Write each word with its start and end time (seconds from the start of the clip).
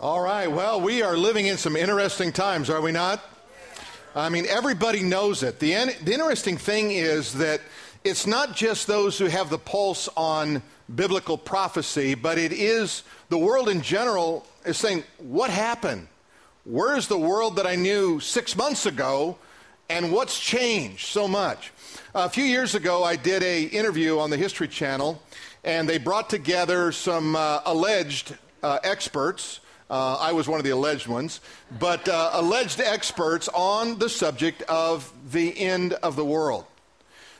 All 0.00 0.20
right. 0.20 0.50
Well, 0.50 0.80
we 0.80 1.02
are 1.02 1.16
living 1.16 1.46
in 1.46 1.58
some 1.58 1.76
interesting 1.76 2.32
times, 2.32 2.70
are 2.70 2.80
we 2.80 2.92
not? 2.92 3.22
I 4.16 4.30
mean, 4.30 4.46
everybody 4.46 5.02
knows 5.02 5.42
it. 5.42 5.58
The, 5.60 5.94
the 6.02 6.14
interesting 6.14 6.56
thing 6.56 6.92
is 6.92 7.34
that 7.34 7.60
it's 8.02 8.26
not 8.26 8.56
just 8.56 8.86
those 8.86 9.18
who 9.18 9.26
have 9.26 9.50
the 9.50 9.58
pulse 9.58 10.08
on 10.16 10.62
biblical 10.92 11.36
prophecy, 11.36 12.14
but 12.14 12.38
it 12.38 12.52
is 12.52 13.02
the 13.28 13.36
world 13.36 13.68
in 13.68 13.82
general 13.82 14.46
is 14.64 14.78
saying, 14.78 15.04
What 15.18 15.50
happened? 15.50 16.08
Where's 16.64 17.06
the 17.06 17.18
world 17.18 17.56
that 17.56 17.66
I 17.66 17.76
knew 17.76 18.18
six 18.18 18.56
months 18.56 18.86
ago, 18.86 19.36
and 19.90 20.10
what's 20.10 20.40
changed 20.40 21.06
so 21.06 21.28
much? 21.28 21.70
A 22.14 22.30
few 22.30 22.44
years 22.44 22.74
ago, 22.74 23.04
I 23.04 23.16
did 23.16 23.42
a 23.42 23.64
interview 23.64 24.18
on 24.18 24.30
the 24.30 24.38
History 24.38 24.68
Channel, 24.68 25.22
and 25.64 25.86
they 25.86 25.98
brought 25.98 26.30
together 26.30 26.92
some 26.92 27.36
uh, 27.36 27.60
alleged 27.66 28.34
uh, 28.62 28.78
experts. 28.82 29.60
Uh, 29.92 30.14
I 30.14 30.32
was 30.32 30.48
one 30.48 30.58
of 30.58 30.64
the 30.64 30.70
alleged 30.70 31.06
ones, 31.06 31.42
but 31.78 32.08
uh, 32.08 32.30
alleged 32.32 32.80
experts 32.80 33.46
on 33.48 33.98
the 33.98 34.08
subject 34.08 34.62
of 34.62 35.12
the 35.30 35.58
end 35.60 35.92
of 35.92 36.16
the 36.16 36.24
world. 36.24 36.64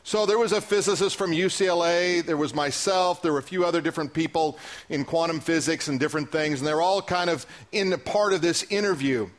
So 0.04 0.26
there 0.26 0.36
was 0.36 0.52
a 0.52 0.60
physicist 0.60 1.16
from 1.16 1.30
UCLA, 1.30 2.22
there 2.22 2.36
was 2.36 2.54
myself, 2.54 3.22
there 3.22 3.32
were 3.32 3.38
a 3.38 3.42
few 3.42 3.64
other 3.64 3.80
different 3.80 4.12
people 4.12 4.58
in 4.90 5.06
quantum 5.06 5.40
physics 5.40 5.88
and 5.88 5.98
different 5.98 6.30
things, 6.30 6.58
and 6.58 6.68
they're 6.68 6.82
all 6.82 7.00
kind 7.00 7.30
of 7.30 7.46
in 7.72 7.98
part 8.00 8.34
of 8.34 8.42
this 8.42 8.64
interview. 8.64 9.30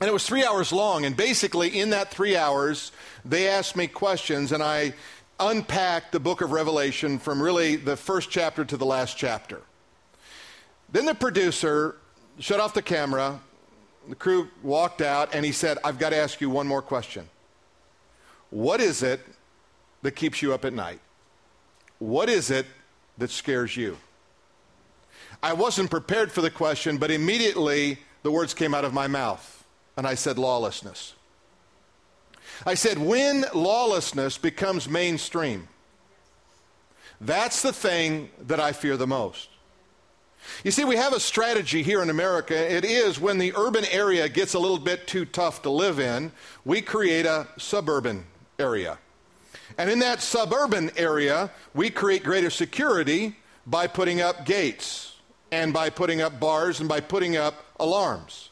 And 0.00 0.08
it 0.08 0.12
was 0.12 0.26
three 0.26 0.42
hours 0.42 0.72
long, 0.72 1.04
and 1.04 1.14
basically 1.14 1.78
in 1.78 1.90
that 1.90 2.10
three 2.10 2.34
hours, 2.34 2.92
they 3.26 3.46
asked 3.46 3.76
me 3.76 3.88
questions, 3.88 4.52
and 4.52 4.62
I 4.62 4.94
unpacked 5.38 6.12
the 6.12 6.20
book 6.20 6.40
of 6.40 6.50
Revelation 6.50 7.18
from 7.18 7.42
really 7.42 7.76
the 7.76 7.94
first 7.94 8.30
chapter 8.30 8.64
to 8.64 8.78
the 8.78 8.86
last 8.86 9.18
chapter. 9.18 9.60
Then 10.90 11.04
the 11.04 11.14
producer 11.14 11.96
shut 12.38 12.60
off 12.60 12.74
the 12.74 12.82
camera, 12.82 13.40
the 14.08 14.14
crew 14.14 14.48
walked 14.62 15.00
out, 15.00 15.34
and 15.34 15.44
he 15.44 15.52
said, 15.52 15.78
I've 15.84 15.98
got 15.98 16.10
to 16.10 16.16
ask 16.16 16.40
you 16.40 16.50
one 16.50 16.66
more 16.66 16.82
question. 16.82 17.28
What 18.50 18.80
is 18.80 19.02
it 19.02 19.20
that 20.02 20.12
keeps 20.12 20.42
you 20.42 20.54
up 20.54 20.64
at 20.64 20.72
night? 20.72 21.00
What 21.98 22.28
is 22.28 22.50
it 22.50 22.66
that 23.18 23.30
scares 23.30 23.76
you? 23.76 23.96
I 25.42 25.52
wasn't 25.52 25.90
prepared 25.90 26.30
for 26.30 26.40
the 26.40 26.50
question, 26.50 26.98
but 26.98 27.10
immediately 27.10 27.98
the 28.22 28.30
words 28.30 28.54
came 28.54 28.74
out 28.74 28.84
of 28.84 28.92
my 28.92 29.06
mouth, 29.06 29.64
and 29.96 30.06
I 30.06 30.14
said, 30.14 30.38
lawlessness. 30.38 31.14
I 32.64 32.74
said, 32.74 32.98
when 32.98 33.44
lawlessness 33.54 34.38
becomes 34.38 34.88
mainstream, 34.88 35.68
that's 37.20 37.62
the 37.62 37.72
thing 37.72 38.30
that 38.46 38.60
I 38.60 38.72
fear 38.72 38.96
the 38.96 39.06
most. 39.06 39.48
You 40.64 40.70
see, 40.70 40.84
we 40.84 40.96
have 40.96 41.12
a 41.12 41.20
strategy 41.20 41.82
here 41.82 42.02
in 42.02 42.10
America. 42.10 42.54
It 42.54 42.84
is 42.84 43.20
when 43.20 43.38
the 43.38 43.52
urban 43.56 43.84
area 43.86 44.28
gets 44.28 44.54
a 44.54 44.58
little 44.58 44.78
bit 44.78 45.06
too 45.06 45.24
tough 45.24 45.62
to 45.62 45.70
live 45.70 45.98
in, 46.00 46.32
we 46.64 46.82
create 46.82 47.26
a 47.26 47.46
suburban 47.58 48.24
area. 48.58 48.98
And 49.78 49.90
in 49.90 49.98
that 50.00 50.22
suburban 50.22 50.90
area, 50.96 51.50
we 51.74 51.90
create 51.90 52.22
greater 52.22 52.50
security 52.50 53.36
by 53.66 53.86
putting 53.86 54.20
up 54.20 54.46
gates 54.46 55.16
and 55.50 55.72
by 55.72 55.90
putting 55.90 56.20
up 56.20 56.38
bars 56.40 56.80
and 56.80 56.88
by 56.88 57.00
putting 57.00 57.36
up 57.36 57.64
alarms. 57.78 58.50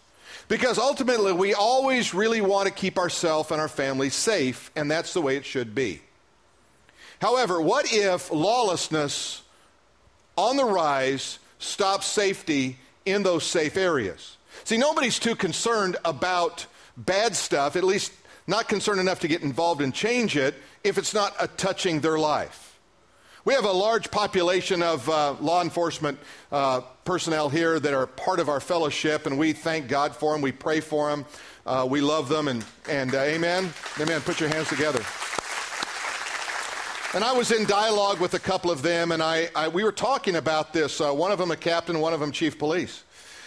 Because 0.49 0.79
ultimately, 0.79 1.33
we 1.33 1.55
always 1.55 2.13
really 2.13 2.41
want 2.41 2.69
to 2.69 2.75
keep 2.75 2.99
ourselves 2.99 3.51
and 3.51 3.61
our 3.61 3.69
families 3.69 4.15
safe, 4.15 4.71
and 4.77 4.91
that's 4.91 5.15
the 5.15 5.23
way 5.23 5.37
it 5.37 5.45
should 5.45 5.75
be. 5.75 6.03
However, 7.21 7.61
what 7.61 7.87
if 7.91 8.31
lawlessness 8.31 9.43
on 10.37 10.57
the 10.57 10.65
rise 10.65 11.39
stops 11.65 12.07
safety 12.07 12.79
in 13.05 13.23
those 13.23 13.45
safe 13.45 13.77
areas? 13.77 14.37
See, 14.65 14.77
nobody's 14.77 15.19
too 15.19 15.35
concerned 15.35 15.97
about 16.05 16.67
bad 16.97 17.35
stuff, 17.35 17.77
at 17.77 17.85
least 17.85 18.13
not 18.47 18.69
concerned 18.69 19.01
enough 19.01 19.21
to 19.21 19.29
get 19.29 19.43
involved 19.43 19.81
and 19.81 19.93
change 19.93 20.37
it 20.37 20.55
if 20.83 20.99
it's 20.99 21.15
not 21.15 21.35
a 21.41 21.49
touching 21.49 22.01
their 22.01 22.19
life. 22.19 22.79
We 23.45 23.53
have 23.53 23.65
a 23.65 23.73
large 23.73 24.11
population 24.11 24.83
of 24.83 25.09
uh, 25.09 25.35
law 25.41 25.61
enforcement 25.61 26.19
uh, 26.51 26.81
personnel 27.05 27.51
here 27.51 27.79
that 27.79 27.93
are 27.93 28.07
part 28.07 28.41
of 28.41 28.49
our 28.49 28.61
fellowship, 28.61 29.27
and 29.27 29.39
we 29.39 29.53
thank 29.53 29.87
God 29.89 30.17
for 30.17 30.33
them. 30.33 30.41
We 30.41 30.53
pray 30.53 30.81
for 30.81 31.11
them. 31.11 31.27
Uh, 31.67 31.87
we 31.89 32.01
love 32.01 32.31
them, 32.31 32.49
and, 32.49 32.65
and 32.89 33.15
uh, 33.15 33.19
amen. 33.19 33.71
Amen. 34.01 34.21
Put 34.23 34.41
your 34.41 34.49
hands 34.49 34.69
together. 34.69 35.03
And 37.15 37.23
I 37.23 37.31
was 37.31 37.53
in 37.53 37.65
dialogue 37.65 38.19
with 38.19 38.35
a 38.35 38.41
couple 38.41 38.73
of 38.73 38.83
them, 38.83 39.13
and 39.13 39.23
I, 39.23 39.49
I 39.55 39.69
we 39.69 39.85
were 39.85 39.93
talking 39.93 40.35
about 40.35 40.73
this. 40.73 41.01
Uh, 41.01 41.13
one 41.13 41.31
of 41.31 41.39
them 41.39 41.53
a 41.53 41.57
captain, 41.57 42.01
one 42.01 42.13
of 42.13 42.19
them 42.19 42.33
chief 42.33 42.59
police. 42.59 43.05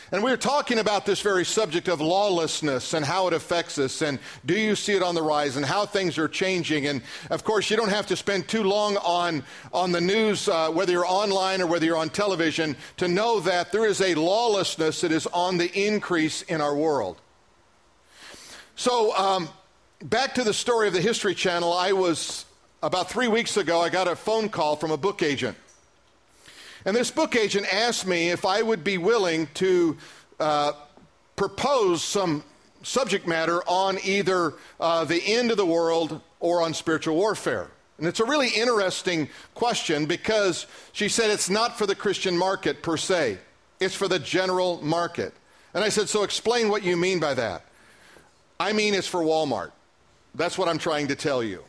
And 0.09 0.23
we 0.23 0.31
were 0.31 0.37
talking 0.37 0.79
about 0.79 1.05
this 1.05 1.19
very 1.19 1.43
subject 1.43 1.89
of 1.89 1.99
lawlessness 1.99 2.93
and 2.93 3.05
how 3.05 3.27
it 3.27 3.33
affects 3.33 3.77
us, 3.77 4.01
and 4.01 4.19
do 4.45 4.57
you 4.57 4.73
see 4.73 4.93
it 4.93 5.03
on 5.03 5.15
the 5.15 5.21
rise, 5.21 5.57
and 5.57 5.65
how 5.65 5.85
things 5.85 6.17
are 6.17 6.29
changing. 6.29 6.87
And 6.87 7.01
of 7.29 7.43
course, 7.43 7.69
you 7.69 7.75
don't 7.75 7.89
have 7.89 8.07
to 8.07 8.15
spend 8.15 8.47
too 8.47 8.63
long 8.63 8.95
on, 8.95 9.43
on 9.73 9.91
the 9.91 9.99
news, 9.99 10.47
uh, 10.47 10.71
whether 10.71 10.93
you're 10.93 11.05
online 11.05 11.61
or 11.61 11.67
whether 11.67 11.85
you're 11.85 11.97
on 11.97 12.09
television, 12.09 12.77
to 12.95 13.09
know 13.09 13.41
that 13.41 13.73
there 13.73 13.85
is 13.85 13.99
a 13.99 14.15
lawlessness 14.15 15.01
that 15.01 15.11
is 15.11 15.27
on 15.27 15.57
the 15.57 15.69
increase 15.77 16.41
in 16.43 16.61
our 16.61 16.73
world. 16.73 17.19
So, 18.77 19.13
um, 19.17 19.49
back 20.01 20.35
to 20.35 20.45
the 20.45 20.53
story 20.53 20.87
of 20.87 20.93
the 20.93 21.01
History 21.01 21.35
Channel, 21.35 21.73
I 21.73 21.91
was 21.91 22.45
about 22.81 23.09
three 23.09 23.27
weeks 23.27 23.57
ago, 23.57 23.81
I 23.81 23.89
got 23.89 24.07
a 24.07 24.15
phone 24.15 24.49
call 24.49 24.75
from 24.75 24.91
a 24.91 24.97
book 24.97 25.23
agent. 25.23 25.57
And 26.85 26.95
this 26.95 27.11
book 27.11 27.35
agent 27.35 27.71
asked 27.73 28.05
me 28.05 28.29
if 28.29 28.45
I 28.45 28.61
would 28.61 28.83
be 28.83 28.97
willing 28.97 29.47
to 29.55 29.97
uh, 30.39 30.73
propose 31.35 32.03
some 32.03 32.43
subject 32.83 33.27
matter 33.27 33.61
on 33.67 33.97
either 34.03 34.53
uh, 34.79 35.03
the 35.03 35.21
end 35.25 35.51
of 35.51 35.57
the 35.57 35.65
world 35.65 36.21
or 36.39 36.61
on 36.61 36.73
spiritual 36.73 37.15
warfare. 37.15 37.69
And 37.97 38.07
it's 38.07 38.19
a 38.19 38.25
really 38.25 38.49
interesting 38.49 39.27
question 39.55 40.05
because 40.05 40.67
she 40.93 41.09
said 41.09 41.31
it's 41.31 41.49
not 41.49 41.77
for 41.77 41.87
the 41.87 41.95
Christian 41.95 42.37
market 42.37 42.83
per 42.83 42.95
se, 42.95 43.39
it's 43.79 43.95
for 43.95 44.07
the 44.07 44.19
general 44.19 44.79
market. 44.83 45.33
And 45.73 45.83
I 45.83 45.89
said, 45.89 46.07
So 46.07 46.23
explain 46.23 46.69
what 46.69 46.83
you 46.83 46.95
mean 46.95 47.19
by 47.19 47.33
that. 47.33 47.65
I 48.59 48.71
mean, 48.73 48.93
it's 48.93 49.07
for 49.07 49.21
Walmart. 49.21 49.71
That's 50.35 50.57
what 50.57 50.67
I'm 50.67 50.77
trying 50.77 51.07
to 51.07 51.15
tell 51.15 51.43
you. 51.43 51.63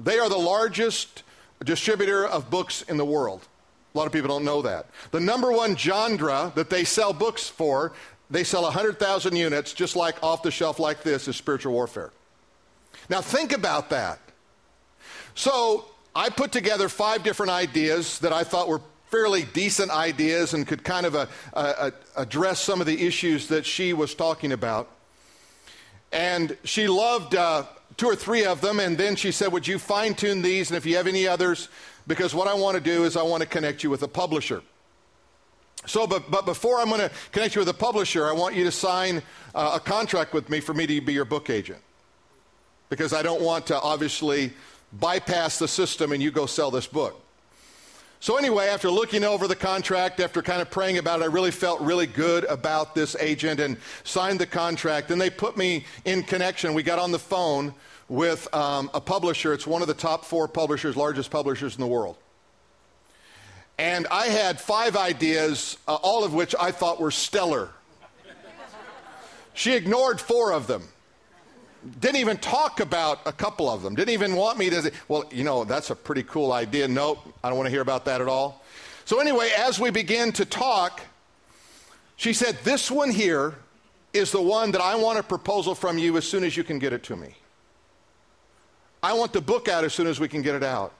They 0.00 0.18
are 0.18 0.28
the 0.28 0.38
largest 0.38 1.22
distributor 1.64 2.26
of 2.26 2.50
books 2.50 2.82
in 2.82 2.96
the 2.96 3.04
world. 3.04 3.46
A 3.94 3.98
lot 3.98 4.06
of 4.06 4.12
people 4.12 4.28
don't 4.28 4.44
know 4.44 4.62
that. 4.62 4.86
The 5.12 5.20
number 5.20 5.52
one 5.52 5.76
genre 5.76 6.52
that 6.56 6.68
they 6.68 6.84
sell 6.84 7.12
books 7.12 7.48
for, 7.48 7.92
they 8.28 8.42
sell 8.42 8.62
100,000 8.62 9.36
units, 9.36 9.72
just 9.72 9.94
like 9.94 10.20
off 10.22 10.42
the 10.42 10.50
shelf 10.50 10.78
like 10.78 11.02
this, 11.02 11.28
is 11.28 11.36
spiritual 11.36 11.72
warfare. 11.72 12.10
Now, 13.08 13.20
think 13.20 13.52
about 13.52 13.90
that. 13.90 14.18
So, 15.34 15.86
I 16.16 16.28
put 16.30 16.52
together 16.52 16.88
five 16.88 17.22
different 17.22 17.50
ideas 17.50 18.20
that 18.20 18.32
I 18.32 18.44
thought 18.44 18.68
were 18.68 18.80
fairly 19.10 19.44
decent 19.52 19.90
ideas 19.90 20.54
and 20.54 20.66
could 20.66 20.82
kind 20.82 21.06
of 21.06 21.14
uh, 21.14 21.26
uh, 21.54 21.90
address 22.16 22.60
some 22.60 22.80
of 22.80 22.86
the 22.86 23.06
issues 23.06 23.48
that 23.48 23.66
she 23.66 23.92
was 23.92 24.14
talking 24.14 24.52
about. 24.52 24.88
And 26.12 26.56
she 26.64 26.86
loved 26.86 27.34
uh, 27.34 27.64
two 27.96 28.06
or 28.06 28.16
three 28.16 28.44
of 28.44 28.60
them, 28.60 28.80
and 28.80 28.96
then 28.96 29.16
she 29.16 29.32
said, 29.32 29.52
Would 29.52 29.66
you 29.66 29.78
fine 29.78 30.14
tune 30.14 30.42
these? 30.42 30.70
And 30.70 30.76
if 30.76 30.86
you 30.86 30.96
have 30.96 31.06
any 31.06 31.26
others, 31.26 31.68
because 32.06 32.34
what 32.34 32.48
I 32.48 32.54
want 32.54 32.76
to 32.76 32.82
do 32.82 33.04
is 33.04 33.16
I 33.16 33.22
want 33.22 33.42
to 33.42 33.48
connect 33.48 33.82
you 33.82 33.90
with 33.90 34.02
a 34.02 34.08
publisher. 34.08 34.62
So, 35.86 36.06
but, 36.06 36.30
but 36.30 36.46
before 36.46 36.80
I'm 36.80 36.88
going 36.88 37.00
to 37.00 37.10
connect 37.32 37.54
you 37.54 37.60
with 37.60 37.68
a 37.68 37.74
publisher, 37.74 38.26
I 38.26 38.32
want 38.32 38.54
you 38.54 38.64
to 38.64 38.72
sign 38.72 39.22
uh, 39.54 39.72
a 39.74 39.80
contract 39.80 40.32
with 40.32 40.48
me 40.48 40.60
for 40.60 40.72
me 40.72 40.86
to 40.86 41.00
be 41.00 41.12
your 41.12 41.26
book 41.26 41.50
agent. 41.50 41.80
Because 42.88 43.12
I 43.12 43.22
don't 43.22 43.42
want 43.42 43.66
to 43.66 43.80
obviously 43.80 44.52
bypass 44.92 45.58
the 45.58 45.68
system 45.68 46.12
and 46.12 46.22
you 46.22 46.30
go 46.30 46.46
sell 46.46 46.70
this 46.70 46.86
book. 46.86 47.23
So, 48.24 48.38
anyway, 48.38 48.68
after 48.68 48.90
looking 48.90 49.22
over 49.22 49.46
the 49.46 49.54
contract, 49.54 50.18
after 50.18 50.40
kind 50.40 50.62
of 50.62 50.70
praying 50.70 50.96
about 50.96 51.20
it, 51.20 51.24
I 51.24 51.26
really 51.26 51.50
felt 51.50 51.78
really 51.82 52.06
good 52.06 52.44
about 52.44 52.94
this 52.94 53.14
agent 53.20 53.60
and 53.60 53.76
signed 54.02 54.40
the 54.40 54.46
contract. 54.46 55.10
And 55.10 55.20
they 55.20 55.28
put 55.28 55.58
me 55.58 55.84
in 56.06 56.22
connection. 56.22 56.72
We 56.72 56.82
got 56.82 56.98
on 56.98 57.12
the 57.12 57.18
phone 57.18 57.74
with 58.08 58.48
um, 58.54 58.88
a 58.94 59.00
publisher. 59.02 59.52
It's 59.52 59.66
one 59.66 59.82
of 59.82 59.88
the 59.88 59.92
top 59.92 60.24
four 60.24 60.48
publishers, 60.48 60.96
largest 60.96 61.30
publishers 61.30 61.74
in 61.74 61.82
the 61.82 61.86
world. 61.86 62.16
And 63.76 64.06
I 64.10 64.28
had 64.28 64.58
five 64.58 64.96
ideas, 64.96 65.76
uh, 65.86 65.96
all 65.96 66.24
of 66.24 66.32
which 66.32 66.54
I 66.58 66.70
thought 66.70 66.98
were 66.98 67.10
stellar. 67.10 67.72
She 69.52 69.74
ignored 69.74 70.18
four 70.18 70.50
of 70.50 70.66
them. 70.66 70.88
Didn't 72.00 72.16
even 72.16 72.38
talk 72.38 72.80
about 72.80 73.20
a 73.26 73.32
couple 73.32 73.68
of 73.68 73.82
them. 73.82 73.94
Didn't 73.94 74.14
even 74.14 74.36
want 74.36 74.58
me 74.58 74.70
to 74.70 74.90
well, 75.08 75.24
you 75.30 75.44
know, 75.44 75.64
that's 75.64 75.90
a 75.90 75.94
pretty 75.94 76.22
cool 76.22 76.52
idea. 76.52 76.88
Nope, 76.88 77.18
I 77.42 77.48
don't 77.48 77.58
want 77.58 77.66
to 77.66 77.70
hear 77.70 77.82
about 77.82 78.04
that 78.06 78.20
at 78.20 78.28
all. 78.28 78.64
So, 79.04 79.20
anyway, 79.20 79.50
as 79.56 79.78
we 79.78 79.90
began 79.90 80.32
to 80.32 80.46
talk, 80.46 81.02
she 82.16 82.32
said, 82.32 82.56
This 82.64 82.90
one 82.90 83.10
here 83.10 83.54
is 84.14 84.30
the 84.32 84.40
one 84.40 84.70
that 84.70 84.80
I 84.80 84.94
want 84.94 85.18
a 85.18 85.22
proposal 85.22 85.74
from 85.74 85.98
you 85.98 86.16
as 86.16 86.26
soon 86.26 86.44
as 86.44 86.56
you 86.56 86.64
can 86.64 86.78
get 86.78 86.92
it 86.92 87.02
to 87.04 87.16
me. 87.16 87.34
I 89.02 89.12
want 89.12 89.34
the 89.34 89.42
book 89.42 89.68
out 89.68 89.84
as 89.84 89.92
soon 89.92 90.06
as 90.06 90.18
we 90.18 90.28
can 90.28 90.40
get 90.40 90.54
it 90.54 90.62
out. 90.62 90.94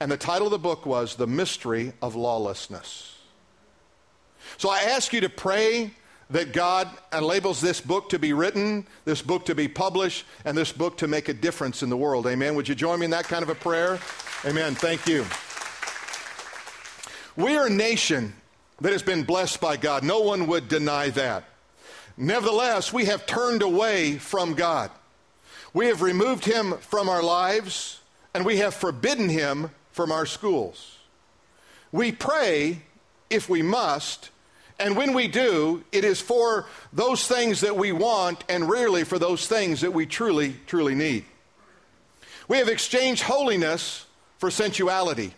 And 0.00 0.10
the 0.10 0.16
title 0.16 0.48
of 0.48 0.50
the 0.50 0.58
book 0.58 0.84
was 0.84 1.14
The 1.14 1.26
Mystery 1.26 1.92
of 2.02 2.16
Lawlessness. 2.16 3.16
So 4.58 4.68
I 4.68 4.80
ask 4.80 5.12
you 5.12 5.20
to 5.20 5.28
pray 5.28 5.92
that 6.30 6.52
God 6.52 6.88
labels 7.20 7.60
this 7.60 7.80
book 7.80 8.08
to 8.08 8.18
be 8.18 8.32
written, 8.32 8.86
this 9.04 9.22
book 9.22 9.46
to 9.46 9.54
be 9.54 9.68
published, 9.68 10.24
and 10.44 10.56
this 10.56 10.72
book 10.72 10.98
to 10.98 11.06
make 11.06 11.28
a 11.28 11.34
difference 11.34 11.82
in 11.82 11.88
the 11.88 11.96
world. 11.96 12.26
Amen. 12.26 12.54
Would 12.56 12.68
you 12.68 12.74
join 12.74 12.98
me 12.98 13.04
in 13.04 13.10
that 13.12 13.26
kind 13.26 13.42
of 13.42 13.48
a 13.48 13.54
prayer? 13.54 13.98
Amen. 14.44 14.74
Thank 14.74 15.06
you. 15.06 15.24
We 17.36 17.56
are 17.56 17.66
a 17.66 17.70
nation 17.70 18.34
that 18.80 18.92
has 18.92 19.02
been 19.02 19.22
blessed 19.22 19.60
by 19.60 19.76
God. 19.76 20.02
No 20.02 20.20
one 20.20 20.46
would 20.48 20.68
deny 20.68 21.10
that. 21.10 21.44
Nevertheless, 22.16 22.92
we 22.92 23.04
have 23.04 23.26
turned 23.26 23.62
away 23.62 24.18
from 24.18 24.54
God. 24.54 24.90
We 25.74 25.86
have 25.86 26.02
removed 26.02 26.44
him 26.44 26.78
from 26.78 27.08
our 27.08 27.22
lives, 27.22 28.00
and 28.34 28.44
we 28.44 28.56
have 28.58 28.74
forbidden 28.74 29.28
him 29.28 29.70
from 29.92 30.10
our 30.10 30.26
schools. 30.26 30.98
We 31.92 32.12
pray, 32.12 32.82
if 33.28 33.48
we 33.48 33.62
must, 33.62 34.30
and 34.78 34.96
when 34.96 35.14
we 35.14 35.26
do, 35.26 35.84
it 35.90 36.04
is 36.04 36.20
for 36.20 36.66
those 36.92 37.26
things 37.26 37.60
that 37.62 37.76
we 37.76 37.92
want 37.92 38.44
and 38.48 38.68
rarely 38.68 39.04
for 39.04 39.18
those 39.18 39.46
things 39.46 39.80
that 39.80 39.92
we 39.92 40.04
truly, 40.04 40.54
truly 40.66 40.94
need. 40.94 41.24
We 42.48 42.58
have 42.58 42.68
exchanged 42.68 43.22
holiness 43.22 44.06
for 44.38 44.50
sensuality, 44.50 45.32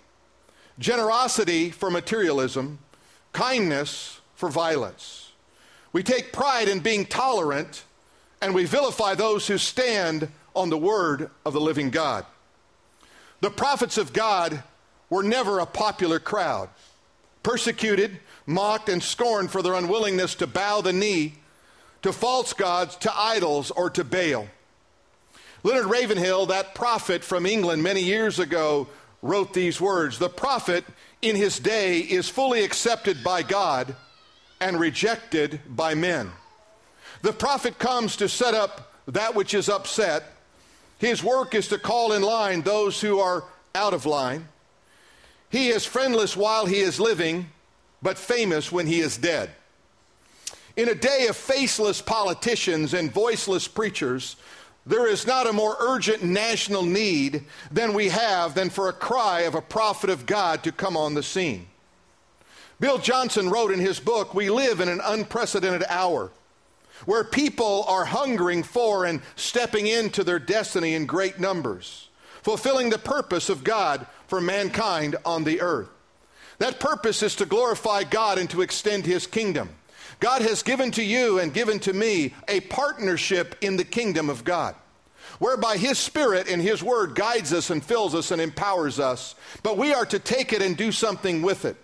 generosity 0.79 1.71
for 1.71 1.91
materialism, 1.91 2.81
kindness 3.33 4.21
for 4.35 4.49
violence. 4.49 5.33
We 5.93 6.03
take 6.03 6.33
pride 6.33 6.69
in 6.69 6.81
being 6.81 7.07
tolerant 7.07 7.85
and 8.43 8.55
we 8.55 8.65
vilify 8.65 9.15
those 9.15 9.47
who 9.47 9.59
stand 9.59 10.29
on 10.55 10.71
the 10.71 10.79
word 10.79 11.31
of 11.47 11.53
the 11.53 11.61
living 11.61 11.91
God. 11.91 12.27
The 13.41 13.51
prophets 13.51 13.99
of 13.99 14.13
God 14.13 14.63
were 15.11 15.23
never 15.23 15.61
a 15.61 15.67
popular 15.67 16.19
crowd, 16.19 16.69
persecuted, 17.43 18.19
mocked, 18.49 18.89
and 18.89 19.03
scorned 19.03 19.51
for 19.51 19.63
their 19.63 19.75
unwillingness 19.75 20.35
to 20.37 20.47
bow 20.47 20.81
the 20.81 20.93
knee 20.93 21.35
to 22.03 22.13
false 22.13 22.53
gods, 22.53 22.97
to 22.97 23.13
idols, 23.17 23.71
or 23.71 23.91
to 23.91 24.05
Baal. 24.05 24.47
Leonard 25.63 25.87
Ravenhill, 25.87 26.47
that 26.47 26.75
prophet 26.75 27.25
from 27.25 27.47
England 27.47 27.83
many 27.83 28.03
years 28.03 28.39
ago, 28.39 28.89
wrote 29.21 29.53
these 29.53 29.81
words 29.81 30.19
The 30.19 30.29
prophet 30.29 30.85
in 31.21 31.35
his 31.35 31.59
day 31.59 31.99
is 31.99 32.29
fully 32.29 32.65
accepted 32.65 33.25
by 33.25 33.43
God 33.43 33.97
and 34.61 34.79
rejected 34.79 35.61
by 35.69 35.95
men. 35.95 36.31
The 37.23 37.33
prophet 37.33 37.79
comes 37.79 38.17
to 38.17 38.29
set 38.29 38.55
up 38.55 38.93
that 39.09 39.35
which 39.35 39.55
is 39.55 39.69
upset. 39.69 40.23
His 40.99 41.23
work 41.23 41.55
is 41.55 41.69
to 41.69 41.79
call 41.79 42.13
in 42.13 42.23
line 42.23 42.63
those 42.63 43.01
who 43.01 43.19
are 43.19 43.45
out 43.75 43.95
of 43.95 44.07
line. 44.07 44.49
He 45.51 45.71
is 45.71 45.85
friendless 45.85 46.37
while 46.37 46.67
he 46.67 46.81
is 46.81 47.01
living, 47.01 47.51
but 48.03 48.19
famous 48.19 48.71
when 48.71 48.87
he 48.87 49.01
is 49.01 49.17
dead. 49.17 49.51
In 50.77 50.89
a 50.89 50.95
day 50.95 51.27
of 51.29 51.37
faceless 51.37 52.01
politicians 52.01 52.95
and 52.95 53.13
voiceless 53.13 53.67
preachers, 53.67 54.37
there 54.87 55.07
is 55.07 55.27
not 55.27 55.49
a 55.49 55.53
more 55.53 55.77
urgent 55.81 56.23
national 56.23 56.83
need 56.83 57.45
than 57.71 57.93
we 57.93 58.09
have 58.09 58.55
than 58.55 58.71
for 58.71 58.89
a 58.89 58.93
cry 58.93 59.41
of 59.41 59.55
a 59.55 59.61
prophet 59.61 60.09
of 60.09 60.25
God 60.25 60.63
to 60.63 60.73
come 60.73 60.97
on 60.97 61.15
the 61.15 61.23
scene. 61.23 61.67
Bill 62.81 62.99
Johnson 62.99 63.51
wrote 63.51 63.73
in 63.73 63.81
his 63.81 63.99
book, 63.99 64.35
We 64.35 64.51
live 64.51 64.81
in 64.81 64.89
an 64.89 65.01
unprecedented 65.05 65.85
hour 65.89 66.31
where 67.05 67.25
people 67.25 67.85
are 67.89 68.05
hungering 68.05 68.63
for 68.63 69.05
and 69.05 69.21
stepping 69.37 69.87
into 69.87 70.25
their 70.25 70.39
destiny 70.39 70.95
in 70.95 71.07
great 71.07 71.39
numbers, 71.39 72.09
fulfilling 72.43 72.91
the 72.91 72.99
purpose 72.99 73.49
of 73.49 73.65
God 73.65 74.07
for 74.27 74.41
mankind 74.41 75.17
on 75.25 75.45
the 75.45 75.61
earth. 75.61 75.89
That 76.59 76.81
purpose 76.81 77.23
is 77.23 77.37
to 77.37 77.47
glorify 77.47 78.05
God 78.05 78.39
and 78.39 78.51
to 78.51 78.63
extend 78.63 79.07
his 79.07 79.27
kingdom. 79.27 79.71
God 80.21 80.43
has 80.43 80.63
given 80.63 80.91
to 80.93 81.03
you 81.03 81.39
and 81.39 81.55
given 81.55 81.79
to 81.81 81.93
me 81.93 82.35
a 82.49 82.61
partnership 82.61 83.55
in 83.61 83.77
the 83.77 83.85
kingdom 83.85 84.29
of 84.29 84.43
God, 84.43 84.75
whereby 85.39 85.77
His 85.77 85.99
Spirit 85.99 86.49
and 86.49 86.61
His 86.61 86.83
Word 86.83 87.15
guides 87.15 87.53
us 87.53 87.71
and 87.71 87.85
fills 87.85 88.15
us 88.15 88.33
and 88.33 88.41
empowers 88.41 88.99
us. 88.99 89.37
But 89.63 89.79
we 89.79 89.95
are 89.95 90.07
to 90.07 90.19
take 90.19 90.53
it 90.53 90.63
and 90.63 90.77
do 90.77 90.91
something 90.91 91.43
with 91.43 91.65
it. 91.65 91.77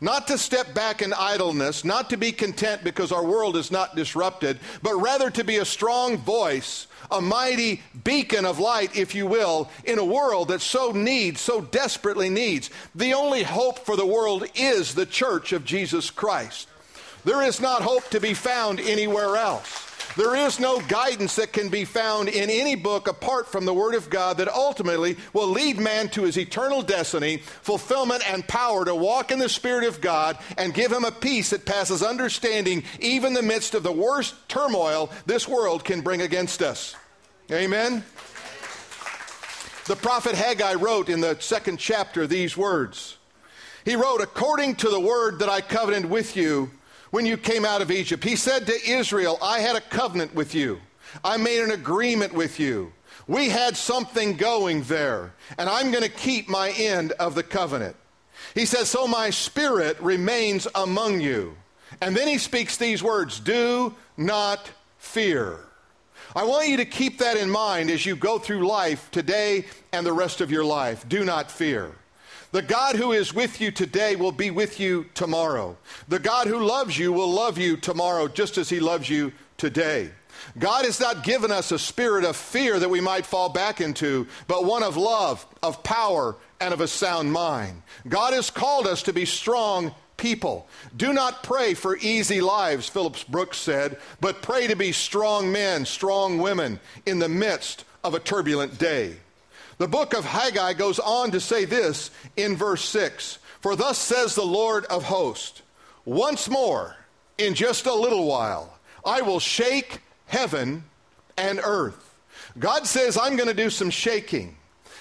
Not 0.00 0.28
to 0.28 0.38
step 0.38 0.74
back 0.74 1.02
in 1.02 1.12
idleness, 1.12 1.84
not 1.84 2.10
to 2.10 2.16
be 2.16 2.32
content 2.32 2.84
because 2.84 3.12
our 3.12 3.24
world 3.24 3.56
is 3.56 3.70
not 3.70 3.96
disrupted, 3.96 4.58
but 4.82 4.94
rather 4.96 5.30
to 5.30 5.44
be 5.44 5.56
a 5.56 5.64
strong 5.64 6.16
voice, 6.18 6.86
a 7.10 7.20
mighty 7.20 7.82
beacon 8.04 8.44
of 8.44 8.58
light, 8.58 8.96
if 8.96 9.14
you 9.14 9.26
will, 9.26 9.70
in 9.84 9.98
a 9.98 10.04
world 10.04 10.48
that 10.48 10.60
so 10.60 10.92
needs, 10.92 11.40
so 11.40 11.60
desperately 11.60 12.30
needs. 12.30 12.70
The 12.94 13.14
only 13.14 13.42
hope 13.42 13.80
for 13.80 13.96
the 13.96 14.06
world 14.06 14.44
is 14.54 14.94
the 14.94 15.06
church 15.06 15.52
of 15.52 15.64
Jesus 15.64 16.10
Christ. 16.10 16.68
There 17.24 17.42
is 17.42 17.60
not 17.60 17.82
hope 17.82 18.08
to 18.10 18.20
be 18.20 18.34
found 18.34 18.80
anywhere 18.80 19.36
else. 19.36 19.87
There 20.16 20.34
is 20.34 20.58
no 20.58 20.80
guidance 20.80 21.36
that 21.36 21.52
can 21.52 21.68
be 21.68 21.84
found 21.84 22.28
in 22.28 22.50
any 22.50 22.74
book 22.74 23.06
apart 23.08 23.46
from 23.46 23.64
the 23.64 23.74
Word 23.74 23.94
of 23.94 24.10
God 24.10 24.38
that 24.38 24.48
ultimately 24.48 25.16
will 25.32 25.48
lead 25.48 25.78
man 25.78 26.08
to 26.10 26.22
his 26.22 26.36
eternal 26.36 26.82
destiny, 26.82 27.38
fulfillment, 27.38 28.28
and 28.28 28.46
power 28.46 28.84
to 28.84 28.94
walk 28.94 29.30
in 29.30 29.38
the 29.38 29.48
Spirit 29.48 29.84
of 29.84 30.00
God 30.00 30.38
and 30.56 30.74
give 30.74 30.90
him 30.90 31.04
a 31.04 31.12
peace 31.12 31.50
that 31.50 31.66
passes 31.66 32.02
understanding, 32.02 32.82
even 33.00 33.28
in 33.28 33.34
the 33.34 33.42
midst 33.42 33.74
of 33.74 33.82
the 33.82 33.92
worst 33.92 34.34
turmoil 34.48 35.10
this 35.26 35.46
world 35.46 35.84
can 35.84 36.00
bring 36.00 36.22
against 36.22 36.62
us. 36.62 36.96
Amen? 37.52 38.04
The 39.86 39.96
prophet 39.96 40.34
Haggai 40.34 40.74
wrote 40.74 41.08
in 41.08 41.20
the 41.20 41.38
second 41.40 41.78
chapter 41.78 42.26
these 42.26 42.56
words. 42.56 43.16
He 43.84 43.96
wrote, 43.96 44.20
According 44.20 44.76
to 44.76 44.90
the 44.90 45.00
word 45.00 45.38
that 45.38 45.48
I 45.48 45.60
covenanted 45.60 46.10
with 46.10 46.36
you, 46.36 46.70
when 47.10 47.26
you 47.26 47.36
came 47.36 47.64
out 47.64 47.82
of 47.82 47.90
Egypt. 47.90 48.24
He 48.24 48.36
said 48.36 48.66
to 48.66 48.90
Israel, 48.90 49.38
I 49.42 49.60
had 49.60 49.76
a 49.76 49.80
covenant 49.80 50.34
with 50.34 50.54
you, 50.54 50.80
I 51.24 51.36
made 51.36 51.62
an 51.62 51.70
agreement 51.70 52.32
with 52.32 52.60
you. 52.60 52.92
We 53.26 53.50
had 53.50 53.76
something 53.76 54.36
going 54.36 54.84
there, 54.84 55.34
and 55.58 55.68
I'm 55.68 55.90
going 55.90 56.02
to 56.02 56.10
keep 56.10 56.48
my 56.48 56.70
end 56.70 57.12
of 57.12 57.34
the 57.34 57.42
covenant. 57.42 57.94
He 58.54 58.64
says, 58.64 58.88
So 58.88 59.06
my 59.06 59.30
spirit 59.30 60.00
remains 60.00 60.66
among 60.74 61.20
you. 61.20 61.54
And 62.00 62.16
then 62.16 62.28
he 62.28 62.38
speaks 62.38 62.76
these 62.76 63.02
words 63.02 63.40
Do 63.40 63.94
not 64.16 64.70
fear. 64.98 65.60
I 66.36 66.44
want 66.44 66.68
you 66.68 66.76
to 66.78 66.84
keep 66.84 67.18
that 67.18 67.36
in 67.36 67.50
mind 67.50 67.90
as 67.90 68.04
you 68.04 68.14
go 68.14 68.38
through 68.38 68.66
life 68.66 69.10
today 69.10 69.64
and 69.92 70.06
the 70.06 70.12
rest 70.12 70.40
of 70.40 70.50
your 70.50 70.64
life. 70.64 71.08
Do 71.08 71.24
not 71.24 71.50
fear. 71.50 71.92
The 72.50 72.62
God 72.62 72.96
who 72.96 73.12
is 73.12 73.34
with 73.34 73.60
you 73.60 73.70
today 73.70 74.16
will 74.16 74.32
be 74.32 74.50
with 74.50 74.80
you 74.80 75.06
tomorrow. 75.14 75.76
The 76.08 76.18
God 76.18 76.46
who 76.46 76.58
loves 76.58 76.98
you 76.98 77.12
will 77.12 77.30
love 77.30 77.58
you 77.58 77.76
tomorrow 77.76 78.26
just 78.26 78.56
as 78.56 78.70
he 78.70 78.80
loves 78.80 79.10
you 79.10 79.32
today. 79.58 80.10
God 80.58 80.84
has 80.84 80.98
not 80.98 81.24
given 81.24 81.50
us 81.50 81.72
a 81.72 81.78
spirit 81.78 82.24
of 82.24 82.36
fear 82.36 82.78
that 82.78 82.88
we 82.88 83.00
might 83.00 83.26
fall 83.26 83.48
back 83.50 83.80
into, 83.80 84.26
but 84.46 84.64
one 84.64 84.82
of 84.82 84.96
love, 84.96 85.46
of 85.62 85.82
power, 85.82 86.36
and 86.60 86.72
of 86.72 86.80
a 86.80 86.88
sound 86.88 87.32
mind. 87.32 87.82
God 88.08 88.32
has 88.32 88.50
called 88.50 88.86
us 88.86 89.02
to 89.04 89.12
be 89.12 89.24
strong 89.24 89.94
people. 90.16 90.66
Do 90.96 91.12
not 91.12 91.42
pray 91.42 91.74
for 91.74 91.96
easy 91.98 92.40
lives, 92.40 92.88
Phillips 92.88 93.24
Brooks 93.24 93.58
said, 93.58 93.98
but 94.20 94.42
pray 94.42 94.66
to 94.66 94.76
be 94.76 94.92
strong 94.92 95.52
men, 95.52 95.84
strong 95.84 96.38
women 96.38 96.80
in 97.06 97.18
the 97.18 97.28
midst 97.28 97.84
of 98.02 98.14
a 98.14 98.20
turbulent 98.20 98.78
day. 98.78 99.16
The 99.78 99.88
book 99.88 100.12
of 100.12 100.24
Haggai 100.24 100.74
goes 100.74 100.98
on 100.98 101.30
to 101.30 101.40
say 101.40 101.64
this 101.64 102.10
in 102.36 102.56
verse 102.56 102.84
6 102.84 103.38
For 103.60 103.76
thus 103.76 103.96
says 103.96 104.34
the 104.34 104.44
Lord 104.44 104.84
of 104.86 105.04
hosts, 105.04 105.62
once 106.04 106.48
more, 106.48 106.96
in 107.38 107.54
just 107.54 107.86
a 107.86 107.94
little 107.94 108.26
while, 108.26 108.76
I 109.04 109.22
will 109.22 109.38
shake 109.38 110.00
heaven 110.26 110.84
and 111.36 111.60
earth. 111.62 112.16
God 112.58 112.86
says, 112.86 113.16
I'm 113.16 113.36
going 113.36 113.48
to 113.48 113.54
do 113.54 113.70
some 113.70 113.90
shaking. 113.90 114.56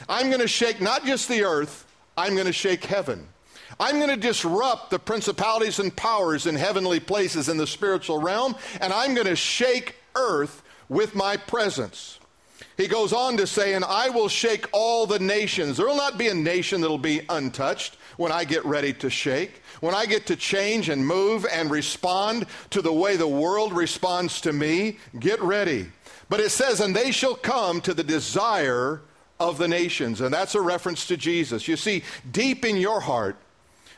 I'm 0.07 0.27
going 0.27 0.41
to 0.41 0.47
shake 0.47 0.79
not 0.79 1.05
just 1.05 1.27
the 1.27 1.43
earth, 1.43 1.85
I'm 2.15 2.33
going 2.33 2.45
to 2.45 2.53
shake 2.53 2.83
heaven. 2.83 3.27
I'm 3.79 3.97
going 3.97 4.09
to 4.09 4.17
disrupt 4.17 4.91
the 4.91 4.99
principalities 4.99 5.79
and 5.79 5.95
powers 5.95 6.45
in 6.45 6.55
heavenly 6.55 6.99
places 6.99 7.49
in 7.49 7.57
the 7.57 7.67
spiritual 7.67 8.19
realm, 8.19 8.55
and 8.79 8.93
I'm 8.93 9.15
going 9.15 9.27
to 9.27 9.35
shake 9.35 9.95
earth 10.15 10.61
with 10.87 11.15
my 11.15 11.37
presence. 11.37 12.16
He 12.77 12.87
goes 12.87 13.11
on 13.11 13.37
to 13.37 13.47
say, 13.47 13.73
And 13.73 13.83
I 13.83 14.09
will 14.09 14.29
shake 14.29 14.67
all 14.71 15.07
the 15.07 15.19
nations. 15.19 15.77
There 15.77 15.87
will 15.87 15.97
not 15.97 16.17
be 16.17 16.27
a 16.27 16.33
nation 16.33 16.81
that 16.81 16.89
will 16.89 16.99
be 16.99 17.21
untouched 17.27 17.97
when 18.17 18.31
I 18.31 18.43
get 18.43 18.63
ready 18.65 18.93
to 18.93 19.09
shake, 19.09 19.61
when 19.81 19.95
I 19.95 20.05
get 20.05 20.27
to 20.27 20.35
change 20.35 20.87
and 20.89 21.05
move 21.05 21.45
and 21.51 21.71
respond 21.71 22.45
to 22.69 22.81
the 22.81 22.93
way 22.93 23.17
the 23.17 23.27
world 23.27 23.73
responds 23.73 24.41
to 24.41 24.53
me. 24.53 24.99
Get 25.19 25.41
ready. 25.41 25.87
But 26.29 26.39
it 26.39 26.51
says, 26.51 26.79
And 26.79 26.95
they 26.95 27.11
shall 27.11 27.35
come 27.35 27.81
to 27.81 27.95
the 27.95 28.03
desire 28.03 29.01
of 29.39 29.57
the 29.57 29.67
nations. 29.67 30.21
And 30.21 30.31
that's 30.31 30.55
a 30.55 30.61
reference 30.61 31.07
to 31.07 31.17
Jesus. 31.17 31.67
You 31.67 31.77
see, 31.77 32.03
deep 32.31 32.63
in 32.63 32.77
your 32.77 32.99
heart, 32.99 33.37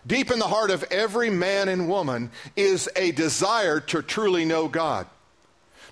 deep 0.08 0.32
in 0.32 0.40
the 0.40 0.48
heart 0.48 0.72
of 0.72 0.84
every 0.84 1.30
man 1.30 1.68
and 1.68 1.90
woman, 1.90 2.32
is 2.56 2.88
a 2.96 3.12
desire 3.12 3.82
to 3.82 4.02
truly 4.02 4.46
know 4.46 4.70
God 4.70 5.06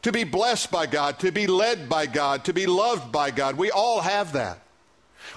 to 0.02 0.12
be 0.12 0.24
blessed 0.24 0.72
by 0.72 0.86
God, 0.86 1.20
to 1.20 1.32
be 1.32 1.48
led 1.48 1.90
by 1.90 2.06
God, 2.06 2.46
to 2.46 2.54
be 2.54 2.66
loved 2.66 3.12
by 3.12 3.32
God. 3.32 3.58
We 3.58 3.72
all 3.72 4.02
have 4.02 4.34
that. 4.34 4.60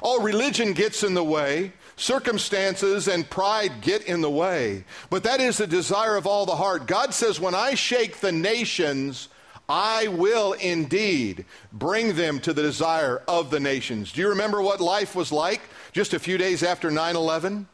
All 0.03 0.21
religion 0.21 0.73
gets 0.73 1.03
in 1.03 1.15
the 1.15 1.25
way. 1.25 1.73
Circumstances 1.97 3.09
and 3.09 3.29
pride 3.29 3.83
get 3.83 4.05
in 4.05 4.23
the 4.23 4.31
way, 4.31 4.85
but 5.11 5.23
that 5.25 5.39
is 5.39 5.59
the 5.59 5.67
desire 5.67 6.17
of 6.17 6.27
all 6.27 6.47
the 6.47 6.57
heart. 6.57 6.87
God 6.87 7.13
says, 7.13 7.39
When 7.39 7.55
I 7.55 7.75
shake 7.75 8.21
the 8.21 8.33
nations, 8.33 9.29
I 9.69 10.09
will 10.09 10.55
indeed 10.55 11.45
bring 11.75 12.17
them 12.17 12.41
to 12.41 12.55
the 12.55 12.63
desire 12.63 13.23
of 13.29 13.51
the 13.51 13.61
nations. 13.61 14.13
Do 14.13 14.23
you 14.23 14.31
remember 14.31 14.63
what 14.63 14.81
life 14.81 15.15
was 15.15 15.31
like 15.31 15.61
just 15.93 16.15
a 16.15 16.19
few 16.19 16.39
days 16.39 16.63
after 16.63 16.91
9 16.91 17.17
11? 17.17 17.69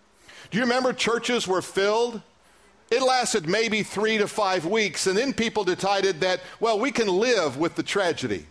Do 0.51 0.59
you 0.59 0.65
remember 0.65 0.93
churches 0.93 1.47
were 1.47 1.63
filled? 1.63 2.21
It 2.91 3.03
lasted 3.03 3.49
maybe 3.49 3.83
three 3.83 4.19
to 4.19 4.29
five 4.29 4.65
weeks, 4.65 5.07
and 5.07 5.19
then 5.19 5.33
people 5.33 5.65
decided 5.65 6.21
that, 6.21 6.41
well, 6.61 6.79
we 6.79 6.93
can 6.93 7.09
live 7.09 7.57
with 7.57 7.75
the 7.75 7.83
tragedy. 7.83 8.47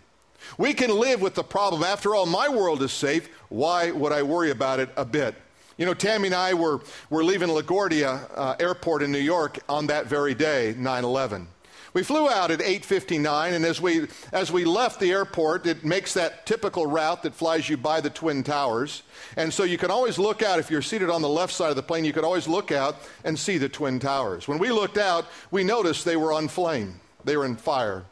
We 0.57 0.73
can 0.73 0.89
live 0.89 1.21
with 1.21 1.35
the 1.35 1.43
problem. 1.43 1.83
After 1.83 2.15
all, 2.15 2.25
my 2.25 2.49
world 2.49 2.81
is 2.81 2.91
safe. 2.91 3.29
Why 3.49 3.91
would 3.91 4.11
I 4.11 4.23
worry 4.23 4.51
about 4.51 4.79
it 4.79 4.89
a 4.97 5.05
bit? 5.05 5.35
You 5.77 5.85
know, 5.85 5.93
Tammy 5.93 6.27
and 6.27 6.35
I 6.35 6.53
were, 6.53 6.81
were 7.09 7.23
leaving 7.23 7.49
LaGuardia 7.49 8.29
uh, 8.35 8.55
Airport 8.59 9.03
in 9.03 9.11
New 9.11 9.19
York 9.19 9.59
on 9.67 9.87
that 9.87 10.07
very 10.07 10.33
day, 10.33 10.75
9 10.77 11.03
11. 11.03 11.47
We 11.95 12.03
flew 12.03 12.29
out 12.29 12.51
at 12.51 12.59
8:59, 12.59 13.53
and 13.53 13.63
as 13.63 13.79
we 13.79 14.07
as 14.33 14.51
we 14.51 14.65
left 14.65 14.99
the 14.99 15.13
airport, 15.13 15.65
it 15.65 15.85
makes 15.85 16.13
that 16.15 16.45
typical 16.45 16.85
route 16.85 17.23
that 17.23 17.33
flies 17.33 17.69
you 17.69 17.77
by 17.77 18.01
the 18.01 18.09
twin 18.09 18.43
towers, 18.43 19.03
and 19.37 19.53
so 19.53 19.63
you 19.63 19.77
can 19.77 19.89
always 19.89 20.19
look 20.19 20.43
out 20.43 20.59
if 20.59 20.69
you're 20.69 20.81
seated 20.81 21.09
on 21.09 21.21
the 21.21 21.29
left 21.29 21.53
side 21.53 21.69
of 21.69 21.77
the 21.77 21.83
plane. 21.83 22.03
You 22.03 22.11
could 22.11 22.25
always 22.25 22.49
look 22.49 22.73
out 22.73 22.97
and 23.23 23.39
see 23.39 23.57
the 23.57 23.69
twin 23.69 23.99
towers. 23.99 24.45
When 24.45 24.59
we 24.59 24.71
looked 24.71 24.97
out, 24.97 25.27
we 25.51 25.63
noticed 25.63 26.03
they 26.03 26.17
were 26.17 26.33
on 26.33 26.49
flame. 26.49 26.99
They 27.23 27.37
were 27.37 27.45
in 27.45 27.55
fire. 27.55 28.03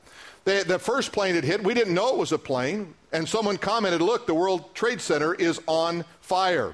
They, 0.46 0.64
the 0.64 0.80
first 0.80 1.12
plane 1.12 1.36
had 1.36 1.44
hit. 1.44 1.62
We 1.62 1.74
didn't 1.74 1.94
know 1.94 2.08
it 2.08 2.18
was 2.18 2.32
a 2.32 2.38
plane, 2.38 2.94
and 3.12 3.28
someone 3.28 3.58
commented, 3.58 4.02
"Look, 4.02 4.28
the 4.28 4.34
World 4.34 4.74
Trade 4.74 5.02
Center 5.02 5.34
is 5.34 5.60
on 5.68 6.06
fire." 6.22 6.74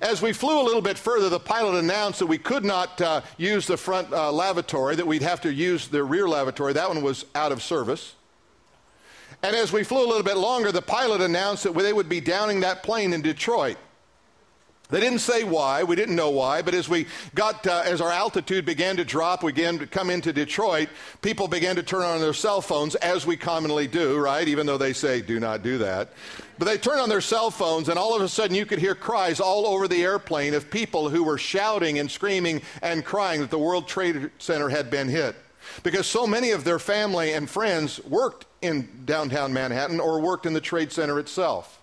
As 0.00 0.22
we 0.22 0.32
flew 0.32 0.60
a 0.60 0.64
little 0.64 0.82
bit 0.82 0.98
further, 0.98 1.28
the 1.28 1.40
pilot 1.40 1.78
announced 1.78 2.18
that 2.18 2.26
we 2.26 2.38
could 2.38 2.64
not 2.64 3.00
uh, 3.00 3.20
use 3.36 3.66
the 3.66 3.76
front 3.76 4.12
uh, 4.12 4.30
lavatory, 4.30 4.96
that 4.96 5.06
we'd 5.06 5.22
have 5.22 5.40
to 5.42 5.52
use 5.52 5.88
the 5.88 6.02
rear 6.04 6.28
lavatory. 6.28 6.72
That 6.72 6.88
one 6.88 7.02
was 7.02 7.24
out 7.34 7.52
of 7.52 7.62
service. 7.62 8.14
And 9.42 9.54
as 9.54 9.72
we 9.72 9.84
flew 9.84 10.04
a 10.04 10.08
little 10.08 10.22
bit 10.22 10.36
longer, 10.36 10.72
the 10.72 10.82
pilot 10.82 11.20
announced 11.20 11.64
that 11.64 11.74
they 11.74 11.92
would 11.92 12.08
be 12.08 12.20
downing 12.20 12.60
that 12.60 12.82
plane 12.82 13.12
in 13.12 13.22
Detroit. 13.22 13.76
They 14.90 15.00
didn't 15.00 15.18
say 15.18 15.44
why. 15.44 15.84
We 15.84 15.96
didn't 15.96 16.16
know 16.16 16.30
why. 16.30 16.62
But 16.62 16.74
as 16.74 16.88
we 16.88 17.06
got, 17.34 17.66
uh, 17.66 17.82
as 17.84 18.00
our 18.00 18.10
altitude 18.10 18.64
began 18.64 18.96
to 18.96 19.04
drop, 19.04 19.42
we 19.42 19.52
began 19.52 19.78
to 19.80 19.86
come 19.86 20.08
into 20.08 20.32
Detroit. 20.32 20.88
People 21.20 21.46
began 21.46 21.76
to 21.76 21.82
turn 21.82 22.02
on 22.02 22.20
their 22.20 22.32
cell 22.32 22.62
phones, 22.62 22.94
as 22.94 23.26
we 23.26 23.36
commonly 23.36 23.86
do, 23.86 24.16
right? 24.16 24.48
Even 24.48 24.66
though 24.66 24.78
they 24.78 24.94
say 24.94 25.20
do 25.20 25.38
not 25.38 25.62
do 25.62 25.76
that. 25.78 26.12
But 26.58 26.64
they 26.64 26.78
turned 26.78 27.00
on 27.00 27.10
their 27.10 27.20
cell 27.20 27.50
phones, 27.50 27.90
and 27.90 27.98
all 27.98 28.16
of 28.16 28.22
a 28.22 28.28
sudden 28.28 28.56
you 28.56 28.64
could 28.64 28.78
hear 28.78 28.94
cries 28.94 29.40
all 29.40 29.66
over 29.66 29.88
the 29.88 30.02
airplane 30.02 30.54
of 30.54 30.70
people 30.70 31.10
who 31.10 31.22
were 31.22 31.38
shouting 31.38 31.98
and 31.98 32.10
screaming 32.10 32.62
and 32.80 33.04
crying 33.04 33.42
that 33.42 33.50
the 33.50 33.58
World 33.58 33.88
Trade 33.88 34.30
Center 34.38 34.70
had 34.70 34.90
been 34.90 35.08
hit. 35.08 35.36
Because 35.82 36.06
so 36.06 36.26
many 36.26 36.52
of 36.52 36.64
their 36.64 36.78
family 36.78 37.34
and 37.34 37.48
friends 37.48 38.02
worked 38.04 38.46
in 38.62 38.88
downtown 39.04 39.52
Manhattan 39.52 40.00
or 40.00 40.18
worked 40.18 40.46
in 40.46 40.54
the 40.54 40.62
Trade 40.62 40.92
Center 40.92 41.18
itself. 41.18 41.77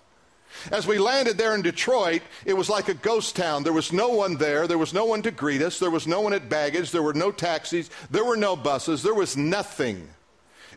As 0.70 0.86
we 0.86 0.98
landed 0.98 1.38
there 1.38 1.54
in 1.54 1.62
Detroit, 1.62 2.22
it 2.44 2.54
was 2.54 2.68
like 2.68 2.88
a 2.88 2.94
ghost 2.94 3.36
town. 3.36 3.62
There 3.62 3.72
was 3.72 3.92
no 3.92 4.08
one 4.08 4.36
there. 4.36 4.66
There 4.66 4.78
was 4.78 4.94
no 4.94 5.04
one 5.04 5.22
to 5.22 5.30
greet 5.30 5.62
us. 5.62 5.78
There 5.78 5.90
was 5.90 6.06
no 6.06 6.20
one 6.20 6.32
at 6.32 6.48
baggage. 6.48 6.90
There 6.90 7.02
were 7.02 7.14
no 7.14 7.30
taxis. 7.32 7.90
There 8.10 8.24
were 8.24 8.36
no 8.36 8.56
buses. 8.56 9.02
There 9.02 9.14
was 9.14 9.36
nothing. 9.36 10.08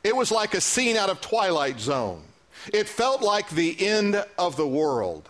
It 0.03 0.15
was 0.15 0.31
like 0.31 0.53
a 0.53 0.62
scene 0.62 0.98
out 0.98 1.09
of 1.09 1.21
Twilight 1.21 1.79
Zone. 1.79 2.24
It 2.74 2.88
felt 2.88 3.21
like 3.21 3.50
the 3.50 3.88
end 3.88 4.24
of 4.38 4.57
the 4.57 4.67
world. 4.67 5.29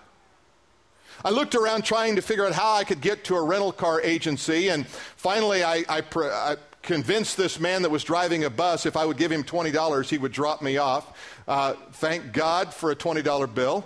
I 1.23 1.31
looked 1.31 1.55
around 1.55 1.83
trying 1.83 2.15
to 2.15 2.21
figure 2.21 2.45
out 2.45 2.53
how 2.53 2.75
I 2.75 2.83
could 2.83 3.01
get 3.01 3.25
to 3.25 3.35
a 3.35 3.43
rental 3.43 3.73
car 3.73 4.01
agency, 4.01 4.69
and 4.69 4.87
finally 4.87 5.63
I, 5.63 5.83
I, 5.89 6.03
I 6.15 6.55
convinced 6.81 7.35
this 7.35 7.59
man 7.59 7.81
that 7.81 7.89
was 7.89 8.03
driving 8.03 8.45
a 8.45 8.49
bus 8.49 8.85
if 8.85 8.95
I 8.95 9.05
would 9.05 9.17
give 9.17 9.31
him 9.31 9.43
$20, 9.43 10.09
he 10.09 10.17
would 10.17 10.31
drop 10.31 10.61
me 10.61 10.77
off. 10.77 11.17
Uh, 11.47 11.73
thank 11.93 12.31
God 12.31 12.73
for 12.73 12.91
a 12.91 12.95
$20 12.95 13.53
bill. 13.53 13.85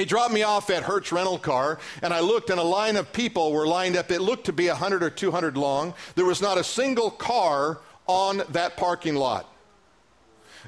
He 0.00 0.06
dropped 0.06 0.32
me 0.32 0.42
off 0.42 0.70
at 0.70 0.82
Hertz 0.82 1.12
rental 1.12 1.36
car, 1.36 1.78
and 2.02 2.14
I 2.14 2.20
looked, 2.20 2.48
and 2.48 2.58
a 2.58 2.64
line 2.64 2.96
of 2.96 3.12
people 3.12 3.52
were 3.52 3.66
lined 3.66 3.98
up. 3.98 4.10
It 4.10 4.22
looked 4.22 4.46
to 4.46 4.52
be 4.52 4.66
100 4.68 5.02
or 5.02 5.10
200 5.10 5.58
long. 5.58 5.92
There 6.14 6.24
was 6.24 6.40
not 6.40 6.56
a 6.56 6.64
single 6.64 7.10
car 7.10 7.80
on 8.06 8.42
that 8.48 8.78
parking 8.78 9.14
lot. 9.14 9.46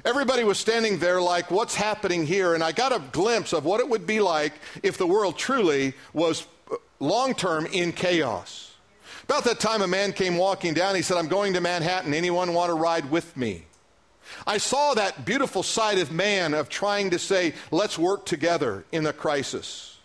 Everybody 0.05 0.43
was 0.43 0.59
standing 0.59 0.99
there 0.99 1.19
like, 1.19 1.49
what's 1.49 1.73
happening 1.73 2.27
here? 2.27 2.53
And 2.53 2.63
I 2.63 2.73
got 2.73 2.91
a 2.91 3.01
glimpse 3.11 3.53
of 3.53 3.65
what 3.65 3.79
it 3.79 3.89
would 3.89 4.05
be 4.05 4.19
like 4.19 4.53
if 4.83 4.99
the 4.99 5.07
world 5.07 5.35
truly 5.35 5.95
was 6.13 6.45
uh, 6.71 6.75
long 6.99 7.33
term 7.33 7.65
in 7.65 7.91
chaos. 7.91 8.75
About 9.23 9.45
that 9.45 9.59
time, 9.59 9.81
a 9.81 9.87
man 9.87 10.13
came 10.13 10.37
walking 10.37 10.75
down. 10.75 10.93
He 10.93 11.01
said, 11.01 11.17
I'm 11.17 11.27
going 11.27 11.53
to 11.53 11.61
Manhattan. 11.61 12.13
Anyone 12.13 12.53
want 12.53 12.69
to 12.69 12.75
ride 12.75 13.09
with 13.09 13.35
me? 13.35 13.65
I 14.45 14.57
saw 14.57 14.93
that 14.93 15.25
beautiful 15.25 15.63
side 15.63 15.97
of 15.99 16.11
man 16.11 16.53
of 16.53 16.69
trying 16.69 17.11
to 17.11 17.19
say, 17.19 17.53
let's 17.71 17.97
work 17.97 18.25
together 18.25 18.85
in 18.91 19.03
the 19.03 19.13
crisis. 19.13 19.97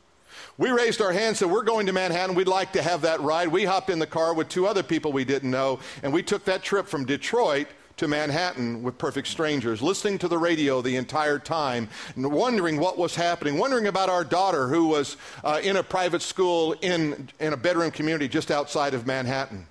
We 0.59 0.71
raised 0.71 1.01
our 1.01 1.13
hands, 1.13 1.39
said, 1.39 1.51
We're 1.51 1.63
going 1.63 1.87
to 1.87 1.93
Manhattan. 1.93 2.35
We'd 2.35 2.49
like 2.49 2.73
to 2.73 2.83
have 2.83 3.03
that 3.03 3.21
ride. 3.21 3.49
We 3.49 3.65
hopped 3.65 3.91
in 3.91 4.01
the 4.01 4.09
car 4.09 4.35
with 4.35 4.49
two 4.49 4.67
other 4.67 4.83
people 4.83 5.13
we 5.13 5.25
didn't 5.25 5.53
know, 5.53 5.79
and 6.03 6.13
we 6.13 6.23
took 6.25 6.45
that 6.47 6.65
trip 6.65 6.89
from 6.89 7.05
Detroit 7.05 7.69
to 7.99 8.09
Manhattan 8.09 8.83
with 8.83 8.97
perfect 8.99 9.29
strangers, 9.29 9.83
listening 9.83 10.19
to 10.19 10.29
the 10.29 10.39
radio 10.39 10.81
the 10.81 10.97
entire 10.97 11.39
time, 11.39 11.89
wondering 12.17 12.79
what 12.79 12.97
was 12.97 13.15
happening, 13.15 13.59
wondering 13.59 13.87
about 13.87 14.09
our 14.09 14.25
daughter 14.25 14.69
who 14.69 14.87
was 14.87 15.17
uh, 15.45 15.61
in 15.63 15.77
a 15.77 15.83
private 15.83 16.23
school 16.23 16.75
in, 16.81 17.29
in 17.39 17.53
a 17.53 17.57
bedroom 17.57 17.91
community 17.91 18.29
just 18.29 18.51
outside 18.51 18.95
of 18.95 19.07
Manhattan. 19.07 19.67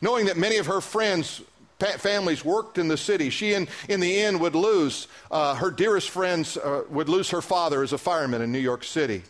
Knowing 0.00 0.26
that 0.26 0.36
many 0.36 0.58
of 0.58 0.66
her 0.66 0.80
friends 0.80 1.42
families 1.78 2.44
worked 2.44 2.78
in 2.78 2.88
the 2.88 2.96
city. 2.96 3.30
She, 3.30 3.54
in, 3.54 3.68
in 3.88 4.00
the 4.00 4.20
end, 4.20 4.40
would 4.40 4.54
lose 4.54 5.06
uh, 5.30 5.54
her 5.54 5.70
dearest 5.70 6.10
friends, 6.10 6.56
uh, 6.56 6.84
would 6.90 7.08
lose 7.08 7.30
her 7.30 7.42
father 7.42 7.82
as 7.82 7.92
a 7.92 7.98
fireman 7.98 8.42
in 8.42 8.52
New 8.52 8.58
York 8.58 8.84
City. 8.84 9.22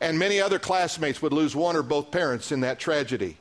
And 0.00 0.18
many 0.18 0.40
other 0.40 0.58
classmates 0.58 1.22
would 1.22 1.32
lose 1.32 1.54
one 1.54 1.76
or 1.76 1.82
both 1.82 2.10
parents 2.10 2.50
in 2.52 2.60
that 2.60 2.80
tragedy. 2.80 3.36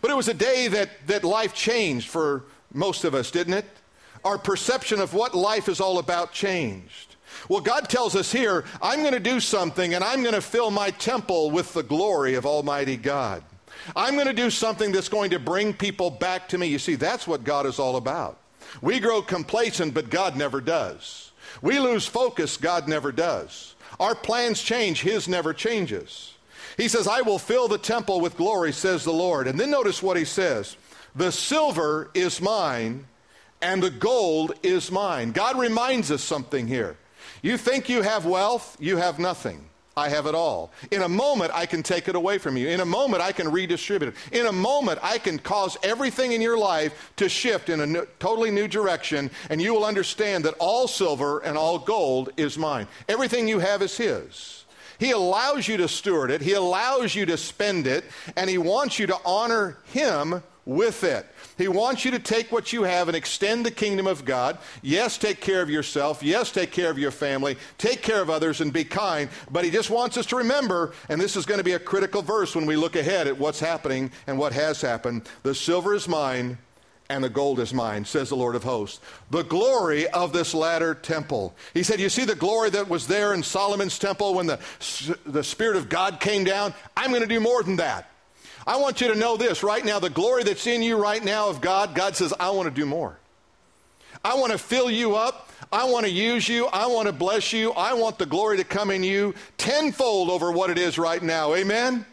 But 0.00 0.10
it 0.10 0.16
was 0.16 0.28
a 0.28 0.34
day 0.34 0.68
that, 0.68 0.90
that 1.06 1.24
life 1.24 1.54
changed 1.54 2.08
for 2.08 2.44
most 2.72 3.04
of 3.04 3.14
us, 3.14 3.30
didn't 3.30 3.54
it? 3.54 3.66
Our 4.24 4.38
perception 4.38 5.00
of 5.00 5.14
what 5.14 5.34
life 5.34 5.68
is 5.68 5.80
all 5.80 5.98
about 5.98 6.32
changed. 6.32 7.16
Well, 7.48 7.60
God 7.60 7.88
tells 7.88 8.14
us 8.14 8.30
here, 8.30 8.64
I'm 8.80 9.00
going 9.00 9.14
to 9.14 9.20
do 9.20 9.40
something 9.40 9.94
and 9.94 10.04
I'm 10.04 10.22
going 10.22 10.34
to 10.34 10.40
fill 10.40 10.70
my 10.70 10.90
temple 10.90 11.50
with 11.50 11.72
the 11.72 11.82
glory 11.82 12.34
of 12.34 12.46
Almighty 12.46 12.96
God. 12.96 13.42
I'm 13.96 14.14
going 14.14 14.26
to 14.26 14.32
do 14.32 14.50
something 14.50 14.92
that's 14.92 15.08
going 15.08 15.30
to 15.30 15.38
bring 15.38 15.72
people 15.74 16.10
back 16.10 16.48
to 16.48 16.58
me. 16.58 16.66
You 16.66 16.78
see, 16.78 16.94
that's 16.94 17.26
what 17.26 17.44
God 17.44 17.66
is 17.66 17.78
all 17.78 17.96
about. 17.96 18.38
We 18.80 19.00
grow 19.00 19.22
complacent, 19.22 19.94
but 19.94 20.10
God 20.10 20.36
never 20.36 20.60
does. 20.60 21.32
We 21.60 21.78
lose 21.78 22.06
focus, 22.06 22.56
God 22.56 22.88
never 22.88 23.12
does. 23.12 23.74
Our 24.00 24.14
plans 24.14 24.62
change, 24.62 25.02
His 25.02 25.28
never 25.28 25.52
changes. 25.52 26.34
He 26.76 26.88
says, 26.88 27.06
I 27.06 27.20
will 27.20 27.38
fill 27.38 27.68
the 27.68 27.78
temple 27.78 28.20
with 28.20 28.36
glory, 28.36 28.72
says 28.72 29.04
the 29.04 29.12
Lord. 29.12 29.46
And 29.46 29.60
then 29.60 29.70
notice 29.70 30.02
what 30.02 30.16
He 30.16 30.24
says 30.24 30.76
The 31.14 31.30
silver 31.30 32.10
is 32.14 32.40
mine, 32.40 33.06
and 33.60 33.82
the 33.82 33.90
gold 33.90 34.54
is 34.62 34.90
mine. 34.90 35.32
God 35.32 35.58
reminds 35.58 36.10
us 36.10 36.22
something 36.22 36.66
here. 36.66 36.96
You 37.42 37.56
think 37.56 37.88
you 37.88 38.02
have 38.02 38.24
wealth, 38.24 38.76
you 38.80 38.96
have 38.96 39.18
nothing. 39.18 39.68
I 39.96 40.08
have 40.08 40.26
it 40.26 40.34
all. 40.34 40.72
In 40.90 41.02
a 41.02 41.08
moment, 41.08 41.50
I 41.54 41.66
can 41.66 41.82
take 41.82 42.08
it 42.08 42.16
away 42.16 42.38
from 42.38 42.56
you. 42.56 42.68
In 42.68 42.80
a 42.80 42.84
moment, 42.84 43.22
I 43.22 43.32
can 43.32 43.50
redistribute 43.50 44.14
it. 44.14 44.38
In 44.38 44.46
a 44.46 44.52
moment, 44.52 44.98
I 45.02 45.18
can 45.18 45.38
cause 45.38 45.76
everything 45.82 46.32
in 46.32 46.40
your 46.40 46.56
life 46.56 47.12
to 47.16 47.28
shift 47.28 47.68
in 47.68 47.80
a 47.80 47.86
new, 47.86 48.06
totally 48.18 48.50
new 48.50 48.68
direction, 48.68 49.30
and 49.50 49.60
you 49.60 49.74
will 49.74 49.84
understand 49.84 50.44
that 50.44 50.54
all 50.58 50.88
silver 50.88 51.40
and 51.40 51.58
all 51.58 51.78
gold 51.78 52.30
is 52.38 52.56
mine. 52.56 52.86
Everything 53.08 53.48
you 53.48 53.58
have 53.58 53.82
is 53.82 53.96
His. 53.96 54.64
He 54.98 55.10
allows 55.10 55.68
you 55.68 55.76
to 55.78 55.88
steward 55.88 56.30
it, 56.30 56.40
He 56.40 56.52
allows 56.52 57.14
you 57.14 57.26
to 57.26 57.36
spend 57.36 57.86
it, 57.86 58.04
and 58.36 58.48
He 58.48 58.58
wants 58.58 58.98
you 58.98 59.06
to 59.08 59.18
honor 59.26 59.76
Him 59.86 60.42
with 60.64 61.04
it. 61.04 61.26
He 61.58 61.68
wants 61.68 62.04
you 62.04 62.10
to 62.12 62.18
take 62.18 62.50
what 62.50 62.72
you 62.72 62.82
have 62.84 63.08
and 63.08 63.16
extend 63.16 63.64
the 63.64 63.70
kingdom 63.70 64.06
of 64.06 64.24
God. 64.24 64.58
Yes, 64.82 65.18
take 65.18 65.40
care 65.40 65.62
of 65.62 65.70
yourself. 65.70 66.22
Yes, 66.22 66.50
take 66.50 66.72
care 66.72 66.90
of 66.90 66.98
your 66.98 67.10
family. 67.10 67.56
Take 67.78 68.02
care 68.02 68.22
of 68.22 68.30
others 68.30 68.60
and 68.60 68.72
be 68.72 68.84
kind. 68.84 69.28
But 69.50 69.64
he 69.64 69.70
just 69.70 69.90
wants 69.90 70.16
us 70.16 70.26
to 70.26 70.36
remember, 70.36 70.92
and 71.08 71.20
this 71.20 71.36
is 71.36 71.46
going 71.46 71.58
to 71.58 71.64
be 71.64 71.72
a 71.72 71.78
critical 71.78 72.22
verse 72.22 72.54
when 72.54 72.66
we 72.66 72.76
look 72.76 72.96
ahead 72.96 73.26
at 73.26 73.38
what's 73.38 73.60
happening 73.60 74.10
and 74.26 74.38
what 74.38 74.52
has 74.52 74.80
happened. 74.80 75.28
The 75.42 75.54
silver 75.54 75.94
is 75.94 76.08
mine 76.08 76.58
and 77.12 77.22
the 77.22 77.28
gold 77.28 77.60
is 77.60 77.74
mine, 77.74 78.04
says 78.04 78.30
the 78.30 78.36
Lord 78.36 78.54
of 78.54 78.64
hosts. 78.64 79.00
The 79.30 79.42
glory 79.42 80.08
of 80.08 80.32
this 80.32 80.54
latter 80.54 80.94
temple. 80.94 81.54
He 81.74 81.82
said, 81.82 82.00
You 82.00 82.08
see 82.08 82.24
the 82.24 82.34
glory 82.34 82.70
that 82.70 82.88
was 82.88 83.06
there 83.06 83.34
in 83.34 83.42
Solomon's 83.42 83.98
temple 83.98 84.34
when 84.34 84.46
the, 84.46 84.58
the 85.26 85.44
Spirit 85.44 85.76
of 85.76 85.90
God 85.90 86.20
came 86.20 86.44
down? 86.44 86.72
I'm 86.96 87.10
going 87.10 87.22
to 87.22 87.28
do 87.28 87.40
more 87.40 87.62
than 87.62 87.76
that. 87.76 88.11
I 88.66 88.76
want 88.76 89.00
you 89.00 89.08
to 89.08 89.14
know 89.14 89.36
this 89.36 89.62
right 89.62 89.84
now 89.84 89.98
the 89.98 90.10
glory 90.10 90.44
that's 90.44 90.66
in 90.66 90.82
you 90.82 90.96
right 90.96 91.22
now 91.22 91.48
of 91.48 91.60
God, 91.60 91.94
God 91.94 92.16
says, 92.16 92.32
I 92.38 92.50
want 92.50 92.68
to 92.68 92.74
do 92.74 92.86
more. 92.86 93.18
I 94.24 94.34
want 94.34 94.52
to 94.52 94.58
fill 94.58 94.90
you 94.90 95.16
up. 95.16 95.50
I 95.72 95.84
want 95.84 96.04
to 96.06 96.12
use 96.12 96.48
you. 96.48 96.66
I 96.66 96.86
want 96.86 97.06
to 97.06 97.12
bless 97.12 97.52
you. 97.52 97.72
I 97.72 97.94
want 97.94 98.18
the 98.18 98.26
glory 98.26 98.58
to 98.58 98.64
come 98.64 98.90
in 98.90 99.02
you 99.02 99.34
tenfold 99.58 100.28
over 100.28 100.52
what 100.52 100.70
it 100.70 100.78
is 100.78 100.98
right 100.98 101.22
now. 101.22 101.54
Amen? 101.54 102.04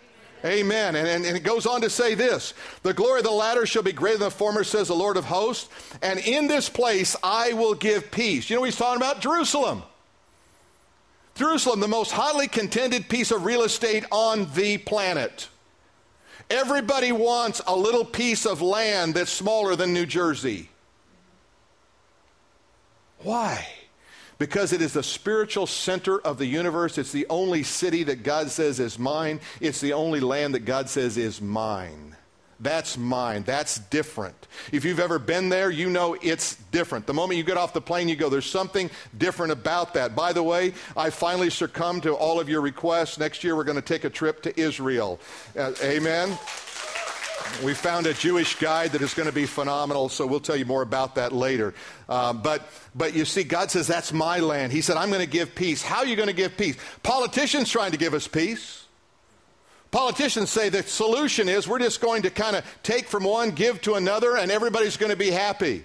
Amen. 0.46 0.96
And, 0.96 1.06
and, 1.06 1.26
and, 1.26 1.36
it 1.36 1.44
goes 1.44 1.66
on 1.66 1.82
to 1.82 1.90
say 1.90 2.16
this 2.16 2.54
The 2.84 2.94
glory 2.94 3.20
of 3.20 3.26
the 3.26 3.32
latter 3.32 3.66
shall 3.66 3.84
be 3.84 3.92
greater 3.92 4.20
than 4.20 4.30
the 4.30 4.32
former, 4.32 4.64
says 4.64 4.88
the 4.88 4.96
Lord 4.96 5.18
of 5.18 5.26
hosts. 5.26 5.68
And 6.02 6.20
in 6.20 6.48
this 6.48 6.70
place 6.70 7.16
I 7.22 7.54
will 7.54 7.74
give 7.74 8.10
peace. 8.10 8.50
You 8.50 8.56
know 8.56 8.64
he's 8.64 8.78
talking 8.78 9.02
about? 9.02 9.20
Jerusalem. 9.20 9.84
Jerusalem, 11.36 11.80
the 11.80 11.88
most 11.88 12.12
hotly 12.12 12.48
contended 12.48 13.08
piece 13.08 13.32
of 13.32 13.46
real 13.46 13.64
estate 13.64 14.06
on 14.12 14.50
the 14.56 14.78
planet. 14.78 15.48
Everybody 16.50 17.12
wants 17.12 17.62
a 17.68 17.76
little 17.76 18.06
piece 18.06 18.46
of 18.46 18.62
land 18.62 19.14
that's 19.14 19.32
smaller 19.32 19.76
than 19.76 19.94
New 19.94 20.06
Jersey. 20.06 20.70
Why? 23.20 23.68
Because 24.40 24.74
it 24.74 24.82
is 24.82 24.94
the 24.94 25.04
spiritual 25.04 25.68
center 25.68 26.20
of 26.20 26.38
the 26.38 26.46
universe. 26.46 26.98
It's 26.98 27.12
the 27.12 27.28
only 27.30 27.64
city 27.64 28.04
that 28.04 28.24
God 28.24 28.50
says 28.50 28.80
is 28.80 28.98
mine. 28.98 29.42
It's 29.60 29.82
the 29.82 29.94
only 29.94 30.22
land 30.22 30.56
that 30.56 30.66
God 30.66 30.90
says 30.90 31.18
is 31.18 31.42
mine. 31.42 32.16
That's 32.60 32.98
mine. 32.98 33.44
That's 33.44 33.80
different. 33.80 34.48
If 34.72 34.84
you've 34.84 35.00
ever 35.00 35.18
been 35.18 35.48
there, 35.48 35.72
you 35.72 35.90
know 35.90 36.18
it's 36.22 36.56
different. 36.72 37.08
The 37.08 37.14
moment 37.14 37.38
you 37.38 37.44
get 37.44 37.58
off 37.58 37.74
the 37.74 37.82
plane, 37.82 38.10
you 38.10 38.18
go, 38.18 38.30
there's 38.30 38.50
something 38.50 38.90
different 39.18 39.54
about 39.54 39.94
that. 39.94 40.14
By 40.16 40.34
the 40.34 40.44
way, 40.44 40.74
I 40.98 41.10
finally 41.10 41.50
succumbed 41.50 42.04
to 42.04 42.14
all 42.14 42.40
of 42.40 42.50
your 42.50 42.60
requests. 42.60 43.18
Next 43.18 43.44
year, 43.44 43.56
we're 43.56 43.64
going 43.64 43.78
to 43.78 43.82
take 43.82 44.04
a 44.04 44.10
trip 44.10 44.42
to 44.44 44.60
Israel. 44.60 45.20
Uh, 45.58 45.72
amen. 45.82 46.38
We 47.64 47.74
found 47.74 48.06
a 48.08 48.14
Jewish 48.14 48.56
guide 48.56 48.92
that 48.92 49.02
is 49.02 49.14
going 49.14 49.28
to 49.28 49.34
be 49.34 49.46
phenomenal, 49.46 50.10
so 50.10 50.26
we'll 50.28 50.40
tell 50.40 50.56
you 50.56 50.66
more 50.66 50.82
about 50.82 51.16
that 51.16 51.32
later. 51.32 51.74
Um, 52.08 52.42
but, 52.42 52.70
but 52.94 53.14
you 53.14 53.26
see, 53.26 53.44
God 53.44 53.72
says, 53.72 53.88
That's 53.88 54.14
my 54.14 54.40
land. 54.40 54.72
He 54.72 54.82
said, 54.82 54.98
I'm 54.98 55.10
going 55.10 55.22
to 55.22 55.30
give 55.30 55.56
peace. 55.56 55.82
How 55.82 56.00
are 56.00 56.06
you 56.06 56.16
going 56.16 56.28
to 56.28 56.34
give 56.34 56.58
peace? 56.58 56.78
Politicians 57.04 57.70
trying 57.70 57.92
to 57.92 57.98
give 57.98 58.14
us 58.14 58.28
peace. 58.28 58.86
Politicians 59.92 60.52
say 60.52 60.70
the 60.70 60.84
solution 60.84 61.50
is 61.50 61.68
we're 61.68 61.80
just 61.80 62.00
going 62.00 62.22
to 62.22 62.30
kind 62.30 62.56
of 62.56 62.64
take 62.84 63.08
from 63.08 63.24
one, 63.24 63.52
give 63.52 63.82
to 63.82 63.96
another, 63.96 64.38
and 64.38 64.52
everybody's 64.52 64.98
going 64.98 65.12
to 65.12 65.18
be 65.18 65.32
happy. 65.32 65.84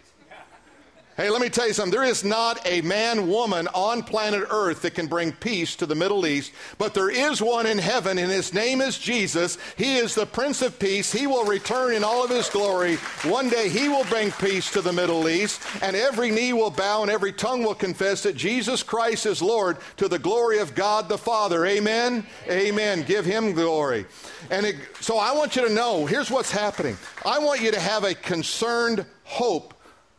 Hey, 1.17 1.31
let 1.31 1.41
me 1.41 1.49
tell 1.49 1.69
you 1.69 1.73
something. 1.73 1.93
There 1.93 2.03
is 2.09 2.25
not 2.25 2.67
a 2.67 2.81
man, 2.81 3.29
woman 3.29 3.69
on 3.73 4.03
planet 4.03 4.49
Earth 4.51 4.83
that 4.83 4.97
can 4.97 5.07
bring 5.07 5.31
peace 5.31 5.77
to 5.77 5.87
the 5.87 5.95
Middle 5.95 6.27
East, 6.27 6.51
but 6.77 6.93
there 6.93 7.09
is 7.09 7.41
one 7.41 7.67
in 7.67 7.79
heaven, 7.79 8.19
and 8.19 8.33
his 8.33 8.53
name 8.53 8.81
is 8.81 8.99
Jesus. 8.99 9.57
He 9.77 9.95
is 9.95 10.17
the 10.17 10.27
Prince 10.27 10.61
of 10.61 10.77
Peace. 10.81 11.13
He 11.13 11.29
will 11.29 11.45
return 11.45 11.95
in 11.95 12.03
all 12.03 12.25
of 12.25 12.31
his 12.31 12.51
glory. 12.51 12.97
One 13.23 13.49
day 13.49 13.69
he 13.69 13.89
will 13.89 14.03
bring 14.07 14.33
peace 14.33 14.73
to 14.73 14.81
the 14.81 14.93
Middle 14.93 15.29
East, 15.29 15.63
and 15.83 15.95
every 15.95 16.33
knee 16.33 16.53
will 16.53 16.73
bow 16.73 17.03
and 17.03 17.11
every 17.13 17.33
tongue 17.33 17.63
will 17.63 17.77
confess 17.77 18.25
that 18.25 18.35
Jesus 18.35 18.83
Christ 18.83 19.25
is 19.25 19.41
Lord 19.41 19.77
to 19.99 20.09
the 20.09 20.19
glory 20.19 20.59
of 20.59 20.75
God 20.75 21.09
the 21.09 21.17
Father. 21.17 21.65
Amen? 21.65 22.27
Amen. 22.51 23.05
Give 23.05 23.25
him 23.25 23.53
glory. 23.53 24.05
And 24.51 24.67
it, 24.67 24.77
so 25.01 25.19
I 25.19 25.33
want 25.33 25.55
you 25.55 25.69
to 25.69 25.73
know 25.73 26.07
here's 26.07 26.31
what's 26.31 26.51
happening. 26.51 26.97
I 27.25 27.39
want 27.39 27.61
you 27.61 27.71
to 27.71 27.79
have 27.79 28.03
a 28.03 28.15
concerned 28.15 29.07
hope 29.23 29.74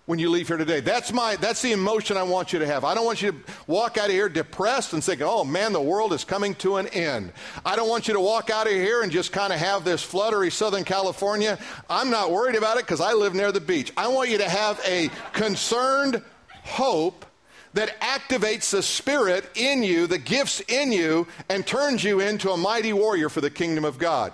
when 0.06 0.20
you 0.20 0.30
leave 0.30 0.48
here 0.48 0.58
today. 0.58 0.82
That's 0.82 1.12
my 1.12 1.36
that's 1.36 1.62
the 1.62 1.72
emotion 1.72 2.16
I 2.18 2.24
want 2.24 2.54
you 2.54 2.60
to 2.60 2.66
have. 2.68 2.84
I 2.84 2.94
don't 2.94 3.06
want 3.06 3.22
you 3.22 3.32
to 3.32 3.38
walk 3.68 3.98
out 3.98 4.06
of 4.06 4.12
here 4.12 4.30
depressed 4.30 4.94
and 4.94 5.04
thinking, 5.04 5.26
"Oh 5.28 5.44
man, 5.44 5.74
the 5.74 5.82
world 5.82 6.14
is 6.14 6.24
coming 6.24 6.54
to 6.56 6.78
an 6.78 6.88
end." 6.88 7.34
I 7.66 7.76
don't 7.76 7.90
want 7.90 8.08
you 8.08 8.14
to 8.14 8.20
walk 8.20 8.50
out 8.50 8.68
of 8.68 8.74
here 8.74 9.02
and 9.02 9.12
just 9.12 9.32
kind 9.32 9.52
of 9.52 9.60
have 9.60 9.84
this 9.84 10.04
fluttery 10.04 10.52
Southern 10.52 10.84
California. 10.84 11.58
I'm 11.90 12.10
not 12.10 12.32
worried 12.32 12.56
about 12.56 12.78
it 12.78 12.86
cuz 12.86 13.02
I 13.02 13.14
live 13.14 13.34
near 13.34 13.52
the 13.52 13.62
beach. 13.62 13.92
I 13.98 14.08
want 14.08 14.30
you 14.30 14.38
to 14.38 14.50
have 14.50 14.80
a 14.86 15.10
concerned 15.34 16.22
hope 16.64 17.26
that 17.74 18.00
activates 18.00 18.70
the 18.72 18.82
spirit 18.82 19.50
in 19.56 19.84
you, 19.84 20.08
the 20.08 20.18
gifts 20.18 20.62
in 20.62 20.92
you 20.92 21.28
and 21.50 21.66
turns 21.68 22.04
you 22.04 22.22
into 22.22 22.52
a 22.52 22.58
mighty 22.58 22.94
warrior 22.94 23.28
for 23.28 23.42
the 23.42 23.50
kingdom 23.50 23.84
of 23.84 23.98
God. 23.98 24.32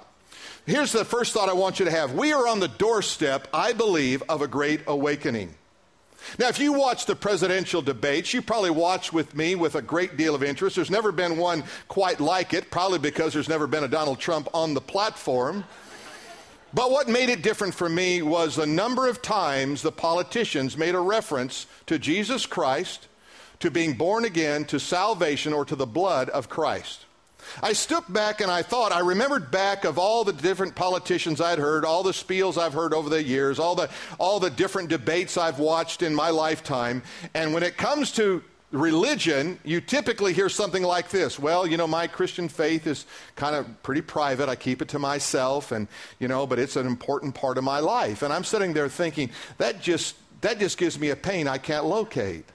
Here's 0.67 0.91
the 0.91 1.03
first 1.03 1.33
thought 1.33 1.49
I 1.49 1.53
want 1.53 1.79
you 1.79 1.85
to 1.85 1.91
have. 1.91 2.13
We 2.13 2.33
are 2.33 2.47
on 2.47 2.59
the 2.59 2.67
doorstep, 2.67 3.47
I 3.51 3.73
believe, 3.73 4.21
of 4.29 4.43
a 4.43 4.47
great 4.47 4.81
awakening. 4.85 5.55
Now, 6.39 6.47
if 6.47 6.59
you 6.59 6.73
watch 6.73 7.05
the 7.05 7.15
presidential 7.15 7.81
debates, 7.81 8.33
you 8.33 8.41
probably 8.41 8.69
watch 8.69 9.11
with 9.11 9.35
me 9.35 9.55
with 9.55 9.75
a 9.75 9.81
great 9.81 10.17
deal 10.17 10.33
of 10.33 10.43
interest. 10.43 10.75
There's 10.75 10.89
never 10.89 11.11
been 11.11 11.37
one 11.37 11.63
quite 11.87 12.19
like 12.19 12.53
it, 12.53 12.71
probably 12.71 12.99
because 12.99 13.33
there's 13.33 13.49
never 13.49 13.67
been 13.67 13.83
a 13.83 13.87
Donald 13.87 14.19
Trump 14.19 14.47
on 14.53 14.73
the 14.73 14.81
platform. 14.81 15.63
But 16.73 16.89
what 16.89 17.09
made 17.09 17.29
it 17.29 17.41
different 17.41 17.73
for 17.73 17.89
me 17.89 18.21
was 18.21 18.55
the 18.55 18.65
number 18.65 19.07
of 19.07 19.21
times 19.21 19.81
the 19.81 19.91
politicians 19.91 20.77
made 20.77 20.95
a 20.95 20.99
reference 20.99 21.67
to 21.87 21.99
Jesus 21.99 22.45
Christ, 22.45 23.07
to 23.59 23.69
being 23.69 23.93
born 23.93 24.23
again, 24.23 24.63
to 24.65 24.79
salvation, 24.79 25.51
or 25.51 25.65
to 25.65 25.75
the 25.75 25.85
blood 25.85 26.29
of 26.29 26.47
Christ. 26.47 27.05
I 27.61 27.73
stood 27.73 28.03
back 28.09 28.41
and 28.41 28.51
I 28.51 28.61
thought, 28.61 28.91
I 28.91 28.99
remembered 28.99 29.51
back 29.51 29.85
of 29.85 29.97
all 29.97 30.23
the 30.23 30.33
different 30.33 30.75
politicians 30.75 31.41
I'd 31.41 31.59
heard, 31.59 31.85
all 31.85 32.03
the 32.03 32.11
spiels 32.11 32.57
I've 32.57 32.73
heard 32.73 32.93
over 32.93 33.09
the 33.09 33.23
years, 33.23 33.59
all 33.59 33.75
the, 33.75 33.89
all 34.19 34.39
the 34.39 34.49
different 34.49 34.89
debates 34.89 35.37
I've 35.37 35.59
watched 35.59 36.01
in 36.01 36.13
my 36.13 36.29
lifetime. 36.29 37.03
And 37.33 37.53
when 37.53 37.63
it 37.63 37.77
comes 37.77 38.11
to 38.13 38.43
religion, 38.71 39.59
you 39.63 39.81
typically 39.81 40.33
hear 40.33 40.49
something 40.49 40.83
like 40.83 41.09
this. 41.09 41.37
Well, 41.37 41.67
you 41.67 41.77
know, 41.77 41.87
my 41.87 42.07
Christian 42.07 42.47
faith 42.47 42.87
is 42.87 43.05
kind 43.35 43.55
of 43.55 43.83
pretty 43.83 44.01
private. 44.01 44.49
I 44.49 44.55
keep 44.55 44.81
it 44.81 44.87
to 44.89 44.99
myself 44.99 45.71
and, 45.71 45.87
you 46.19 46.27
know, 46.27 46.47
but 46.47 46.59
it's 46.59 46.75
an 46.75 46.87
important 46.87 47.35
part 47.35 47.57
of 47.57 47.63
my 47.63 47.79
life. 47.79 48.21
And 48.21 48.31
I'm 48.33 48.43
sitting 48.43 48.73
there 48.73 48.89
thinking, 48.89 49.29
that 49.57 49.81
just 49.81 50.15
that 50.41 50.57
just 50.57 50.77
gives 50.77 50.99
me 50.99 51.09
a 51.09 51.15
pain 51.15 51.47
I 51.47 51.57
can't 51.57 51.85
locate. 51.85 52.45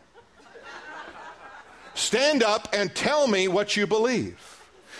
Stand 1.94 2.42
up 2.42 2.68
and 2.72 2.94
tell 2.94 3.26
me 3.26 3.48
what 3.48 3.76
you 3.76 3.86
believe. 3.86 4.55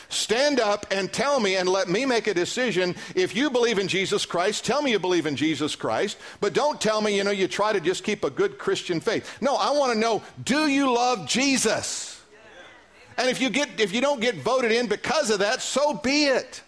Stand 0.08 0.60
up 0.60 0.86
and 0.90 1.12
tell 1.12 1.40
me 1.40 1.56
and 1.56 1.68
let 1.68 1.88
me 1.88 2.06
make 2.06 2.26
a 2.26 2.34
decision. 2.34 2.94
If 3.14 3.34
you 3.34 3.50
believe 3.50 3.78
in 3.78 3.88
Jesus 3.88 4.24
Christ, 4.24 4.64
tell 4.64 4.82
me 4.82 4.92
you 4.92 4.98
believe 4.98 5.26
in 5.26 5.36
Jesus 5.36 5.74
Christ, 5.74 6.16
but 6.40 6.52
don't 6.52 6.80
tell 6.80 7.00
me, 7.00 7.16
you 7.16 7.24
know, 7.24 7.30
you 7.30 7.48
try 7.48 7.72
to 7.72 7.80
just 7.80 8.04
keep 8.04 8.24
a 8.24 8.30
good 8.30 8.58
Christian 8.58 9.00
faith. 9.00 9.38
No, 9.40 9.56
I 9.56 9.70
want 9.70 9.92
to 9.92 9.98
know, 9.98 10.22
do 10.44 10.68
you 10.68 10.92
love 10.92 11.26
Jesus? 11.26 12.22
And 13.18 13.30
if 13.30 13.40
you 13.40 13.50
get 13.50 13.80
if 13.80 13.92
you 13.94 14.00
don't 14.00 14.20
get 14.20 14.36
voted 14.36 14.72
in 14.72 14.88
because 14.88 15.30
of 15.30 15.38
that, 15.38 15.62
so 15.62 15.94
be 15.94 16.26
it. 16.26 16.62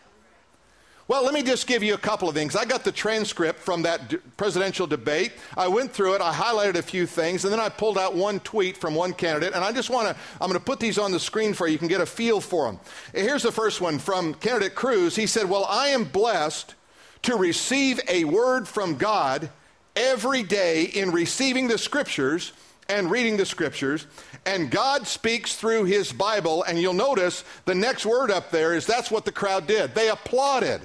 Well, 1.09 1.25
let 1.25 1.33
me 1.33 1.43
just 1.43 1.67
give 1.67 1.83
you 1.83 1.95
a 1.95 1.99
couple 1.99 2.29
of 2.29 2.35
things. 2.35 2.55
I 2.55 2.67
got 2.67 2.85
the 2.85 2.93
transcript 2.93 3.61
from 3.61 3.81
that 3.83 4.11
d- 4.11 4.19
presidential 4.37 4.87
debate. 4.87 5.33
I 5.57 5.67
went 5.67 5.91
through 5.91 6.17
it, 6.17 6.21
I 6.21 6.35
highlighted 6.35 6.75
a 6.75 6.83
few 6.83 7.07
things, 7.07 7.45
and 7.45 7.53
then 7.53 7.59
I 7.59 7.71
pulled 7.71 7.97
out 7.97 8.15
one 8.15 8.41
tweet 8.41 8.77
from 8.77 8.95
one 8.95 9.15
candidate. 9.15 9.55
And 9.55 9.65
I 9.65 9.73
just 9.73 9.89
want 9.89 10.09
to, 10.09 10.17
I'm 10.39 10.51
going 10.51 10.61
to 10.61 10.65
put 10.65 10.81
these 10.81 10.99
on 10.99 11.11
the 11.11 11.19
screen 11.19 11.55
for 11.55 11.67
you. 11.67 11.73
You 11.73 11.79
can 11.79 11.89
get 11.89 12.03
a 12.03 12.07
feel 12.07 12.43
for 12.43 12.67
them. 12.67 12.79
Here's 13.15 13.43
the 13.43 13.51
first 13.51 13.81
one 13.81 13.99
from 13.99 14.35
candidate 14.35 14.75
Cruz. 14.75 15.17
He 15.17 15.27
said, 15.27 15.49
Well, 15.49 15.65
I 15.65 15.89
am 15.89 16.05
blessed 16.05 16.75
to 17.23 17.37
receive 17.37 18.01
a 18.07 18.25
word 18.25 18.69
from 18.69 18.97
God 18.97 19.49
every 19.97 20.43
day 20.43 20.85
in 20.85 21.11
receiving 21.11 21.69
the 21.69 21.79
scriptures 21.79 22.53
and 22.87 23.11
reading 23.11 23.39
the 23.39 23.47
scriptures, 23.47 24.07
and 24.45 24.71
God 24.71 25.07
speaks 25.07 25.57
through 25.57 25.85
his 25.85 26.13
Bible. 26.13 26.65
And 26.65 26.79
you'll 26.79 26.93
notice 26.93 27.45
the 27.65 27.75
next 27.75 28.05
word 28.05 28.31
up 28.31 28.51
there 28.51 28.75
is 28.75 28.85
that's 28.85 29.11
what 29.11 29.25
the 29.25 29.33
crowd 29.33 29.67
did. 29.67 29.95
They 29.95 30.11
applauded. 30.11 30.83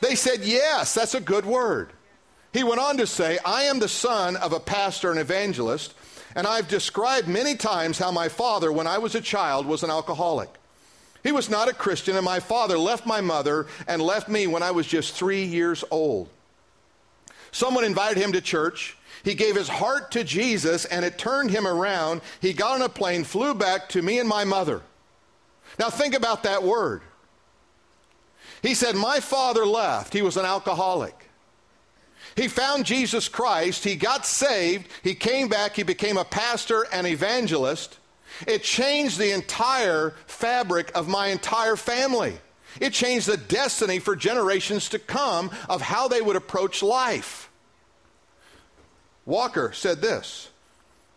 They 0.00 0.14
said, 0.14 0.40
Yes, 0.42 0.94
that's 0.94 1.14
a 1.14 1.20
good 1.20 1.44
word. 1.44 1.92
He 2.52 2.64
went 2.64 2.80
on 2.80 2.96
to 2.96 3.06
say, 3.06 3.38
I 3.44 3.64
am 3.64 3.78
the 3.78 3.88
son 3.88 4.36
of 4.36 4.52
a 4.52 4.60
pastor 4.60 5.10
and 5.10 5.20
evangelist, 5.20 5.94
and 6.34 6.46
I've 6.46 6.68
described 6.68 7.28
many 7.28 7.54
times 7.54 7.98
how 7.98 8.10
my 8.10 8.28
father, 8.28 8.72
when 8.72 8.86
I 8.86 8.98
was 8.98 9.14
a 9.14 9.20
child, 9.20 9.66
was 9.66 9.82
an 9.82 9.90
alcoholic. 9.90 10.50
He 11.22 11.32
was 11.32 11.50
not 11.50 11.68
a 11.68 11.74
Christian, 11.74 12.16
and 12.16 12.24
my 12.24 12.40
father 12.40 12.78
left 12.78 13.06
my 13.06 13.20
mother 13.20 13.66
and 13.86 14.00
left 14.00 14.28
me 14.28 14.46
when 14.46 14.62
I 14.62 14.70
was 14.70 14.86
just 14.86 15.14
three 15.14 15.44
years 15.44 15.84
old. 15.90 16.28
Someone 17.52 17.84
invited 17.84 18.22
him 18.22 18.32
to 18.32 18.40
church. 18.40 18.96
He 19.22 19.34
gave 19.34 19.54
his 19.54 19.68
heart 19.68 20.12
to 20.12 20.24
Jesus, 20.24 20.86
and 20.86 21.04
it 21.04 21.18
turned 21.18 21.50
him 21.50 21.66
around. 21.66 22.22
He 22.40 22.52
got 22.52 22.76
on 22.76 22.82
a 22.82 22.88
plane, 22.88 23.24
flew 23.24 23.54
back 23.54 23.88
to 23.90 24.02
me 24.02 24.18
and 24.18 24.28
my 24.28 24.44
mother. 24.44 24.82
Now, 25.78 25.90
think 25.90 26.14
about 26.14 26.44
that 26.44 26.62
word. 26.62 27.02
He 28.62 28.74
said, 28.74 28.94
My 28.94 29.20
father 29.20 29.64
left. 29.64 30.12
He 30.12 30.22
was 30.22 30.36
an 30.36 30.44
alcoholic. 30.44 31.28
He 32.36 32.48
found 32.48 32.86
Jesus 32.86 33.28
Christ. 33.28 33.84
He 33.84 33.96
got 33.96 34.26
saved. 34.26 34.88
He 35.02 35.14
came 35.14 35.48
back. 35.48 35.74
He 35.74 35.82
became 35.82 36.16
a 36.16 36.24
pastor 36.24 36.86
and 36.92 37.06
evangelist. 37.06 37.98
It 38.46 38.62
changed 38.62 39.18
the 39.18 39.32
entire 39.32 40.14
fabric 40.26 40.90
of 40.94 41.08
my 41.08 41.28
entire 41.28 41.76
family. 41.76 42.38
It 42.80 42.92
changed 42.92 43.26
the 43.26 43.36
destiny 43.36 43.98
for 43.98 44.14
generations 44.14 44.88
to 44.90 44.98
come 44.98 45.50
of 45.68 45.82
how 45.82 46.08
they 46.08 46.20
would 46.20 46.36
approach 46.36 46.82
life. 46.82 47.50
Walker 49.26 49.72
said 49.72 50.00
this. 50.00 50.50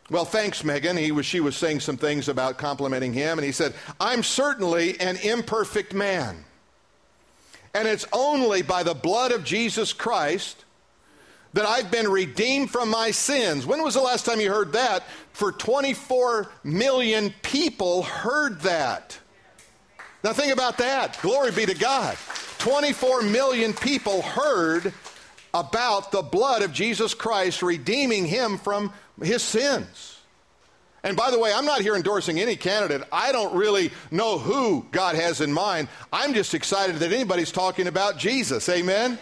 Well, 0.10 0.26
thanks, 0.26 0.64
Megyn. 0.64 0.98
He 0.98 1.12
was, 1.12 1.26
she 1.26 1.40
was 1.40 1.56
saying 1.56 1.80
some 1.80 1.98
things 1.98 2.28
about 2.28 2.58
complimenting 2.58 3.14
him, 3.14 3.38
and 3.38 3.46
he 3.46 3.52
said, 3.52 3.74
I'm 4.00 4.24
certainly 4.24 5.00
an 5.00 5.18
imperfect 5.18 5.94
man. 5.94 6.44
And 7.74 7.88
it's 7.88 8.06
only 8.14 8.62
by 8.62 8.84
the 8.84 8.94
blood 8.94 9.32
of 9.32 9.44
Jesus 9.44 9.94
Christ 9.94 10.64
that 11.54 11.66
I've 11.66 11.92
been 11.92 12.08
redeemed 12.08 12.72
from 12.72 12.90
my 12.90 13.12
sins. 13.12 13.66
When 13.66 13.84
was 13.84 13.94
the 13.94 14.02
last 14.02 14.26
time 14.26 14.42
you 14.42 14.52
heard 14.52 14.74
that? 14.74 15.04
For 15.34 15.52
24 15.52 16.52
million 16.64 17.34
people 17.42 18.04
heard 18.04 18.62
that. 18.62 19.18
Now 20.24 20.34
think 20.34 20.54
about 20.54 20.78
that. 20.78 21.20
Glory 21.22 21.52
be 21.52 21.66
to 21.66 21.76
God. 21.76 22.18
24 22.60 23.24
million 23.24 23.74
people 23.74 24.22
heard 24.22 24.94
about 25.54 26.12
the 26.12 26.22
blood 26.22 26.62
of 26.62 26.72
Jesus 26.72 27.14
Christ 27.14 27.62
redeeming 27.62 28.26
him 28.26 28.58
from 28.58 28.92
his 29.22 29.44
sins. 29.44 30.13
And 31.04 31.18
by 31.18 31.32
the 31.32 31.40
way, 31.40 31.52
I'm 31.54 31.66
not 31.66 31.82
here 31.82 31.96
endorsing 31.96 32.40
any 32.40 32.56
candidate. 32.56 33.04
I 33.12 33.34
don't 33.34 33.54
really 33.56 33.92
know 34.10 34.38
who 34.38 34.86
God 34.92 35.16
has 35.16 35.42
in 35.42 35.52
mind. 35.52 35.90
I'm 36.14 36.34
just 36.34 36.54
excited 36.54 36.96
that 36.98 37.12
anybody's 37.12 37.52
talking 37.52 37.88
about 37.88 38.18
Jesus. 38.18 38.70
Amen? 38.70 39.20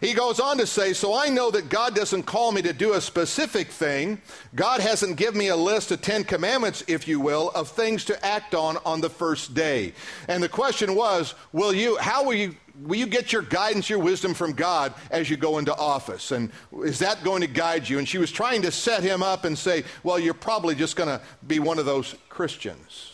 He 0.00 0.12
goes 0.12 0.40
on 0.40 0.58
to 0.58 0.66
say, 0.66 0.92
So 0.92 1.14
I 1.14 1.28
know 1.28 1.50
that 1.50 1.68
God 1.68 1.94
doesn't 1.94 2.24
call 2.24 2.52
me 2.52 2.62
to 2.62 2.72
do 2.72 2.94
a 2.94 3.00
specific 3.00 3.68
thing. 3.68 4.20
God 4.54 4.80
hasn't 4.80 5.16
given 5.16 5.38
me 5.38 5.48
a 5.48 5.56
list 5.56 5.90
of 5.90 6.02
Ten 6.02 6.24
Commandments, 6.24 6.84
if 6.86 7.08
you 7.08 7.20
will, 7.20 7.50
of 7.50 7.68
things 7.68 8.04
to 8.06 8.24
act 8.24 8.54
on 8.54 8.78
on 8.84 9.00
the 9.00 9.10
first 9.10 9.54
day. 9.54 9.92
And 10.28 10.42
the 10.42 10.48
question 10.48 10.94
was, 10.94 11.34
will 11.52 11.72
you, 11.72 11.96
how 11.98 12.24
will 12.24 12.34
you, 12.34 12.56
will 12.82 12.96
you 12.96 13.06
get 13.06 13.32
your 13.32 13.42
guidance, 13.42 13.88
your 13.88 13.98
wisdom 13.98 14.34
from 14.34 14.52
God 14.52 14.94
as 15.10 15.30
you 15.30 15.36
go 15.36 15.58
into 15.58 15.74
office? 15.74 16.32
And 16.32 16.50
is 16.84 16.98
that 17.00 17.22
going 17.24 17.40
to 17.42 17.46
guide 17.46 17.88
you? 17.88 17.98
And 17.98 18.08
she 18.08 18.18
was 18.18 18.30
trying 18.30 18.62
to 18.62 18.70
set 18.70 19.02
him 19.02 19.22
up 19.22 19.44
and 19.44 19.56
say, 19.56 19.84
Well, 20.02 20.18
you're 20.18 20.34
probably 20.34 20.74
just 20.74 20.96
going 20.96 21.08
to 21.08 21.20
be 21.46 21.58
one 21.58 21.78
of 21.78 21.86
those 21.86 22.14
Christians. 22.28 23.12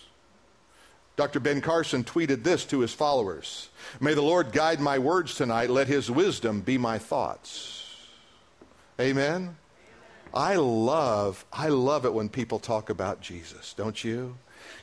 Dr. 1.16 1.40
Ben 1.40 1.61
Carson 1.61 2.05
tweeted 2.05 2.42
this 2.42 2.64
to 2.66 2.81
his 2.81 2.92
followers 2.92 3.68
May 4.01 4.14
the 4.14 4.22
Lord 4.22 4.53
guide 4.53 4.81
my 4.81 4.98
words 4.98 5.35
tonight. 5.35 5.70
Let 5.70 5.88
his 5.88 6.11
wisdom 6.11 6.61
be 6.61 6.79
my 6.79 6.98
thoughts. 6.98 7.79
Amen. 9.01 9.57
I 10.35 10.57
love, 10.57 11.44
I 11.53 11.68
love 11.68 12.07
it 12.07 12.14
when 12.14 12.29
people 12.29 12.59
talk 12.59 12.88
about 12.88 13.20
Jesus, 13.20 13.75
don't 13.75 14.03
you? 14.03 14.37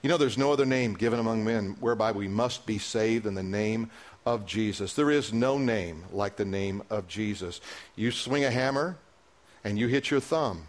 You 0.04 0.10
know, 0.10 0.18
there's 0.18 0.38
no 0.38 0.52
other 0.52 0.66
name 0.66 0.94
given 0.94 1.20
among 1.20 1.44
men 1.44 1.76
whereby 1.80 2.12
we 2.12 2.28
must 2.28 2.66
be 2.66 2.78
saved 2.78 3.26
in 3.26 3.34
the 3.34 3.44
name 3.44 3.90
of 4.30 4.46
Jesus. 4.46 4.94
There 4.94 5.10
is 5.10 5.34
no 5.34 5.58
name 5.58 6.04
like 6.12 6.36
the 6.36 6.46
name 6.46 6.84
of 6.92 7.08
Jesus. 7.08 7.60
You 7.96 8.12
swing 8.12 8.46
a 8.46 8.52
hammer 8.52 8.96
and 9.64 9.80
you 9.80 9.88
hit 9.88 10.12
your 10.12 10.20
thumb. 10.20 10.68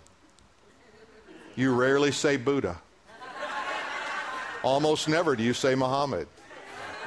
You 1.56 1.74
rarely 1.74 2.10
say 2.10 2.38
Buddha. 2.38 2.80
Almost 4.62 5.08
never 5.08 5.36
do 5.36 5.42
you 5.42 5.52
say 5.52 5.74
Muhammad. 5.74 6.26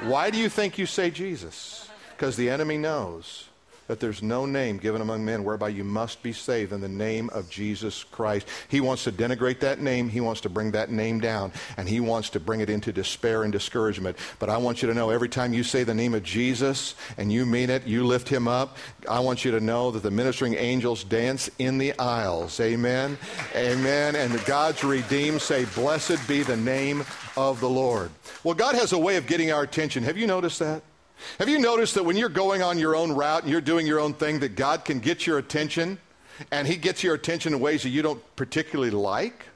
Why 0.02 0.30
do 0.30 0.38
you 0.38 0.48
think 0.48 0.78
you 0.78 0.86
say 0.86 1.10
Jesus? 1.10 1.88
Because 2.10 2.36
the 2.36 2.50
enemy 2.50 2.78
knows 2.78 3.48
that 3.86 4.00
there's 4.00 4.22
no 4.22 4.46
name 4.46 4.78
given 4.78 5.00
among 5.00 5.24
men 5.24 5.44
whereby 5.44 5.68
you 5.68 5.84
must 5.84 6.22
be 6.22 6.32
saved 6.32 6.72
in 6.72 6.80
the 6.80 6.88
name 6.88 7.30
of 7.30 7.50
Jesus 7.50 8.04
Christ. 8.04 8.48
He 8.68 8.80
wants 8.80 9.04
to 9.04 9.12
denigrate 9.12 9.60
that 9.60 9.80
name. 9.80 10.08
He 10.08 10.20
wants 10.20 10.40
to 10.42 10.48
bring 10.48 10.72
that 10.72 10.90
name 10.90 11.20
down, 11.20 11.52
and 11.76 11.88
he 11.88 12.00
wants 12.00 12.30
to 12.30 12.40
bring 12.40 12.60
it 12.60 12.70
into 12.70 12.92
despair 12.92 13.42
and 13.42 13.52
discouragement. 13.52 14.16
But 14.38 14.50
I 14.50 14.56
want 14.56 14.82
you 14.82 14.88
to 14.88 14.94
know 14.94 15.10
every 15.10 15.28
time 15.28 15.52
you 15.52 15.62
say 15.62 15.84
the 15.84 15.94
name 15.94 16.14
of 16.14 16.22
Jesus 16.22 16.94
and 17.16 17.32
you 17.32 17.46
mean 17.46 17.70
it, 17.70 17.86
you 17.86 18.04
lift 18.04 18.28
him 18.28 18.48
up, 18.48 18.76
I 19.08 19.20
want 19.20 19.44
you 19.44 19.50
to 19.52 19.60
know 19.60 19.90
that 19.90 20.02
the 20.02 20.10
ministering 20.10 20.54
angels 20.54 21.04
dance 21.04 21.50
in 21.58 21.78
the 21.78 21.98
aisles. 21.98 22.58
Amen. 22.60 23.18
Amen. 23.54 24.16
And 24.16 24.32
the 24.32 24.44
God's 24.46 24.82
redeemed 24.84 25.42
say, 25.42 25.64
Blessed 25.74 26.26
be 26.26 26.42
the 26.42 26.56
name 26.56 27.04
of 27.36 27.60
the 27.60 27.68
Lord. 27.68 28.10
Well, 28.42 28.54
God 28.54 28.74
has 28.74 28.92
a 28.92 28.98
way 28.98 29.16
of 29.16 29.26
getting 29.26 29.52
our 29.52 29.62
attention. 29.62 30.04
Have 30.04 30.16
you 30.16 30.26
noticed 30.26 30.58
that? 30.60 30.82
Have 31.38 31.48
you 31.48 31.58
noticed 31.58 31.94
that 31.94 32.04
when 32.04 32.16
you're 32.16 32.28
going 32.28 32.62
on 32.62 32.78
your 32.78 32.96
own 32.96 33.12
route 33.12 33.42
and 33.42 33.50
you're 33.50 33.60
doing 33.60 33.86
your 33.86 34.00
own 34.00 34.14
thing, 34.14 34.40
that 34.40 34.56
God 34.56 34.84
can 34.84 35.00
get 35.00 35.26
your 35.26 35.38
attention 35.38 35.98
and 36.50 36.66
He 36.66 36.76
gets 36.76 37.02
your 37.02 37.14
attention 37.14 37.54
in 37.54 37.60
ways 37.60 37.82
that 37.82 37.90
you 37.90 38.02
don't 38.02 38.22
particularly 38.36 38.90
like? 38.90 39.46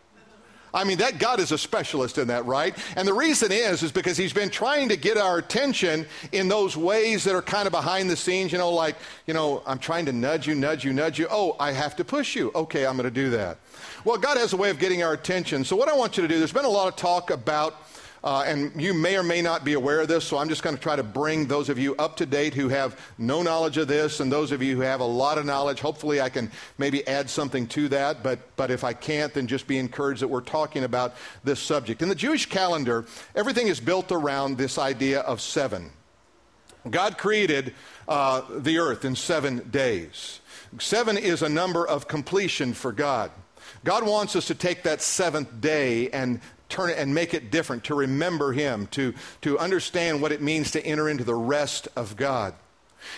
I 0.73 0.85
mean, 0.85 0.99
that 0.99 1.19
God 1.19 1.41
is 1.41 1.51
a 1.51 1.59
specialist 1.59 2.19
in 2.19 2.29
that, 2.29 2.45
right? 2.45 2.77
And 2.97 3.09
the 3.09 3.15
reason 3.15 3.53
is, 3.53 3.83
is 3.83 3.91
because 3.91 4.17
He's 4.17 4.33
been 4.33 4.51
trying 4.51 4.91
to 4.91 4.97
get 4.97 5.17
our 5.17 5.39
attention 5.39 6.07
in 6.33 6.49
those 6.49 6.77
ways 6.77 7.25
that 7.25 7.35
are 7.35 7.43
kind 7.43 7.67
of 7.67 7.73
behind 7.73 8.11
the 8.11 8.17
scenes, 8.17 8.53
you 8.53 8.59
know, 8.59 8.71
like, 8.71 8.97
you 9.27 9.35
know, 9.35 9.63
I'm 9.67 9.79
trying 9.79 10.07
to 10.07 10.13
nudge 10.13 10.47
you, 10.47 10.55
nudge 10.55 10.85
you, 10.85 10.93
nudge 10.93 11.19
you. 11.19 11.27
Oh, 11.31 11.57
I 11.59 11.73
have 11.73 11.97
to 11.97 12.05
push 12.05 12.37
you. 12.37 12.53
Okay, 12.55 12.87
I'm 12.87 12.97
going 12.97 13.05
to 13.05 13.11
do 13.11 13.31
that. 13.31 13.59
Well, 14.05 14.19
God 14.19 14.37
has 14.37 14.53
a 14.53 14.57
way 14.57 14.71
of 14.71 14.79
getting 14.79 15.03
our 15.03 15.15
attention. 15.15 15.65
So, 15.65 15.75
what 15.75 15.89
I 15.89 15.97
want 15.97 16.17
you 16.17 16.23
to 16.23 16.29
do, 16.29 16.39
there's 16.39 16.53
been 16.53 16.65
a 16.65 16.69
lot 16.69 16.89
of 16.89 16.97
talk 16.97 17.31
about 17.31 17.88
uh, 18.25 18.45
and 18.47 18.81
you 18.81 18.93
may 18.95 19.17
or 19.17 19.23
may 19.23 19.41
not 19.41 19.65
be 19.65 19.75
aware 19.75 20.01
of 20.01 20.09
this, 20.09 20.25
so 20.25 20.39
I'm 20.39 20.49
just 20.49 20.63
going 20.63 20.77
to 20.77 20.83
try 20.83 20.97
to 20.97 21.03
bring 21.03 21.47
those 21.47 21.69
of 21.69 21.79
you 21.79 21.95
up 21.97 22.17
to 22.17 22.27
date 22.27 22.55
who 22.55 22.69
have 22.69 22.99
no 23.17 23.43
knowledge 23.43 23.77
of 23.77 23.89
this, 23.89 24.21
and 24.21 24.31
those 24.31 24.53
of 24.53 24.63
you 24.63 24.77
who 24.77 24.83
have 24.83 25.01
a 25.01 25.05
lot 25.05 25.39
of 25.39 25.45
knowledge. 25.45 25.81
Hopefully, 25.81 26.21
I 26.21 26.29
can 26.29 26.51
maybe 26.79 27.07
add 27.07 27.31
something 27.31 27.67
to 27.69 27.89
that, 27.89 28.23
but, 28.23 28.41
but 28.57 28.71
if 28.71 28.85
I 28.85 28.93
can't, 28.93 29.33
then 29.33 29.47
just 29.47 29.67
be 29.67 29.79
encouraged 29.79 30.23
that 30.23 30.29
we're 30.29 30.41
talking 30.41 30.85
about 30.85 31.15
this 31.45 31.61
subject. 31.61 32.03
In 32.03 32.09
the 32.09 32.15
Jewish 32.15 32.47
calendar, 32.47 33.07
everything 33.35 33.69
is 33.69 33.81
built 33.81 34.11
around 34.11 34.59
this 34.59 34.79
idea 34.79 35.21
of 35.21 35.41
seven. 35.41 35.91
God 36.89 37.19
created 37.19 37.75
uh, 38.09 38.43
the 38.51 38.79
earth 38.79 39.05
in 39.05 39.15
seven 39.15 39.69
days. 39.71 40.41
Seven 40.79 41.17
is 41.17 41.43
a 41.43 41.49
number 41.49 41.87
of 41.87 42.09
completion 42.09 42.73
for 42.73 42.93
God. 42.93 43.31
God 43.85 44.07
wants 44.07 44.37
us 44.37 44.47
to 44.47 44.55
take 44.55 44.83
that 44.85 45.03
seventh 45.03 45.61
day 45.61 46.11
and 46.11 46.41
turn 46.69 46.91
it 46.91 46.99
and 46.99 47.15
make 47.15 47.35
it 47.35 47.51
different, 47.51 47.85
to 47.85 47.95
remember 47.95 48.53
Him, 48.53 48.87
to, 48.89 49.15
to 49.43 49.59
understand 49.59 50.23
what 50.23 50.33
it 50.33 50.43
means 50.43 50.73
to 50.73 50.85
enter 50.85 51.09
into 51.09 51.25
the 51.25 51.35
rest 51.35 51.89
of 51.97 52.17
God. 52.17 52.55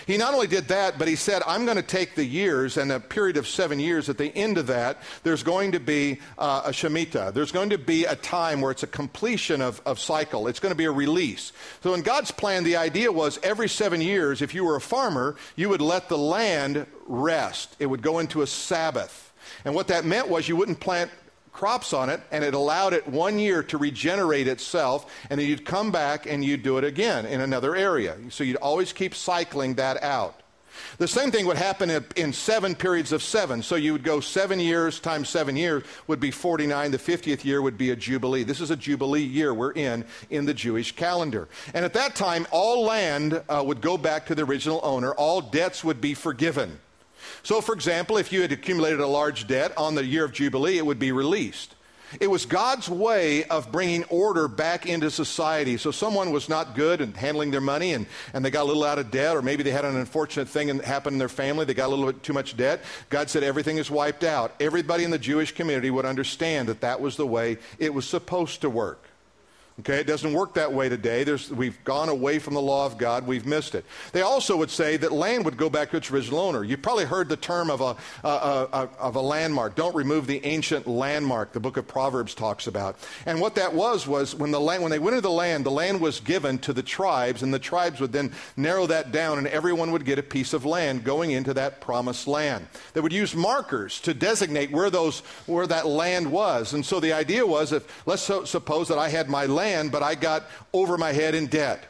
He 0.05 0.17
not 0.17 0.33
only 0.33 0.47
did 0.47 0.67
that, 0.69 0.97
but 0.97 1.07
he 1.07 1.15
said, 1.15 1.41
I'm 1.45 1.65
going 1.65 1.77
to 1.77 1.83
take 1.83 2.15
the 2.15 2.25
years 2.25 2.77
and 2.77 2.91
a 2.91 2.99
period 2.99 3.37
of 3.37 3.47
seven 3.47 3.79
years. 3.79 4.09
At 4.09 4.17
the 4.17 4.35
end 4.35 4.57
of 4.57 4.67
that, 4.67 5.01
there's 5.23 5.43
going 5.43 5.73
to 5.73 5.79
be 5.79 6.19
uh, 6.37 6.63
a 6.65 6.69
Shemitah. 6.69 7.33
There's 7.33 7.51
going 7.51 7.71
to 7.71 7.77
be 7.77 8.05
a 8.05 8.15
time 8.15 8.61
where 8.61 8.71
it's 8.71 8.83
a 8.83 8.87
completion 8.87 9.61
of, 9.61 9.81
of 9.85 9.99
cycle. 9.99 10.47
It's 10.47 10.59
going 10.59 10.71
to 10.71 10.77
be 10.77 10.85
a 10.85 10.91
release. 10.91 11.51
So 11.83 11.93
in 11.93 12.01
God's 12.01 12.31
plan, 12.31 12.63
the 12.63 12.77
idea 12.77 13.11
was 13.11 13.39
every 13.43 13.69
seven 13.69 14.01
years, 14.01 14.41
if 14.41 14.53
you 14.53 14.63
were 14.63 14.75
a 14.75 14.81
farmer, 14.81 15.35
you 15.55 15.69
would 15.69 15.81
let 15.81 16.09
the 16.09 16.17
land 16.17 16.85
rest. 17.07 17.75
It 17.79 17.87
would 17.87 18.01
go 18.01 18.19
into 18.19 18.41
a 18.41 18.47
Sabbath. 18.47 19.33
And 19.65 19.75
what 19.75 19.87
that 19.87 20.05
meant 20.05 20.29
was 20.29 20.47
you 20.47 20.55
wouldn't 20.55 20.79
plant 20.79 21.11
crops 21.51 21.93
on 21.93 22.09
it, 22.09 22.21
and 22.31 22.43
it 22.43 22.53
allowed 22.53 22.93
it 22.93 23.07
one 23.07 23.39
year 23.39 23.63
to 23.63 23.77
regenerate 23.77 24.47
itself, 24.47 25.11
and 25.29 25.39
then 25.39 25.47
you'd 25.47 25.65
come 25.65 25.91
back 25.91 26.25
and 26.25 26.43
you'd 26.43 26.63
do 26.63 26.77
it 26.77 26.83
again 26.83 27.25
in 27.25 27.41
another 27.41 27.75
area. 27.75 28.17
So 28.29 28.43
you'd 28.43 28.57
always 28.57 28.93
keep 28.93 29.15
cycling 29.15 29.75
that 29.75 30.01
out. 30.03 30.41
The 30.97 31.07
same 31.07 31.31
thing 31.31 31.45
would 31.47 31.57
happen 31.57 32.03
in 32.15 32.33
seven 32.33 32.75
periods 32.75 33.11
of 33.11 33.21
seven. 33.21 33.63
So 33.63 33.75
you 33.75 33.93
would 33.93 34.03
go 34.03 34.19
seven 34.19 34.59
years 34.59 34.99
times 34.99 35.29
seven 35.29 35.55
years 35.55 35.83
would 36.07 36.19
be 36.19 36.31
49. 36.31 36.91
The 36.91 36.97
50th 36.97 37.43
year 37.43 37.61
would 37.61 37.77
be 37.77 37.91
a 37.91 37.95
jubilee. 37.95 38.43
This 38.43 38.61
is 38.61 38.71
a 38.71 38.75
jubilee 38.75 39.23
year 39.23 39.53
we're 39.53 39.71
in 39.71 40.05
in 40.29 40.45
the 40.45 40.53
Jewish 40.53 40.93
calendar. 40.93 41.47
And 41.73 41.85
at 41.85 41.93
that 41.93 42.15
time, 42.15 42.47
all 42.51 42.83
land 42.83 43.41
uh, 43.49 43.63
would 43.65 43.81
go 43.81 43.97
back 43.97 44.27
to 44.27 44.35
the 44.35 44.43
original 44.43 44.79
owner, 44.83 45.13
all 45.13 45.41
debts 45.41 45.83
would 45.83 46.01
be 46.01 46.13
forgiven. 46.13 46.79
So, 47.43 47.61
for 47.61 47.73
example, 47.73 48.17
if 48.17 48.31
you 48.31 48.41
had 48.41 48.51
accumulated 48.51 48.99
a 48.99 49.07
large 49.07 49.47
debt 49.47 49.77
on 49.77 49.95
the 49.95 50.05
year 50.05 50.25
of 50.25 50.31
Jubilee, 50.31 50.77
it 50.77 50.85
would 50.85 50.99
be 50.99 51.11
released. 51.11 51.75
It 52.19 52.27
was 52.27 52.45
God's 52.45 52.89
way 52.89 53.45
of 53.45 53.71
bringing 53.71 54.03
order 54.05 54.47
back 54.47 54.85
into 54.85 55.09
society. 55.09 55.77
So 55.77 55.91
someone 55.91 56.31
was 56.31 56.49
not 56.49 56.75
good 56.75 56.99
in 56.99 57.13
handling 57.13 57.51
their 57.51 57.61
money 57.61 57.93
and, 57.93 58.05
and 58.33 58.43
they 58.43 58.51
got 58.51 58.63
a 58.63 58.65
little 58.65 58.83
out 58.83 58.99
of 58.99 59.11
debt, 59.11 59.37
or 59.37 59.41
maybe 59.41 59.63
they 59.63 59.71
had 59.71 59.85
an 59.85 59.95
unfortunate 59.95 60.49
thing 60.49 60.79
happen 60.79 61.13
in 61.13 61.19
their 61.19 61.29
family, 61.29 61.63
they 61.63 61.73
got 61.73 61.87
a 61.87 61.93
little 61.95 62.11
bit 62.11 62.21
too 62.21 62.33
much 62.33 62.57
debt. 62.57 62.81
God 63.09 63.29
said 63.29 63.43
everything 63.43 63.77
is 63.77 63.89
wiped 63.89 64.23
out. 64.23 64.53
Everybody 64.59 65.03
in 65.03 65.11
the 65.11 65.19
Jewish 65.19 65.53
community 65.53 65.89
would 65.89 66.05
understand 66.05 66.67
that 66.67 66.81
that 66.81 66.99
was 66.99 67.15
the 67.15 67.27
way 67.27 67.57
it 67.79 67.93
was 67.93 68.05
supposed 68.05 68.61
to 68.61 68.69
work. 68.69 69.05
Okay, 69.81 69.99
it 69.99 70.05
doesn't 70.05 70.33
work 70.33 70.53
that 70.53 70.71
way 70.71 70.89
today. 70.89 71.23
There's, 71.23 71.49
we've 71.49 71.83
gone 71.83 72.07
away 72.07 72.37
from 72.37 72.53
the 72.53 72.61
law 72.61 72.85
of 72.85 72.99
God. 72.99 73.25
We've 73.25 73.47
missed 73.47 73.73
it. 73.73 73.83
They 74.11 74.21
also 74.21 74.55
would 74.57 74.69
say 74.69 74.95
that 74.97 75.11
land 75.11 75.43
would 75.45 75.57
go 75.57 75.71
back 75.71 75.89
to 75.89 75.97
its 75.97 76.11
original 76.11 76.37
owner. 76.37 76.63
You've 76.63 76.83
probably 76.83 77.05
heard 77.05 77.29
the 77.29 77.35
term 77.35 77.71
of 77.71 77.81
a, 77.81 77.95
a, 78.23 78.89
of 78.99 79.15
a 79.15 79.21
landmark. 79.21 79.73
Don't 79.73 79.95
remove 79.95 80.27
the 80.27 80.45
ancient 80.45 80.85
landmark, 80.85 81.51
the 81.51 81.59
book 81.59 81.77
of 81.77 81.87
Proverbs 81.87 82.35
talks 82.35 82.67
about. 82.67 82.95
And 83.25 83.41
what 83.41 83.55
that 83.55 83.73
was 83.73 84.05
was 84.05 84.35
when, 84.35 84.51
the 84.51 84.59
land, 84.59 84.83
when 84.83 84.91
they 84.91 84.99
went 84.99 85.15
into 85.15 85.21
the 85.21 85.31
land, 85.31 85.65
the 85.65 85.71
land 85.71 85.99
was 85.99 86.19
given 86.19 86.59
to 86.59 86.73
the 86.73 86.83
tribes, 86.83 87.41
and 87.41 87.51
the 87.51 87.57
tribes 87.57 87.99
would 87.99 88.11
then 88.11 88.33
narrow 88.55 88.85
that 88.85 89.11
down, 89.11 89.39
and 89.39 89.47
everyone 89.47 89.91
would 89.93 90.05
get 90.05 90.19
a 90.19 90.23
piece 90.23 90.53
of 90.53 90.63
land 90.63 91.03
going 91.03 91.31
into 91.31 91.55
that 91.55 91.81
promised 91.81 92.27
land. 92.27 92.67
They 92.93 93.01
would 93.01 93.13
use 93.13 93.33
markers 93.33 93.99
to 94.01 94.13
designate 94.13 94.69
where, 94.69 94.91
those, 94.91 95.21
where 95.47 95.65
that 95.65 95.87
land 95.87 96.31
was. 96.31 96.73
And 96.73 96.85
so 96.85 96.99
the 96.99 97.13
idea 97.13 97.47
was 97.47 97.71
if, 97.71 98.05
let's 98.05 98.21
so, 98.21 98.45
suppose 98.45 98.87
that 98.89 98.99
I 98.99 99.09
had 99.09 99.27
my 99.27 99.47
land 99.47 99.70
but 99.91 100.03
I 100.03 100.15
got 100.15 100.43
over 100.73 100.97
my 100.97 101.11
head 101.11 101.35
in 101.35 101.47
debt. 101.47 101.85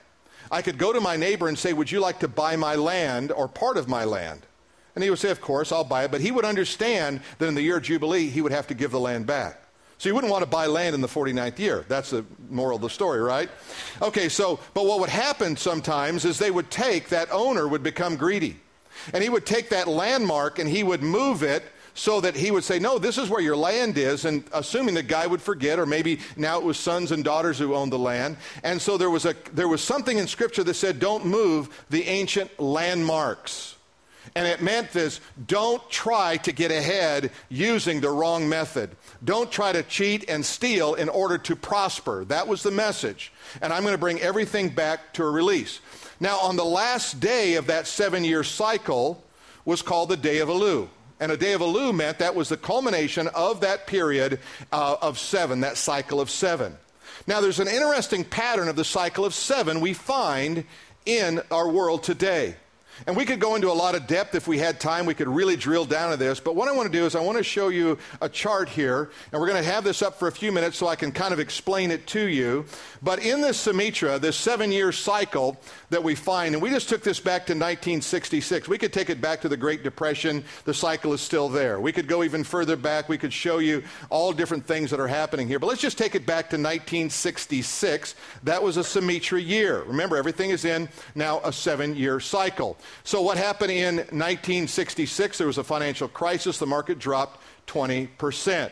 I 0.52 0.62
could 0.62 0.78
go 0.78 0.91
to 0.91 1.00
my 1.00 1.15
neighbor 1.15 1.48
and 1.48 1.58
say, 1.58 1.74
Would 1.74 1.91
you 1.91 2.00
like 2.00 2.20
to 2.20 2.28
buy 2.28 2.56
my 2.56 2.76
land 2.76 3.32
or 3.32 3.48
part 3.48 3.78
of 3.78 3.88
my 3.88 4.04
land? 4.04 4.46
And 4.96 5.04
he 5.04 5.10
would 5.10 5.20
say, 5.20 5.32
Of 5.32 5.41
course, 5.41 5.72
I'll 5.72 5.84
buy 5.84 6.04
it. 6.04 6.12
But 6.12 6.22
he 6.22 6.32
would 6.32 6.46
understand 6.46 7.22
that 7.38 7.48
in 7.48 7.56
the 7.56 7.62
year 7.62 7.78
of 7.78 7.84
Jubilee, 7.84 8.28
he 8.28 8.41
would 8.41 8.52
have 8.52 8.67
to 8.67 8.74
give 8.74 8.91
the 8.91 9.00
land 9.00 9.26
back. 9.26 9.62
So 10.02 10.10
you 10.10 10.15
wouldn't 10.15 10.32
want 10.32 10.44
to 10.44 10.50
buy 10.50 10.65
land 10.65 10.96
in 10.96 11.02
the 11.02 11.08
49th 11.08 11.60
year. 11.60 11.86
That's 11.88 12.10
the 12.10 12.26
moral 12.50 12.78
of 12.78 12.82
the 12.82 12.89
story, 12.89 13.22
right? 13.22 13.52
Okay, 14.02 14.30
so, 14.30 14.60
but 14.74 14.88
what 14.88 15.00
would 15.00 15.10
happen 15.10 15.56
sometimes 15.56 16.26
is 16.26 16.39
they 16.39 16.50
would 16.50 16.72
take, 16.72 17.10
that 17.10 17.32
owner 17.32 17.67
would 17.67 17.84
become 17.84 18.15
greedy. 18.15 18.58
And 19.13 19.22
he 19.24 19.30
would 19.30 19.46
take 19.46 19.70
that 19.70 19.88
landmark 19.88 20.58
and 20.58 20.67
he 20.67 20.82
would 20.82 21.04
move 21.04 21.44
it 21.44 21.63
so 21.93 22.21
that 22.21 22.36
he 22.36 22.51
would 22.51 22.63
say, 22.63 22.80
No, 22.80 22.97
this 22.97 23.17
is 23.17 23.30
where 23.30 23.41
your 23.41 23.58
land 23.58 23.97
is, 23.97 24.25
and 24.25 24.43
assuming 24.54 24.95
the 24.95 25.04
guy 25.04 25.27
would 25.27 25.41
forget, 25.41 25.80
or 25.80 25.86
maybe 25.86 26.19
now 26.36 26.58
it 26.58 26.63
was 26.63 26.77
sons 26.77 27.12
and 27.12 27.23
daughters 27.23 27.58
who 27.60 27.75
owned 27.75 27.91
the 27.91 27.99
land. 27.99 28.38
And 28.63 28.82
so 28.82 28.97
there 28.97 29.10
was, 29.10 29.25
a, 29.25 29.36
there 29.54 29.67
was 29.67 29.82
something 29.82 30.17
in 30.17 30.27
Scripture 30.27 30.63
that 30.63 30.73
said, 30.73 30.99
Don't 30.99 31.25
move 31.25 31.86
the 31.89 32.04
ancient 32.04 32.60
landmarks. 32.60 33.75
And 34.36 34.47
it 34.47 34.62
meant 34.62 34.91
this 34.91 35.19
don't 35.47 35.88
try 35.89 36.38
to 36.38 36.51
get 36.51 36.71
ahead 36.71 37.32
using 37.49 37.99
the 37.99 38.10
wrong 38.10 38.47
method. 38.47 38.95
Don't 39.23 39.51
try 39.51 39.71
to 39.71 39.84
cheat 39.84 40.30
and 40.30 40.45
steal 40.45 40.93
in 40.93 41.10
order 41.10 41.38
to 41.39 41.56
prosper. 41.56 42.23
That 42.25 42.47
was 42.47 42.63
the 42.63 42.71
message. 42.71 43.34
And 43.62 43.73
I'm 43.73 43.84
going 43.84 43.93
to 43.93 43.99
bring 43.99 44.21
everything 44.21 44.69
back 44.69 45.13
to 45.13 45.23
a 45.23 45.30
release. 45.30 45.80
Now, 46.19 46.39
on 46.39 46.56
the 46.56 46.65
last 46.65 47.19
day 47.19 47.56
of 47.56 47.67
that 47.67 47.88
seven 47.88 48.23
year 48.23 48.43
cycle 48.43 49.23
was 49.65 49.82
called 49.82 50.10
the 50.10 50.17
Day 50.17 50.39
of 50.39 50.49
Elul. 50.49 50.88
And 51.21 51.31
a 51.31 51.38
day 51.38 51.53
of 51.53 51.62
Elul 51.62 51.95
meant 51.95 52.17
that 52.17 52.34
was 52.34 52.49
the 52.49 52.57
culmination 52.57 53.27
of 53.27 53.62
that 53.62 53.86
period 53.86 54.39
uh, 54.71 54.95
of 55.03 55.19
seven, 55.19 55.62
that 55.62 55.77
cycle 55.77 56.19
of 56.19 56.31
seven. 56.31 56.75
Now, 57.27 57.41
there's 57.41 57.60
an 57.60 57.67
interesting 57.67 58.23
pattern 58.25 58.67
of 58.67 58.75
the 58.75 58.84
cycle 58.84 59.23
of 59.23 59.36
seven 59.36 59.81
we 59.81 59.93
find 59.93 60.65
in 61.05 61.39
our 61.51 61.69
world 61.69 62.01
today. 62.01 62.55
And 63.07 63.15
we 63.15 63.25
could 63.25 63.39
go 63.39 63.55
into 63.55 63.71
a 63.71 63.73
lot 63.73 63.95
of 63.95 64.05
depth 64.07 64.35
if 64.35 64.47
we 64.47 64.57
had 64.59 64.79
time. 64.79 65.05
We 65.05 65.13
could 65.13 65.27
really 65.27 65.55
drill 65.55 65.85
down 65.85 66.11
to 66.11 66.17
this. 66.17 66.39
But 66.39 66.55
what 66.55 66.67
I 66.67 66.71
want 66.71 66.91
to 66.91 66.97
do 66.97 67.05
is 67.05 67.15
I 67.15 67.21
want 67.21 67.37
to 67.37 67.43
show 67.43 67.69
you 67.69 67.97
a 68.21 68.29
chart 68.29 68.69
here. 68.69 69.09
And 69.31 69.41
we're 69.41 69.47
going 69.47 69.61
to 69.63 69.69
have 69.69 69.83
this 69.83 70.01
up 70.01 70.19
for 70.19 70.27
a 70.27 70.31
few 70.31 70.51
minutes 70.51 70.77
so 70.77 70.87
I 70.87 70.95
can 70.95 71.11
kind 71.11 71.33
of 71.33 71.39
explain 71.39 71.91
it 71.91 72.05
to 72.07 72.27
you. 72.27 72.65
But 73.01 73.19
in 73.19 73.41
this 73.41 73.65
Shemitah, 73.65 74.21
this 74.21 74.35
seven 74.35 74.71
year 74.71 74.91
cycle 74.91 75.59
that 75.89 76.03
we 76.03 76.15
find, 76.15 76.53
and 76.53 76.61
we 76.61 76.69
just 76.69 76.89
took 76.89 77.03
this 77.03 77.19
back 77.19 77.45
to 77.47 77.53
1966. 77.53 78.67
We 78.67 78.77
could 78.77 78.93
take 78.93 79.09
it 79.09 79.19
back 79.19 79.41
to 79.41 79.49
the 79.49 79.57
Great 79.57 79.83
Depression. 79.83 80.43
The 80.65 80.73
cycle 80.73 81.13
is 81.13 81.21
still 81.21 81.49
there. 81.49 81.79
We 81.79 81.91
could 81.91 82.07
go 82.07 82.23
even 82.23 82.43
further 82.43 82.75
back. 82.75 83.09
We 83.09 83.17
could 83.17 83.33
show 83.33 83.57
you 83.59 83.83
all 84.09 84.31
different 84.31 84.65
things 84.65 84.91
that 84.91 84.99
are 84.99 85.07
happening 85.07 85.47
here. 85.47 85.59
But 85.59 85.67
let's 85.67 85.81
just 85.81 85.97
take 85.97 86.15
it 86.15 86.25
back 86.25 86.49
to 86.51 86.57
1966. 86.57 88.15
That 88.43 88.61
was 88.61 88.77
a 88.77 88.81
Shemitah 88.81 89.45
year. 89.45 89.83
Remember, 89.83 90.17
everything 90.17 90.51
is 90.51 90.65
in 90.65 90.89
now 91.15 91.41
a 91.43 91.51
seven 91.51 91.95
year 91.95 92.19
cycle. 92.19 92.77
So, 93.04 93.21
what 93.21 93.38
happened 93.38 93.71
in 93.71 93.95
1966? 93.95 95.38
There 95.38 95.47
was 95.47 95.58
a 95.58 95.63
financial 95.63 96.08
crisis. 96.08 96.58
The 96.58 96.67
market 96.67 96.99
dropped 96.99 97.41
20%. 97.67 98.71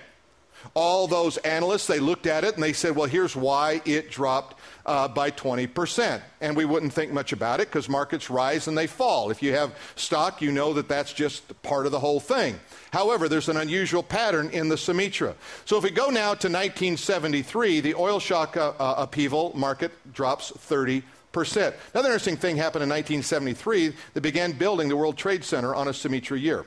All 0.74 1.08
those 1.08 1.38
analysts, 1.38 1.88
they 1.88 2.00
looked 2.00 2.28
at 2.28 2.44
it 2.44 2.56
and 2.56 2.64
they 2.64 2.74
said, 2.74 2.96
well, 2.96 3.08
here's 3.08 3.36
why 3.36 3.82
it 3.86 4.12
dropped 4.12 4.60
uh, 4.86 5.08
by 5.08 5.32
20%. 5.32 6.22
And 6.42 6.56
we 6.56 6.66
wouldn't 6.66 6.94
think 6.94 7.12
much 7.12 7.32
about 7.32 7.62
it 7.62 7.70
because 7.70 7.88
markets 7.88 8.30
rise 8.30 8.68
and 8.68 8.78
they 8.78 8.88
fall. 8.88 9.32
If 9.32 9.42
you 9.42 9.54
have 9.54 9.78
stock, 9.96 10.42
you 10.42 10.52
know 10.52 10.74
that 10.74 10.88
that's 10.88 11.14
just 11.14 11.62
part 11.64 11.86
of 11.86 11.92
the 11.92 12.00
whole 12.00 12.20
thing. 12.20 12.60
However, 12.92 13.30
there's 13.30 13.50
an 13.50 13.58
unusual 13.58 14.04
pattern 14.04 14.50
in 14.50 14.68
the 14.68 14.76
Shemitah. 14.76 15.36
So 15.66 15.78
if 15.78 15.84
we 15.84 15.92
go 15.92 16.10
now 16.10 16.34
to 16.34 16.50
1973, 16.50 17.80
the 17.80 17.96
oil 17.96 18.20
shock 18.20 18.58
uh, 18.58 18.74
uh, 18.80 18.96
upheaval 18.98 19.54
market 19.56 19.92
drops 20.14 20.52
30 20.52 21.04
Another 21.34 22.10
interesting 22.10 22.38
thing 22.38 22.58
happened 22.58 22.84
in 22.84 22.90
1973. 22.90 23.94
They 24.14 24.20
began 24.20 24.52
building 24.54 24.90
the 24.90 24.98
World 24.98 25.18
Trade 25.18 25.44
Center 25.44 25.76
on 25.76 25.88
a 25.88 25.92
Shemitah 25.92 26.40
year. 26.40 26.66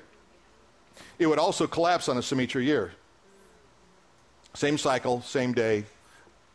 It 1.19 1.27
would 1.27 1.39
also 1.39 1.67
collapse 1.67 2.09
on 2.09 2.17
a 2.17 2.21
Shemitah 2.21 2.65
year. 2.65 2.93
Same 4.55 4.79
cycle, 4.79 5.23
same 5.23 5.53
day, 5.53 5.85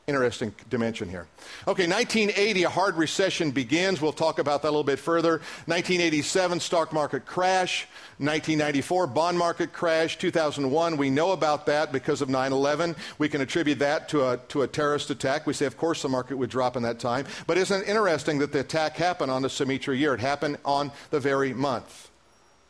interesting 0.08 0.56
dimension 0.70 1.10
here. 1.10 1.28
Okay, 1.68 1.86
1980, 1.86 2.64
a 2.64 2.70
hard 2.70 2.96
recession 2.96 3.52
begins. 3.52 4.02
We'll 4.02 4.14
talk 4.14 4.40
about 4.40 4.62
that 4.62 4.70
a 4.70 4.72
little 4.72 4.86
bit 4.86 5.00
further. 5.00 5.40
1987, 5.66 6.62
stock 6.62 6.94
market 6.94 7.26
crash. 7.26 7.88
1994, 8.20 9.08
bond 9.08 9.38
market 9.38 9.74
crash. 9.74 10.18
2001, 10.18 10.96
we 10.96 11.10
know 11.10 11.34
about 11.34 11.66
that 11.66 11.92
because 11.92 12.22
of 12.22 12.30
9 12.30 12.54
11. 12.54 12.96
We 13.18 13.28
can 13.28 13.42
attribute 13.42 13.80
that 13.80 14.08
to 14.08 14.30
a, 14.30 14.38
to 14.48 14.62
a 14.62 14.68
terrorist 14.68 15.10
attack. 15.10 15.46
We 15.46 15.52
say, 15.52 15.66
of 15.66 15.76
course, 15.76 16.04
the 16.04 16.08
market 16.08 16.38
would 16.38 16.50
drop 16.50 16.78
in 16.78 16.84
that 16.84 17.00
time. 17.00 17.26
But 17.46 17.58
isn't 17.58 17.82
it 17.82 17.90
interesting 17.90 18.40
that 18.40 18.54
the 18.54 18.62
attack 18.62 18.96
happened 18.96 19.30
on 19.30 19.42
the 19.42 19.50
Shemitah 19.50 20.00
year? 20.00 20.14
It 20.14 20.22
happened 20.22 20.58
on 20.64 20.94
the 21.10 21.20
very 21.20 21.54
month, 21.54 22.10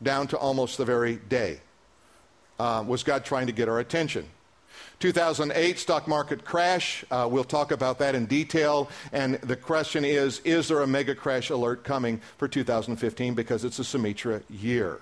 down 0.02 0.26
to 0.26 0.36
almost 0.36 0.76
the 0.76 0.84
very 0.84 1.20
day. 1.28 1.60
Uh, 2.58 2.82
was 2.84 3.04
God 3.04 3.24
trying 3.24 3.46
to 3.46 3.52
get 3.52 3.68
our 3.68 3.78
attention? 3.78 4.28
2008 5.00 5.78
stock 5.78 6.08
market 6.08 6.44
crash. 6.44 7.04
Uh, 7.10 7.28
we'll 7.30 7.44
talk 7.44 7.70
about 7.70 7.98
that 7.98 8.14
in 8.14 8.26
detail. 8.26 8.90
And 9.12 9.34
the 9.36 9.56
question 9.56 10.04
is 10.04 10.40
Is 10.40 10.68
there 10.68 10.80
a 10.80 10.86
mega 10.86 11.14
crash 11.14 11.50
alert 11.50 11.84
coming 11.84 12.20
for 12.36 12.48
2015 12.48 13.34
because 13.34 13.64
it's 13.64 13.78
a 13.78 13.82
Shemitah 13.82 14.42
year? 14.50 15.00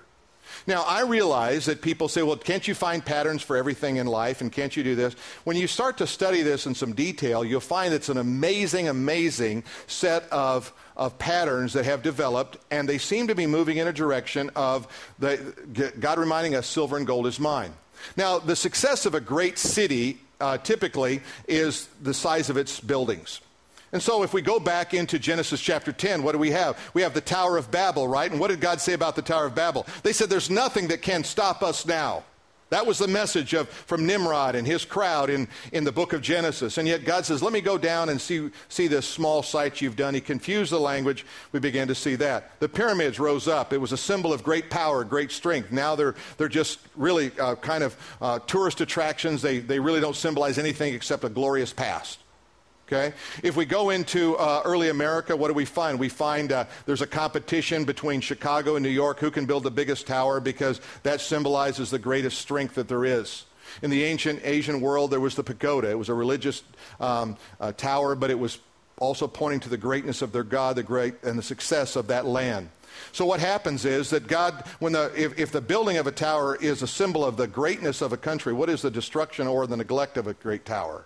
Now, 0.65 0.83
I 0.83 1.01
realize 1.01 1.65
that 1.65 1.81
people 1.81 2.07
say, 2.07 2.23
well, 2.23 2.37
can't 2.37 2.67
you 2.67 2.73
find 2.73 3.05
patterns 3.05 3.41
for 3.41 3.57
everything 3.57 3.97
in 3.97 4.07
life 4.07 4.41
and 4.41 4.51
can't 4.51 4.75
you 4.75 4.83
do 4.83 4.95
this? 4.95 5.13
When 5.43 5.57
you 5.57 5.67
start 5.67 5.97
to 5.97 6.07
study 6.07 6.41
this 6.41 6.65
in 6.65 6.75
some 6.75 6.93
detail, 6.93 7.43
you'll 7.43 7.59
find 7.59 7.93
it's 7.93 8.09
an 8.09 8.17
amazing, 8.17 8.87
amazing 8.87 9.63
set 9.87 10.23
of, 10.31 10.73
of 10.95 11.17
patterns 11.19 11.73
that 11.73 11.85
have 11.85 12.01
developed, 12.01 12.57
and 12.71 12.87
they 12.87 12.97
seem 12.97 13.27
to 13.27 13.35
be 13.35 13.45
moving 13.45 13.77
in 13.77 13.87
a 13.87 13.93
direction 13.93 14.49
of 14.55 14.87
the, 15.19 15.91
God 15.99 16.17
reminding 16.17 16.55
us 16.55 16.67
silver 16.67 16.97
and 16.97 17.05
gold 17.05 17.27
is 17.27 17.39
mine. 17.39 17.73
Now, 18.15 18.39
the 18.39 18.55
success 18.55 19.05
of 19.05 19.15
a 19.15 19.21
great 19.21 19.57
city 19.57 20.19
uh, 20.39 20.57
typically 20.57 21.21
is 21.47 21.87
the 22.01 22.13
size 22.13 22.49
of 22.49 22.57
its 22.57 22.79
buildings. 22.79 23.41
And 23.91 24.01
so, 24.01 24.23
if 24.23 24.33
we 24.33 24.41
go 24.41 24.59
back 24.59 24.93
into 24.93 25.17
Genesis 25.17 25.61
chapter 25.61 25.91
10, 25.91 26.21
what 26.21 26.33
do 26.33 26.37
we 26.37 26.51
have? 26.51 26.77
We 26.93 27.03
have 27.03 27.13
the 27.13 27.21
Tower 27.21 27.57
of 27.57 27.71
Babel, 27.71 28.07
right? 28.07 28.29
And 28.29 28.39
what 28.39 28.49
did 28.49 28.59
God 28.59 28.81
say 28.81 28.93
about 28.93 29.15
the 29.15 29.21
Tower 29.21 29.45
of 29.45 29.55
Babel? 29.55 29.85
They 30.03 30.13
said, 30.13 30.29
There's 30.29 30.49
nothing 30.49 30.89
that 30.89 31.01
can 31.01 31.23
stop 31.23 31.63
us 31.63 31.85
now. 31.85 32.23
That 32.69 32.85
was 32.85 32.97
the 32.97 33.07
message 33.07 33.53
of, 33.53 33.69
from 33.69 34.05
Nimrod 34.05 34.55
and 34.55 34.67
his 34.67 34.83
crowd 34.83 35.29
in, 35.29 35.47
in 35.71 35.85
the 35.85 35.91
book 35.91 36.11
of 36.11 36.21
Genesis. 36.21 36.77
And 36.77 36.87
yet 36.87 37.05
God 37.05 37.25
says, 37.25 37.41
Let 37.41 37.53
me 37.53 37.61
go 37.61 37.77
down 37.77 38.09
and 38.09 38.19
see, 38.19 38.49
see 38.67 38.87
this 38.87 39.07
small 39.07 39.41
site 39.41 39.79
you've 39.81 39.95
done. 39.95 40.13
He 40.13 40.19
confused 40.19 40.71
the 40.71 40.79
language. 40.79 41.25
We 41.53 41.61
began 41.61 41.87
to 41.87 41.95
see 41.95 42.15
that. 42.15 42.59
The 42.59 42.67
pyramids 42.67 43.19
rose 43.19 43.47
up. 43.47 43.71
It 43.71 43.77
was 43.77 43.93
a 43.93 43.97
symbol 43.97 44.33
of 44.33 44.43
great 44.43 44.69
power, 44.69 45.05
great 45.05 45.31
strength. 45.31 45.71
Now 45.71 45.95
they're, 45.95 46.15
they're 46.37 46.49
just 46.49 46.79
really 46.95 47.31
uh, 47.39 47.55
kind 47.55 47.83
of 47.83 47.95
uh, 48.21 48.39
tourist 48.39 48.81
attractions. 48.81 49.41
They, 49.41 49.59
they 49.59 49.79
really 49.79 50.01
don't 50.01 50.15
symbolize 50.15 50.57
anything 50.57 50.93
except 50.93 51.23
a 51.23 51.29
glorious 51.29 51.71
past. 51.71 52.19
Okay? 52.87 53.13
If 53.43 53.57
we 53.57 53.65
go 53.65 53.89
into 53.89 54.37
uh, 54.37 54.61
early 54.63 54.87
America, 54.87 55.35
what 55.35 55.49
do 55.49 55.53
we 55.53 55.65
find? 55.65 55.99
We 55.99 56.07
find 56.07 56.53
uh, 56.53 56.65
there's 56.85 57.01
a 57.01 57.07
competition 57.07 57.83
between 57.83 58.21
Chicago 58.21 58.77
and 58.77 58.83
New 58.83 58.89
York 58.89 59.19
who 59.19 59.29
can 59.29 59.45
build 59.45 59.63
the 59.63 59.71
biggest 59.71 60.07
tower 60.07 60.39
because 60.39 60.79
that 61.03 61.19
symbolizes 61.19 61.89
the 61.89 61.99
greatest 61.99 62.39
strength 62.39 62.75
that 62.75 62.87
there 62.87 63.03
is. 63.03 63.43
In 63.81 63.89
the 63.89 64.05
ancient 64.05 64.39
Asian 64.43 64.79
world, 64.79 65.11
there 65.11 65.19
was 65.19 65.35
the 65.35 65.43
pagoda. 65.43 65.89
It 65.89 65.99
was 65.99 66.07
a 66.07 66.13
religious 66.13 66.63
um, 67.01 67.35
uh, 67.59 67.73
tower, 67.73 68.15
but 68.15 68.29
it 68.29 68.39
was 68.39 68.59
also 68.99 69.27
pointing 69.27 69.59
to 69.61 69.69
the 69.69 69.77
greatness 69.77 70.21
of 70.21 70.31
their 70.31 70.43
God, 70.43 70.77
the 70.77 70.83
great 70.83 71.21
and 71.23 71.37
the 71.37 71.43
success 71.43 71.97
of 71.97 72.07
that 72.07 72.25
land. 72.25 72.69
So 73.11 73.25
what 73.25 73.41
happens 73.41 73.83
is 73.83 74.09
that 74.11 74.27
God, 74.27 74.63
when 74.79 74.93
the, 74.93 75.11
if, 75.15 75.37
if 75.37 75.51
the 75.51 75.61
building 75.61 75.97
of 75.97 76.07
a 76.07 76.11
tower 76.11 76.55
is 76.55 76.81
a 76.81 76.87
symbol 76.87 77.25
of 77.25 77.35
the 77.37 77.47
greatness 77.47 78.01
of 78.01 78.13
a 78.13 78.17
country, 78.17 78.53
what 78.53 78.69
is 78.69 78.81
the 78.81 78.89
destruction 78.89 79.45
or 79.45 79.67
the 79.67 79.77
neglect 79.77 80.17
of 80.17 80.27
a 80.27 80.33
great 80.33 80.65
tower? 80.65 81.05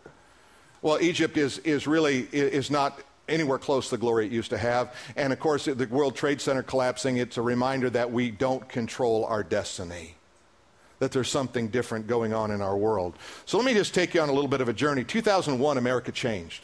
Well, 0.82 1.00
Egypt 1.02 1.38
is, 1.38 1.60
is 1.60 1.86
really 1.88 2.28
is 2.32 2.72
not 2.72 3.00
anywhere 3.30 3.58
close 3.58 3.86
to 3.86 3.92
the 3.92 4.00
glory 4.00 4.26
it 4.26 4.32
used 4.32 4.50
to 4.50 4.58
have. 4.58 4.96
And 5.16 5.32
of 5.32 5.40
course, 5.40 5.66
the 5.66 5.88
World 5.90 6.16
Trade 6.16 6.42
Center 6.42 6.64
collapsing, 6.64 7.18
it's 7.18 7.38
a 7.38 7.42
reminder 7.42 7.90
that 7.92 8.12
we 8.12 8.32
don't 8.32 8.68
control 8.68 9.26
our 9.26 9.44
destiny. 9.44 10.16
That 11.00 11.12
there's 11.12 11.30
something 11.30 11.70
different 11.70 12.08
going 12.08 12.34
on 12.34 12.52
in 12.52 12.62
our 12.62 12.78
world. 12.78 13.16
So 13.46 13.58
let 13.58 13.66
me 13.66 13.74
just 13.74 13.94
take 13.94 14.14
you 14.14 14.22
on 14.22 14.30
a 14.30 14.34
little 14.34 14.50
bit 14.50 14.62
of 14.62 14.70
a 14.70 14.74
journey. 14.74 15.04
2001, 15.04 15.78
America 15.78 16.12
changed. 16.12 16.64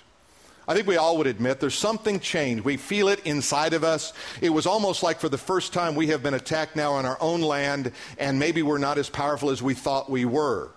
I 0.68 0.76
think 0.76 0.86
we 0.86 0.98
all 0.98 1.18
would 1.18 1.28
admit 1.28 1.62
there's 1.62 1.74
something 1.74 2.20
changed. 2.20 2.66
We 2.66 2.76
feel 2.76 3.08
it 3.08 3.22
inside 3.26 3.74
of 3.74 3.86
us. 3.86 4.12
It 4.42 4.50
was 4.50 4.66
almost 4.66 5.02
like 5.02 5.20
for 5.20 5.30
the 5.30 5.38
first 5.38 5.72
time 5.72 5.96
we 5.96 6.08
have 6.08 6.22
been 6.22 6.34
attacked 6.34 6.76
now 6.76 6.94
on 6.94 7.06
our 7.06 7.18
own 7.22 7.42
land, 7.42 7.94
and 8.18 8.38
maybe 8.38 8.62
we're 8.62 8.78
not 8.78 8.98
as 8.98 9.10
powerful 9.10 9.50
as 9.50 9.64
we 9.64 9.74
thought 9.74 10.10
we 10.10 10.26
were. 10.26 10.70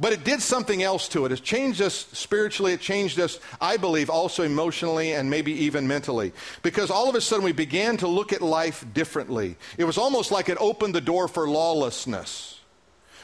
But 0.00 0.12
it 0.12 0.24
did 0.24 0.40
something 0.40 0.82
else 0.82 1.08
to 1.08 1.24
it. 1.24 1.32
It 1.32 1.42
changed 1.42 1.82
us 1.82 2.06
spiritually. 2.12 2.72
It 2.72 2.80
changed 2.80 3.18
us, 3.18 3.38
I 3.60 3.76
believe, 3.76 4.10
also 4.10 4.44
emotionally 4.44 5.12
and 5.12 5.28
maybe 5.28 5.52
even 5.52 5.88
mentally. 5.88 6.32
Because 6.62 6.90
all 6.90 7.08
of 7.08 7.14
a 7.14 7.20
sudden 7.20 7.44
we 7.44 7.52
began 7.52 7.96
to 7.98 8.08
look 8.08 8.32
at 8.32 8.40
life 8.40 8.84
differently. 8.94 9.56
It 9.76 9.84
was 9.84 9.98
almost 9.98 10.30
like 10.30 10.48
it 10.48 10.58
opened 10.60 10.94
the 10.94 11.00
door 11.00 11.26
for 11.26 11.48
lawlessness. 11.48 12.57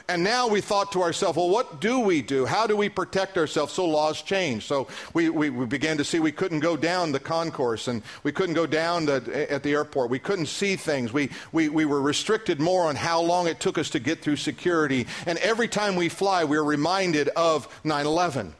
And 0.06 0.22
now 0.22 0.48
we 0.48 0.60
thought 0.60 0.92
to 0.92 1.02
ourselves, 1.02 1.38
well, 1.38 1.48
what 1.48 1.80
do 1.80 1.98
we 1.98 2.20
do? 2.20 2.44
How 2.44 2.66
do 2.66 2.76
we 2.76 2.90
protect 2.90 3.38
ourselves? 3.38 3.72
So 3.72 3.86
laws 3.86 4.20
changed. 4.20 4.66
So 4.66 4.86
we, 5.14 5.30
we, 5.30 5.48
we 5.48 5.64
began 5.64 5.96
to 5.96 6.04
see 6.04 6.20
we 6.20 6.30
couldn't 6.30 6.60
go 6.60 6.76
down 6.76 7.10
the 7.10 7.20
concourse 7.20 7.88
and 7.88 8.02
we 8.22 8.30
couldn't 8.30 8.54
go 8.54 8.66
down 8.66 9.06
the, 9.06 9.50
at 9.50 9.62
the 9.62 9.72
airport. 9.72 10.10
We 10.10 10.18
couldn't 10.18 10.46
see 10.46 10.76
things. 10.76 11.10
We, 11.10 11.30
we, 11.52 11.70
we 11.70 11.86
were 11.86 12.02
restricted 12.02 12.60
more 12.60 12.86
on 12.86 12.96
how 12.96 13.22
long 13.22 13.46
it 13.46 13.60
took 13.60 13.78
us 13.78 13.88
to 13.90 13.98
get 13.98 14.20
through 14.20 14.36
security. 14.36 15.06
And 15.24 15.38
every 15.38 15.68
time 15.68 15.96
we 15.96 16.10
fly, 16.10 16.44
we're 16.44 16.62
reminded 16.62 17.28
of 17.30 17.66
9 17.82 18.04
11. 18.04 18.54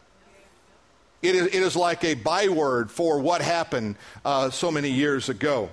It 1.20 1.35
is, 1.35 1.46
it 1.48 1.54
is 1.54 1.76
like 1.76 2.04
a 2.04 2.14
byword 2.14 2.90
for 2.90 3.18
what 3.18 3.42
happened 3.42 3.96
uh, 4.24 4.48
so 4.48 4.70
many 4.70 4.90
years 4.90 5.28
ago. 5.28 5.68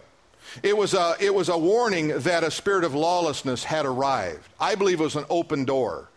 It 0.64 0.76
was, 0.76 0.94
a, 0.94 1.16
it 1.20 1.34
was 1.34 1.50
a 1.50 1.58
warning 1.58 2.10
that 2.20 2.44
a 2.44 2.52
spirit 2.52 2.84
of 2.84 2.94
lawlessness 2.94 3.64
had 3.64 3.86
arrived. 3.86 4.48
I 4.60 4.76
believe 4.76 5.00
it 5.00 5.04
was 5.04 5.16
an 5.16 5.26
open 5.30 5.66
door. 5.66 6.10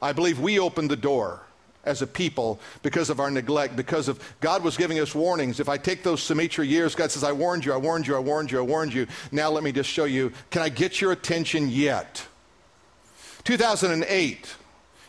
I 0.00 0.12
believe 0.12 0.40
we 0.40 0.58
opened 0.58 0.90
the 0.90 0.96
door 0.96 1.42
as 1.84 2.02
a 2.02 2.06
people 2.06 2.60
because 2.82 3.10
of 3.10 3.20
our 3.20 3.30
neglect, 3.30 3.76
because 3.76 4.08
of 4.08 4.20
God 4.40 4.62
was 4.62 4.76
giving 4.76 4.98
us 4.98 5.14
warnings. 5.14 5.60
If 5.60 5.68
I 5.68 5.78
take 5.78 6.02
those 6.02 6.20
Shemitah 6.20 6.68
years, 6.68 6.94
God 6.94 7.10
says, 7.10 7.24
I 7.24 7.32
warned 7.32 7.64
you, 7.64 7.72
I 7.72 7.76
warned 7.76 8.06
you, 8.06 8.16
I 8.16 8.20
warned 8.20 8.50
you, 8.50 8.58
I 8.58 8.62
warned 8.62 8.94
you. 8.94 9.06
Now 9.30 9.50
let 9.50 9.62
me 9.62 9.72
just 9.72 9.90
show 9.90 10.04
you. 10.04 10.32
Can 10.50 10.62
I 10.62 10.68
get 10.68 11.00
your 11.00 11.12
attention 11.12 11.68
yet? 11.68 12.26
2008. 13.44 14.56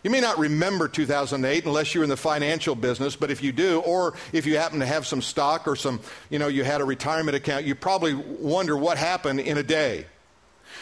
You 0.03 0.09
may 0.09 0.19
not 0.19 0.37
remember 0.37 0.89
2008 0.89 1.65
unless 1.65 1.95
you're 1.95 2.03
in 2.03 2.09
the 2.09 2.17
financial 2.17 2.75
business, 2.75 3.15
but 3.15 3.31
if 3.31 3.41
you 3.41 3.53
do, 3.53 3.79
or 3.81 4.15
if 4.33 4.45
you 4.45 4.57
happen 4.57 4.79
to 4.79 4.85
have 4.85 5.07
some 5.07 5.21
stock 5.21 5.65
or 5.65 5.77
some, 5.77 6.01
you 6.29 6.39
know, 6.39 6.49
you 6.49 6.65
had 6.65 6.81
a 6.81 6.85
retirement 6.85 7.35
account, 7.37 7.63
you 7.65 7.73
probably 7.73 8.13
wonder 8.13 8.75
what 8.75 8.97
happened 8.97 9.39
in 9.39 9.57
a 9.57 9.63
day. 9.63 10.05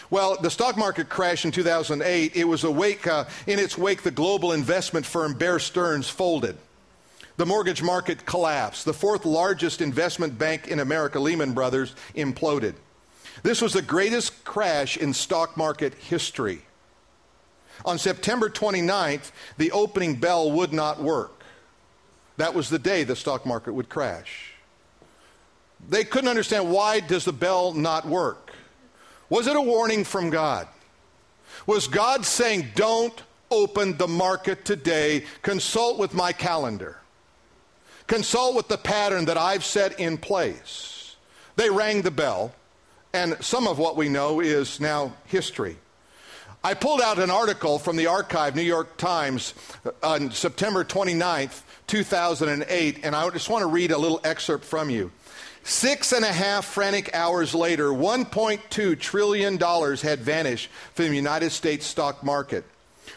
Well, 0.10 0.38
the 0.42 0.50
stock 0.50 0.76
market 0.76 1.08
crashed 1.08 1.46
in 1.46 1.52
2008. 1.52 2.36
It 2.36 2.44
was 2.46 2.64
a 2.64 2.72
wake, 2.72 3.06
uh, 3.06 3.26
in 3.46 3.60
its 3.60 3.78
wake, 3.78 4.02
the 4.02 4.12
global 4.12 4.54
investment 4.54 5.06
firm 5.06 5.36
Bear 5.36 5.60
Stearns 5.60 6.10
folded. 6.10 6.58
The 7.38 7.46
mortgage 7.46 7.84
market 7.84 8.26
collapsed. 8.26 8.86
The 8.86 8.94
fourth 8.94 9.26
largest 9.26 9.82
investment 9.82 10.38
bank 10.38 10.68
in 10.68 10.80
America, 10.80 11.20
Lehman 11.20 11.54
Brothers, 11.54 11.96
imploded. 12.16 12.74
This 13.44 13.62
was 13.62 13.74
the 13.74 13.82
greatest 13.82 14.44
crash 14.44 14.98
in 14.98 15.14
stock 15.14 15.56
market 15.58 15.94
history. 15.94 16.64
On 17.86 17.98
September 17.98 18.50
29th, 18.50 19.32
the 19.58 19.72
opening 19.72 20.16
bell 20.16 20.52
would 20.52 20.74
not 20.74 21.02
work. 21.02 21.44
That 22.38 22.54
was 22.54 22.70
the 22.70 22.80
day 22.80 23.04
the 23.04 23.16
stock 23.16 23.46
market 23.46 23.74
would 23.74 23.90
crash. 23.90 24.54
They 25.90 26.04
couldn't 26.04 26.30
understand 26.30 26.70
why 26.70 27.00
does 27.00 27.26
the 27.26 27.34
bell 27.34 27.74
not 27.74 28.08
work? 28.08 28.52
Was 29.30 29.48
it 29.48 29.56
a 29.56 29.62
warning 29.62 30.04
from 30.04 30.30
God? 30.30 30.68
Was 31.66 31.88
God 31.88 32.26
saying, 32.26 32.70
don't 32.76 33.22
open 33.50 33.98
the 33.98 34.08
market 34.08 34.66
today, 34.66 35.26
consult 35.42 35.98
with 35.98 36.14
my 36.14 36.32
calendar? 36.32 36.98
Consult 38.08 38.56
with 38.56 38.68
the 38.68 38.78
pattern 38.78 39.26
that 39.26 39.38
I've 39.38 39.64
set 39.64 40.00
in 40.00 40.18
place. 40.18 41.16
They 41.56 41.70
rang 41.70 42.02
the 42.02 42.12
bell, 42.12 42.54
and 43.14 43.38
some 43.42 43.68
of 43.68 43.78
what 43.78 43.96
we 43.96 44.10
know 44.10 44.40
is 44.40 44.80
now 44.80 45.14
history. 45.26 45.78
I 46.64 46.76
pulled 46.76 47.02
out 47.02 47.18
an 47.18 47.32
article 47.32 47.80
from 47.80 47.96
the 47.96 48.06
archive, 48.06 48.56
New 48.56 48.62
York 48.62 48.96
Times, 48.98 49.56
on 50.04 50.30
September 50.30 50.84
29th, 50.84 51.64
2008, 51.88 53.00
and 53.04 53.16
I 53.16 53.28
just 53.32 53.50
want 53.50 53.64
to 53.64 53.68
read 53.68 53.90
a 53.90 53.98
little 53.98 54.22
excerpt 54.24 54.64
from 54.64 54.92
you. 54.92 55.12
Six 55.64 56.12
and 56.12 56.24
a 56.24 56.32
half 56.32 56.66
frantic 56.66 57.16
hours 57.16 57.56
later, 57.56 57.88
$1.2 57.88 59.00
trillion 59.00 59.58
had 59.58 60.20
vanished 60.20 60.70
from 60.94 61.10
the 61.10 61.16
United 61.16 61.50
States 61.50 61.88
stock 61.88 62.24
market. 62.24 62.64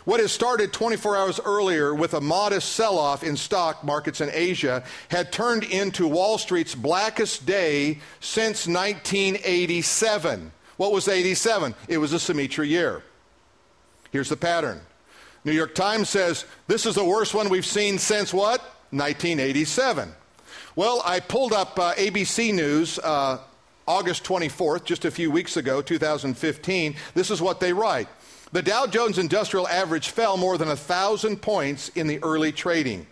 What 0.07 0.21
had 0.21 0.31
started 0.31 0.73
24 0.73 1.15
hours 1.15 1.41
earlier 1.45 1.95
with 1.95 2.15
a 2.15 2.23
modest 2.23 2.73
sell 2.73 2.99
off 2.99 3.23
in 3.23 3.37
stock 3.37 3.85
markets 3.85 4.23
in 4.23 4.31
Asia 4.33 4.85
had 5.11 5.33
turned 5.33 5.65
into 5.65 6.09
Wall 6.09 6.39
Street's 6.39 6.75
blackest 6.75 7.45
day 7.45 7.99
since 8.21 8.67
1987. 8.67 10.51
What 10.79 10.93
was 10.93 11.09
87? 11.09 11.75
It 11.89 11.99
was 11.99 12.15
a 12.15 12.17
Shemitah 12.17 12.67
year. 12.67 13.03
Here's 14.15 14.29
the 14.29 14.37
pattern. 14.37 14.81
New 15.45 15.51
York 15.51 15.75
Times 15.75 16.09
says 16.09 16.45
this 16.69 16.87
is 16.87 16.95
the 16.95 17.05
worst 17.05 17.35
one 17.35 17.49
we've 17.49 17.67
seen 17.67 17.99
since 17.99 18.33
what? 18.33 18.61
1987. 18.93 20.15
Well, 20.77 21.03
I 21.05 21.19
pulled 21.19 21.53
up 21.53 21.77
uh, 21.81 21.95
ABC 21.95 22.55
News 22.55 23.01
uh, 23.01 23.39
August 23.89 24.23
24th, 24.23 24.85
just 24.85 25.05
a 25.05 25.11
few 25.11 25.33
weeks 25.33 25.57
ago, 25.57 25.83
2015. 25.83 26.95
This 27.15 27.33
is 27.33 27.43
what 27.43 27.59
they 27.59 27.73
write. 27.73 28.07
The 28.53 28.63
Dow 28.63 28.87
Jones 28.87 29.19
Industrial 29.19 29.67
Average 29.67 30.11
fell 30.11 30.37
more 30.37 30.59
than 30.59 30.69
1,000 30.69 31.43
points 31.43 31.89
in 31.89 32.07
the 32.07 32.23
early 32.23 32.53
trading 32.53 33.09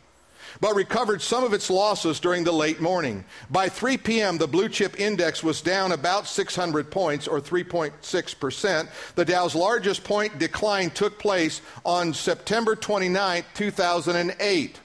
but 0.61 0.75
recovered 0.75 1.23
some 1.23 1.45
of 1.45 1.53
its 1.53 1.71
losses 1.71 2.21
during 2.21 2.45
the 2.45 2.53
late 2.53 2.81
morning. 2.81 3.25
By 3.51 3.69
3 3.69 3.97
p.m., 3.99 4.39
the 4.39 4.47
blue 4.47 4.69
chip 4.69 4.99
index 5.01 5.43
was 5.43 5.61
down 5.61 5.93
about 5.93 6.27
600 6.27 6.91
points, 6.91 7.27
or 7.27 7.41
3.6%. 7.41 8.89
The 9.15 9.25
Dow's 9.25 9.55
largest 9.55 10.05
point 10.05 10.39
decline 10.39 10.91
took 10.91 11.19
place 11.19 11.61
on 11.85 12.15
September 12.15 12.77
29, 12.77 13.45
2008. 13.55 14.81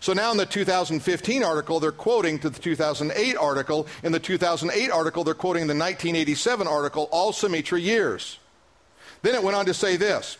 So 0.00 0.12
now 0.12 0.30
in 0.30 0.36
the 0.36 0.46
2015 0.46 1.42
article, 1.42 1.80
they're 1.80 1.90
quoting 1.90 2.38
to 2.40 2.50
the 2.50 2.58
2008 2.58 3.36
article. 3.36 3.86
In 4.02 4.12
the 4.12 4.20
2008 4.20 4.90
article, 4.90 5.24
they're 5.24 5.34
quoting 5.34 5.62
the 5.62 5.74
1987 5.74 6.66
article, 6.68 7.08
all 7.10 7.32
Shemitah 7.32 7.82
years. 7.82 8.38
Then 9.22 9.34
it 9.34 9.42
went 9.42 9.56
on 9.56 9.66
to 9.66 9.74
say 9.74 9.96
this 9.96 10.38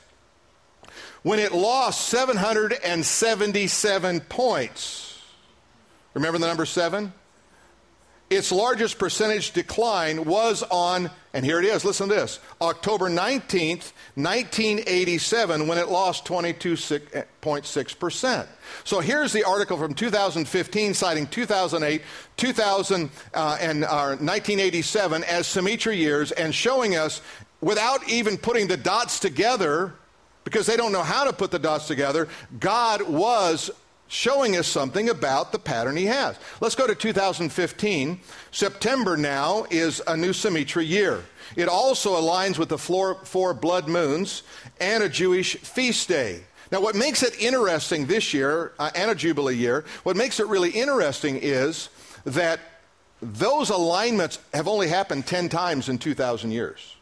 when 1.29 1.39
it 1.39 1.53
lost 1.53 2.09
777 2.09 4.21
points. 4.21 5.23
Remember 6.15 6.39
the 6.39 6.47
number 6.47 6.65
seven? 6.65 7.13
Its 8.31 8.51
largest 8.51 8.99
percentage 8.99 9.51
decline 9.51 10.25
was 10.25 10.63
on, 10.71 11.11
and 11.35 11.45
here 11.45 11.59
it 11.59 11.67
is, 11.67 11.85
listen 11.85 12.09
to 12.09 12.15
this, 12.15 12.41
October 12.63 13.11
19th, 13.11 13.93
1987, 14.15 15.69
when 15.69 15.77
it 15.77 15.91
lost 15.91 16.25
22.6%. 16.25 18.47
So 18.85 19.01
here's 19.01 19.35
the 19.35 19.45
article 19.45 19.77
from 19.77 19.93
2015 19.93 20.95
citing 20.95 21.27
2008, 21.27 22.01
2000, 22.39 23.11
uh, 23.35 23.59
and 23.61 23.85
uh, 23.85 24.17
1987 24.17 25.25
as 25.25 25.47
Shemitah 25.47 25.95
years 25.95 26.33
and 26.33 26.55
showing 26.55 26.97
us, 26.97 27.21
without 27.61 28.09
even 28.09 28.39
putting 28.39 28.67
the 28.67 28.79
dots 28.79 29.21
together, 29.21 29.93
because 30.49 30.65
they 30.65 30.79
don't 30.79 30.93
know 30.93 31.03
how 31.03 31.25
to 31.25 31.33
put 31.35 31.51
the 31.51 31.59
dots 31.59 31.87
together, 31.87 32.27
God 32.59 33.03
was 33.03 33.71
showing 34.07 34.57
us 34.57 34.67
something 34.67 35.11
about 35.11 35.53
the 35.53 35.59
pattern 35.59 35.95
he 35.95 36.07
has. 36.07 36.39
Let's 36.63 36.75
go 36.75 36.87
to 36.87 36.95
2015. 36.95 38.19
September 38.51 39.19
now 39.19 39.67
is 39.71 40.01
a 40.07 40.17
new 40.17 40.31
Shemitah 40.31 40.89
year. 40.89 41.23
It 41.55 41.69
also 41.69 42.17
aligns 42.17 42.57
with 42.57 42.71
the 42.71 42.79
four 42.79 43.53
blood 43.53 43.89
moons 43.89 44.43
and 44.81 45.03
a 45.03 45.09
Jewish 45.11 45.57
feast 45.57 46.09
day. 46.09 46.41
Now, 46.73 46.81
what 46.81 46.95
makes 46.95 47.23
it 47.23 47.39
interesting 47.39 48.07
this 48.07 48.33
year, 48.33 48.73
uh, 48.79 48.91
and 48.95 49.11
a 49.11 49.15
Jubilee 49.15 49.57
year, 49.57 49.85
what 50.03 50.17
makes 50.17 50.41
it 50.41 50.47
really 50.47 50.71
interesting 50.71 51.39
is 51.43 51.91
that 52.25 52.61
those 53.21 53.69
alignments 53.69 54.39
have 54.55 54.67
only 54.67 54.89
happened 54.89 55.27
10 55.27 55.51
times 55.51 55.91
in 55.91 55.99
2,000 55.99 56.51
years. 56.51 56.95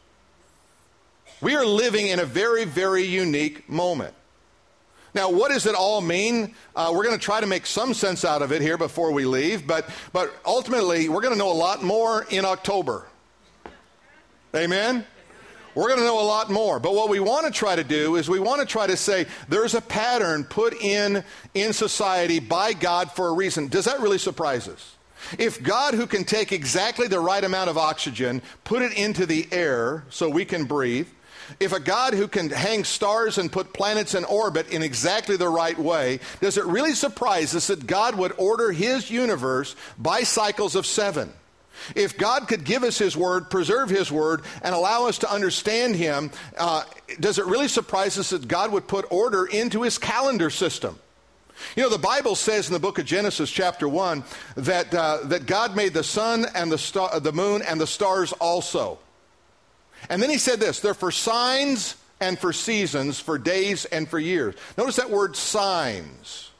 We 1.40 1.54
are 1.54 1.66
living 1.66 2.08
in 2.08 2.18
a 2.18 2.24
very, 2.24 2.64
very 2.64 3.04
unique 3.04 3.68
moment. 3.68 4.14
Now, 5.14 5.30
what 5.30 5.50
does 5.50 5.66
it 5.66 5.74
all 5.74 6.00
mean? 6.00 6.54
Uh, 6.74 6.92
we're 6.94 7.04
going 7.04 7.18
to 7.18 7.24
try 7.24 7.40
to 7.40 7.46
make 7.46 7.64
some 7.66 7.94
sense 7.94 8.24
out 8.24 8.42
of 8.42 8.52
it 8.52 8.60
here 8.60 8.76
before 8.76 9.12
we 9.12 9.24
leave, 9.24 9.66
but, 9.66 9.88
but 10.12 10.34
ultimately, 10.44 11.08
we're 11.08 11.22
going 11.22 11.32
to 11.32 11.38
know 11.38 11.50
a 11.50 11.54
lot 11.54 11.82
more 11.82 12.26
in 12.30 12.44
October. 12.44 13.06
Amen? 14.54 15.06
We're 15.74 15.88
going 15.88 15.98
to 15.98 16.04
know 16.04 16.20
a 16.20 16.24
lot 16.24 16.50
more. 16.50 16.80
But 16.80 16.94
what 16.94 17.10
we 17.10 17.20
want 17.20 17.46
to 17.46 17.52
try 17.52 17.76
to 17.76 17.84
do 17.84 18.16
is 18.16 18.28
we 18.28 18.40
want 18.40 18.60
to 18.60 18.66
try 18.66 18.86
to 18.86 18.96
say 18.96 19.26
there's 19.48 19.74
a 19.74 19.82
pattern 19.82 20.44
put 20.44 20.74
in 20.82 21.22
in 21.52 21.72
society 21.74 22.38
by 22.38 22.72
God 22.72 23.12
for 23.12 23.28
a 23.28 23.32
reason. 23.32 23.68
Does 23.68 23.84
that 23.84 24.00
really 24.00 24.18
surprise 24.18 24.68
us? 24.68 24.96
If 25.38 25.62
God, 25.62 25.94
who 25.94 26.06
can 26.06 26.24
take 26.24 26.52
exactly 26.52 27.08
the 27.08 27.20
right 27.20 27.44
amount 27.44 27.68
of 27.68 27.76
oxygen, 27.76 28.40
put 28.64 28.82
it 28.82 28.96
into 28.96 29.26
the 29.26 29.46
air 29.50 30.04
so 30.08 30.28
we 30.28 30.44
can 30.44 30.64
breathe, 30.64 31.08
if 31.60 31.72
a 31.72 31.80
God 31.80 32.14
who 32.14 32.28
can 32.28 32.50
hang 32.50 32.84
stars 32.84 33.38
and 33.38 33.50
put 33.50 33.72
planets 33.72 34.14
in 34.14 34.24
orbit 34.24 34.68
in 34.70 34.82
exactly 34.82 35.36
the 35.36 35.48
right 35.48 35.78
way, 35.78 36.20
does 36.40 36.58
it 36.58 36.64
really 36.64 36.94
surprise 36.94 37.54
us 37.54 37.68
that 37.68 37.86
God 37.86 38.16
would 38.16 38.32
order 38.38 38.72
his 38.72 39.10
universe 39.10 39.76
by 39.98 40.22
cycles 40.22 40.74
of 40.74 40.86
seven? 40.86 41.32
If 41.94 42.16
God 42.16 42.48
could 42.48 42.64
give 42.64 42.82
us 42.82 42.98
His 42.98 43.16
Word, 43.16 43.50
preserve 43.50 43.90
His 43.90 44.10
Word, 44.10 44.42
and 44.62 44.74
allow 44.74 45.06
us 45.06 45.18
to 45.18 45.30
understand 45.30 45.94
Him, 45.94 46.30
uh, 46.56 46.84
does 47.20 47.38
it 47.38 47.44
really 47.46 47.68
surprise 47.68 48.18
us 48.18 48.30
that 48.30 48.48
God 48.48 48.72
would 48.72 48.88
put 48.88 49.04
order 49.10 49.46
into 49.46 49.82
His 49.82 49.98
calendar 49.98 50.50
system? 50.50 50.98
You 51.74 51.82
know, 51.82 51.88
the 51.88 51.98
Bible 51.98 52.34
says 52.34 52.68
in 52.68 52.74
the 52.74 52.80
book 52.80 52.98
of 52.98 53.06
Genesis, 53.06 53.50
chapter 53.50 53.88
1, 53.88 54.24
that, 54.56 54.94
uh, 54.94 55.20
that 55.24 55.46
God 55.46 55.74
made 55.74 55.94
the 55.94 56.04
sun 56.04 56.46
and 56.54 56.70
the, 56.70 56.78
star, 56.78 57.18
the 57.18 57.32
moon 57.32 57.62
and 57.62 57.80
the 57.80 57.86
stars 57.86 58.32
also. 58.32 58.98
And 60.08 60.22
then 60.22 60.30
he 60.30 60.38
said 60.38 60.60
this 60.60 60.80
they're 60.80 60.94
for 60.94 61.10
signs 61.10 61.96
and 62.20 62.38
for 62.38 62.52
seasons, 62.52 63.20
for 63.20 63.38
days 63.38 63.84
and 63.86 64.08
for 64.08 64.18
years. 64.18 64.54
Notice 64.78 64.96
that 64.96 65.10
word 65.10 65.36
signs. 65.36 66.50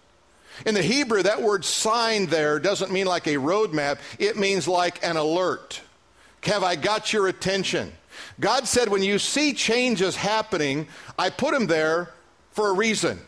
In 0.64 0.74
the 0.74 0.82
Hebrew, 0.82 1.22
that 1.22 1.42
word 1.42 1.64
sign 1.64 2.26
there 2.26 2.59
doesn't 2.59 2.90
mean 2.90 3.07
like 3.07 3.26
a 3.26 3.34
roadmap, 3.34 3.99
it 4.18 4.38
means 4.38 4.66
like 4.66 5.05
an 5.05 5.16
alert. 5.16 5.80
Have 6.44 6.62
I 6.62 6.76
got 6.76 7.12
your 7.12 7.26
attention? 7.26 7.92
God 8.40 8.66
said, 8.66 8.88
when 8.88 9.03
you 9.03 9.18
see 9.18 9.53
changes 9.53 10.16
happening, 10.16 10.88
I 11.18 11.30
put 11.30 11.53
them 11.53 11.66
there 11.66 12.11
for 12.53 12.70
a 12.70 12.72
reason. 12.72 13.20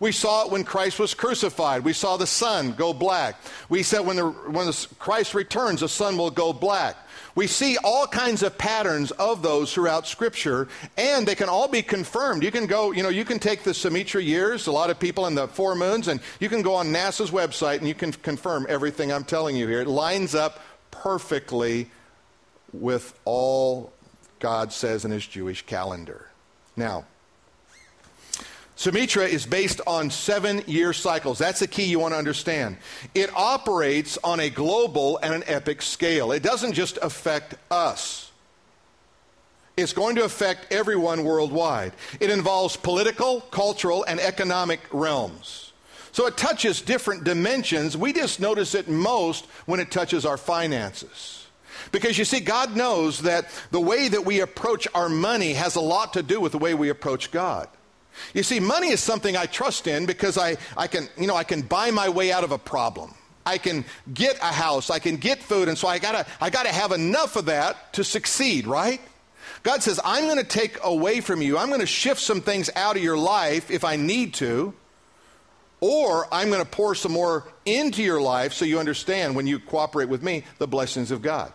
We 0.00 0.12
saw 0.12 0.44
it 0.44 0.52
when 0.52 0.62
Christ 0.62 1.00
was 1.00 1.14
crucified. 1.14 1.84
We 1.84 1.92
saw 1.92 2.16
the 2.16 2.26
sun 2.26 2.72
go 2.74 2.92
black. 2.92 3.40
We 3.68 3.82
said 3.82 4.00
when, 4.00 4.16
the, 4.16 4.28
when 4.28 4.66
the, 4.66 4.86
Christ 5.00 5.34
returns, 5.34 5.80
the 5.80 5.88
sun 5.88 6.16
will 6.16 6.30
go 6.30 6.52
black. 6.52 6.96
We 7.38 7.46
see 7.46 7.76
all 7.84 8.08
kinds 8.08 8.42
of 8.42 8.58
patterns 8.58 9.12
of 9.12 9.42
those 9.42 9.72
throughout 9.72 10.08
Scripture, 10.08 10.66
and 10.96 11.24
they 11.24 11.36
can 11.36 11.48
all 11.48 11.68
be 11.68 11.82
confirmed. 11.82 12.42
You 12.42 12.50
can 12.50 12.66
go, 12.66 12.90
you 12.90 13.04
know, 13.04 13.10
you 13.10 13.24
can 13.24 13.38
take 13.38 13.62
the 13.62 13.70
Shemitah 13.70 14.24
years, 14.24 14.66
a 14.66 14.72
lot 14.72 14.90
of 14.90 14.98
people 14.98 15.24
in 15.28 15.36
the 15.36 15.46
four 15.46 15.76
moons, 15.76 16.08
and 16.08 16.18
you 16.40 16.48
can 16.48 16.62
go 16.62 16.74
on 16.74 16.88
NASA's 16.88 17.30
website 17.30 17.78
and 17.78 17.86
you 17.86 17.94
can 17.94 18.10
confirm 18.10 18.66
everything 18.68 19.12
I'm 19.12 19.22
telling 19.22 19.54
you 19.54 19.68
here. 19.68 19.82
It 19.82 19.86
lines 19.86 20.34
up 20.34 20.58
perfectly 20.90 21.88
with 22.72 23.16
all 23.24 23.92
God 24.40 24.72
says 24.72 25.04
in 25.04 25.12
his 25.12 25.24
Jewish 25.24 25.64
calendar. 25.64 26.30
Now, 26.76 27.04
Shemitah 28.78 29.28
is 29.28 29.44
based 29.44 29.80
on 29.88 30.08
seven 30.08 30.62
year 30.68 30.92
cycles. 30.92 31.38
That's 31.38 31.58
the 31.58 31.66
key 31.66 31.86
you 31.86 31.98
want 31.98 32.14
to 32.14 32.18
understand. 32.18 32.76
It 33.12 33.28
operates 33.34 34.18
on 34.22 34.38
a 34.38 34.50
global 34.50 35.18
and 35.20 35.34
an 35.34 35.42
epic 35.46 35.82
scale. 35.82 36.30
It 36.30 36.44
doesn't 36.44 36.74
just 36.74 36.96
affect 37.02 37.56
us, 37.72 38.30
it's 39.76 39.92
going 39.92 40.14
to 40.16 40.24
affect 40.24 40.72
everyone 40.72 41.24
worldwide. 41.24 41.92
It 42.20 42.30
involves 42.30 42.76
political, 42.76 43.40
cultural, 43.40 44.04
and 44.04 44.20
economic 44.20 44.80
realms. 44.92 45.72
So 46.12 46.26
it 46.26 46.36
touches 46.36 46.80
different 46.80 47.24
dimensions. 47.24 47.96
We 47.96 48.12
just 48.12 48.40
notice 48.40 48.74
it 48.74 48.88
most 48.88 49.46
when 49.66 49.78
it 49.78 49.90
touches 49.90 50.24
our 50.24 50.36
finances. 50.36 51.46
Because 51.90 52.18
you 52.18 52.24
see, 52.24 52.40
God 52.40 52.76
knows 52.76 53.22
that 53.22 53.46
the 53.70 53.80
way 53.80 54.08
that 54.08 54.24
we 54.24 54.40
approach 54.40 54.88
our 54.94 55.08
money 55.08 55.52
has 55.54 55.76
a 55.76 55.80
lot 55.80 56.12
to 56.14 56.22
do 56.22 56.40
with 56.40 56.52
the 56.52 56.58
way 56.58 56.74
we 56.74 56.88
approach 56.88 57.30
God. 57.30 57.68
You 58.34 58.42
see, 58.42 58.60
money 58.60 58.88
is 58.88 59.00
something 59.00 59.36
I 59.36 59.46
trust 59.46 59.86
in 59.86 60.06
because 60.06 60.38
I, 60.38 60.56
I 60.76 60.86
can, 60.86 61.08
you 61.16 61.26
know, 61.26 61.36
I 61.36 61.44
can 61.44 61.62
buy 61.62 61.90
my 61.90 62.08
way 62.08 62.32
out 62.32 62.44
of 62.44 62.52
a 62.52 62.58
problem. 62.58 63.14
I 63.44 63.56
can 63.56 63.86
get 64.12 64.36
a 64.38 64.52
house, 64.52 64.90
I 64.90 64.98
can 64.98 65.16
get 65.16 65.42
food, 65.42 65.68
and 65.68 65.78
so 65.78 65.88
I 65.88 65.98
gotta, 65.98 66.26
I 66.38 66.50
gotta 66.50 66.68
have 66.68 66.92
enough 66.92 67.34
of 67.36 67.46
that 67.46 67.94
to 67.94 68.04
succeed, 68.04 68.66
right? 68.66 69.00
God 69.62 69.82
says, 69.82 69.98
I'm 70.04 70.36
to 70.36 70.44
take 70.44 70.78
away 70.84 71.20
from 71.22 71.40
you, 71.40 71.56
I'm 71.56 71.70
to 71.78 71.86
shift 71.86 72.20
some 72.20 72.42
things 72.42 72.68
out 72.76 72.96
of 72.96 73.02
your 73.02 73.16
life 73.16 73.70
if 73.70 73.84
I 73.84 73.96
need 73.96 74.34
to, 74.34 74.74
or 75.80 76.28
I'm 76.32 76.50
to 76.50 76.64
pour 76.64 76.94
some 76.94 77.12
more 77.12 77.48
into 77.64 78.02
your 78.02 78.20
life 78.20 78.52
so 78.52 78.64
you 78.64 78.78
understand 78.78 79.34
when 79.34 79.46
you 79.46 79.58
cooperate 79.58 80.08
with 80.08 80.22
me 80.22 80.44
the 80.58 80.68
blessings 80.68 81.10
of 81.10 81.22
God. 81.22 81.52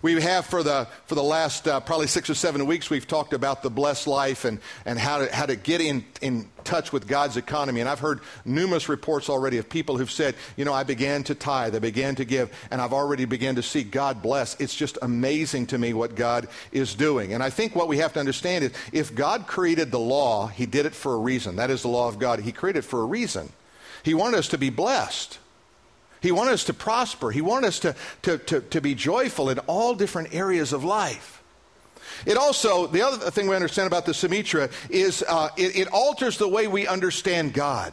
We 0.00 0.20
have 0.20 0.46
for 0.46 0.62
the, 0.62 0.86
for 1.06 1.16
the 1.16 1.22
last 1.22 1.66
uh, 1.66 1.80
probably 1.80 2.06
six 2.06 2.30
or 2.30 2.34
seven 2.34 2.66
weeks, 2.66 2.88
we've 2.88 3.06
talked 3.06 3.32
about 3.32 3.62
the 3.62 3.70
blessed 3.70 4.06
life 4.06 4.44
and, 4.44 4.60
and 4.84 4.96
how, 4.96 5.18
to, 5.18 5.34
how 5.34 5.46
to 5.46 5.56
get 5.56 5.80
in, 5.80 6.04
in 6.22 6.48
touch 6.62 6.92
with 6.92 7.08
God's 7.08 7.36
economy. 7.36 7.80
And 7.80 7.88
I've 7.88 7.98
heard 7.98 8.20
numerous 8.44 8.88
reports 8.88 9.28
already 9.28 9.58
of 9.58 9.68
people 9.68 9.98
who've 9.98 10.10
said, 10.10 10.36
you 10.56 10.64
know, 10.64 10.72
I 10.72 10.84
began 10.84 11.24
to 11.24 11.34
tithe, 11.34 11.74
I 11.74 11.80
began 11.80 12.14
to 12.14 12.24
give, 12.24 12.52
and 12.70 12.80
I've 12.80 12.92
already 12.92 13.24
began 13.24 13.56
to 13.56 13.62
see 13.62 13.82
God 13.82 14.22
bless. 14.22 14.58
It's 14.60 14.74
just 14.74 14.98
amazing 15.02 15.66
to 15.68 15.78
me 15.78 15.94
what 15.94 16.14
God 16.14 16.46
is 16.70 16.94
doing. 16.94 17.32
And 17.32 17.42
I 17.42 17.50
think 17.50 17.74
what 17.74 17.88
we 17.88 17.98
have 17.98 18.12
to 18.12 18.20
understand 18.20 18.64
is 18.64 18.72
if 18.92 19.14
God 19.16 19.48
created 19.48 19.90
the 19.90 19.98
law, 19.98 20.46
He 20.46 20.66
did 20.66 20.86
it 20.86 20.94
for 20.94 21.14
a 21.14 21.18
reason. 21.18 21.56
That 21.56 21.70
is 21.70 21.82
the 21.82 21.88
law 21.88 22.06
of 22.06 22.20
God. 22.20 22.38
He 22.40 22.52
created 22.52 22.80
it 22.80 22.82
for 22.82 23.02
a 23.02 23.06
reason. 23.06 23.52
He 24.04 24.14
wanted 24.14 24.38
us 24.38 24.48
to 24.48 24.58
be 24.58 24.70
blessed. 24.70 25.38
He 26.20 26.32
wanted 26.32 26.52
us 26.52 26.64
to 26.64 26.74
prosper. 26.74 27.30
He 27.30 27.40
wanted 27.40 27.68
us 27.68 27.78
to, 27.80 27.94
to, 28.22 28.38
to, 28.38 28.60
to 28.60 28.80
be 28.80 28.94
joyful 28.94 29.50
in 29.50 29.58
all 29.60 29.94
different 29.94 30.34
areas 30.34 30.72
of 30.72 30.84
life. 30.84 31.42
It 32.26 32.36
also, 32.36 32.86
the 32.86 33.02
other 33.02 33.30
thing 33.30 33.48
we 33.48 33.54
understand 33.54 33.86
about 33.86 34.06
the 34.06 34.12
Shemitah 34.12 34.72
is 34.90 35.22
uh, 35.28 35.50
it, 35.56 35.76
it 35.76 35.88
alters 35.92 36.38
the 36.38 36.48
way 36.48 36.66
we 36.66 36.86
understand 36.86 37.54
God. 37.54 37.92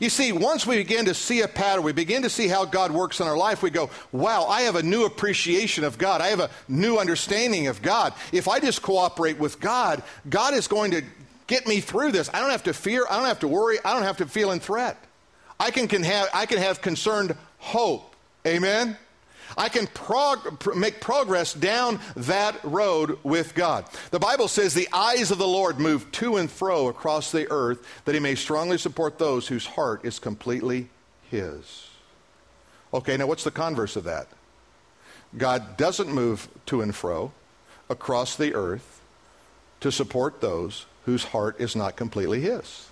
You 0.00 0.10
see, 0.10 0.32
once 0.32 0.66
we 0.66 0.76
begin 0.76 1.04
to 1.04 1.14
see 1.14 1.42
a 1.42 1.48
pattern, 1.48 1.84
we 1.84 1.92
begin 1.92 2.22
to 2.22 2.30
see 2.30 2.48
how 2.48 2.64
God 2.64 2.90
works 2.90 3.20
in 3.20 3.26
our 3.28 3.36
life, 3.36 3.62
we 3.62 3.70
go, 3.70 3.90
wow, 4.10 4.46
I 4.46 4.62
have 4.62 4.74
a 4.74 4.82
new 4.82 5.04
appreciation 5.04 5.84
of 5.84 5.96
God. 5.96 6.20
I 6.20 6.28
have 6.28 6.40
a 6.40 6.50
new 6.66 6.98
understanding 6.98 7.68
of 7.68 7.82
God. 7.82 8.12
If 8.32 8.48
I 8.48 8.58
just 8.58 8.82
cooperate 8.82 9.38
with 9.38 9.60
God, 9.60 10.02
God 10.28 10.54
is 10.54 10.66
going 10.66 10.90
to 10.90 11.02
get 11.46 11.68
me 11.68 11.80
through 11.80 12.12
this. 12.12 12.28
I 12.34 12.40
don't 12.40 12.50
have 12.50 12.64
to 12.64 12.74
fear. 12.74 13.04
I 13.08 13.16
don't 13.16 13.26
have 13.26 13.40
to 13.40 13.48
worry. 13.48 13.78
I 13.84 13.94
don't 13.94 14.02
have 14.02 14.16
to 14.18 14.26
feel 14.26 14.50
in 14.50 14.58
threat. 14.58 14.98
I 15.58 15.70
can, 15.70 15.88
can 15.88 16.02
have, 16.02 16.28
I 16.34 16.46
can 16.46 16.58
have 16.58 16.80
concerned 16.80 17.36
hope. 17.58 18.14
Amen? 18.46 18.96
I 19.56 19.68
can 19.68 19.86
prog- 19.86 20.76
make 20.76 21.00
progress 21.00 21.54
down 21.54 22.00
that 22.16 22.58
road 22.62 23.18
with 23.22 23.54
God. 23.54 23.86
The 24.10 24.18
Bible 24.18 24.48
says 24.48 24.74
the 24.74 24.88
eyes 24.92 25.30
of 25.30 25.38
the 25.38 25.46
Lord 25.46 25.78
move 25.78 26.10
to 26.12 26.36
and 26.36 26.50
fro 26.50 26.88
across 26.88 27.32
the 27.32 27.50
earth 27.50 27.86
that 28.04 28.14
he 28.14 28.20
may 28.20 28.34
strongly 28.34 28.78
support 28.78 29.18
those 29.18 29.48
whose 29.48 29.66
heart 29.66 30.04
is 30.04 30.18
completely 30.18 30.88
his. 31.30 31.88
Okay, 32.92 33.16
now 33.16 33.26
what's 33.26 33.44
the 33.44 33.50
converse 33.50 33.96
of 33.96 34.04
that? 34.04 34.28
God 35.36 35.76
doesn't 35.76 36.12
move 36.12 36.48
to 36.66 36.80
and 36.80 36.94
fro 36.94 37.32
across 37.88 38.36
the 38.36 38.54
earth 38.54 39.00
to 39.80 39.92
support 39.92 40.40
those 40.40 40.86
whose 41.04 41.24
heart 41.24 41.60
is 41.60 41.76
not 41.76 41.96
completely 41.96 42.40
his. 42.40 42.88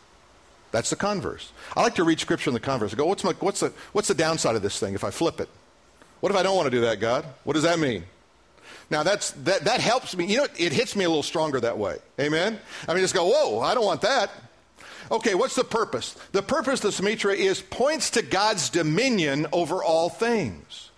That's 0.74 0.90
the 0.90 0.96
converse. 0.96 1.52
I 1.76 1.82
like 1.82 1.94
to 1.94 2.02
read 2.02 2.18
scripture 2.18 2.50
in 2.50 2.54
the 2.54 2.58
converse. 2.58 2.92
I 2.92 2.96
go, 2.96 3.06
what's, 3.06 3.22
my, 3.22 3.30
what's, 3.34 3.60
the, 3.60 3.72
what's 3.92 4.08
the 4.08 4.14
downside 4.14 4.56
of 4.56 4.62
this 4.62 4.76
thing 4.80 4.94
if 4.94 5.04
I 5.04 5.12
flip 5.12 5.40
it? 5.40 5.48
What 6.18 6.32
if 6.32 6.36
I 6.36 6.42
don't 6.42 6.56
want 6.56 6.66
to 6.66 6.70
do 6.72 6.80
that, 6.80 6.98
God? 6.98 7.24
What 7.44 7.52
does 7.52 7.62
that 7.62 7.78
mean? 7.78 8.02
Now 8.90 9.04
that's, 9.04 9.30
that, 9.44 9.66
that 9.66 9.80
helps 9.80 10.16
me. 10.16 10.26
You 10.26 10.38
know, 10.38 10.46
it 10.58 10.72
hits 10.72 10.96
me 10.96 11.04
a 11.04 11.08
little 11.08 11.22
stronger 11.22 11.60
that 11.60 11.78
way. 11.78 11.98
Amen? 12.18 12.58
I 12.88 12.92
mean, 12.92 13.02
just 13.02 13.14
go, 13.14 13.24
whoa, 13.24 13.60
I 13.60 13.74
don't 13.74 13.84
want 13.84 14.00
that. 14.00 14.32
Okay, 15.12 15.36
what's 15.36 15.54
the 15.54 15.62
purpose? 15.62 16.16
The 16.32 16.42
purpose 16.42 16.82
of 16.82 16.92
Shemitah 16.92 17.36
is 17.36 17.62
points 17.62 18.10
to 18.10 18.22
God's 18.22 18.68
dominion 18.68 19.46
over 19.52 19.80
all 19.80 20.08
things. 20.08 20.90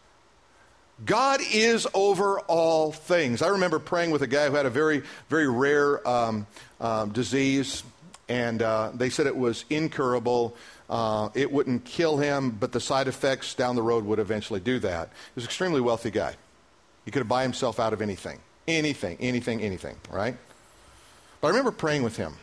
God 1.05 1.41
is 1.53 1.87
over 1.93 2.41
all 2.41 2.93
things. 2.93 3.43
I 3.43 3.49
remember 3.49 3.79
praying 3.79 4.11
with 4.11 4.23
a 4.23 4.27
guy 4.27 4.49
who 4.49 4.55
had 4.55 4.65
a 4.65 4.71
very, 4.71 5.03
very 5.29 5.47
rare 5.47 6.07
um, 6.09 6.47
um, 6.81 7.11
disease, 7.11 7.83
and 8.29 8.63
uh, 8.63 8.91
they 8.95 9.11
said 9.11 9.27
it 9.27 9.37
was 9.37 9.65
incurable. 9.71 10.57
Uh, 10.91 11.29
it 11.35 11.51
wouldn't 11.51 11.85
kill 11.85 12.17
him, 12.17 12.51
but 12.51 12.73
the 12.73 12.81
side 12.81 13.09
effects 13.09 13.55
down 13.55 13.77
the 13.77 13.83
road 13.83 14.05
would 14.05 14.19
eventually 14.19 14.61
do 14.61 14.79
that. 14.81 15.09
He 15.09 15.33
was 15.37 15.45
an 15.45 15.49
extremely 15.49 15.81
wealthy 15.81 16.11
guy. 16.11 16.35
He 17.05 17.11
could 17.11 17.29
buy 17.29 17.43
himself 17.43 17.79
out 17.79 17.93
of 17.93 18.03
anything, 18.03 18.41
anything, 18.67 19.17
anything, 19.21 19.61
anything, 19.61 19.97
right? 20.11 20.37
But 21.41 21.49
I 21.49 21.51
remember 21.51 21.71
praying 21.71 22.03
with 22.03 22.17
him. 22.17 22.35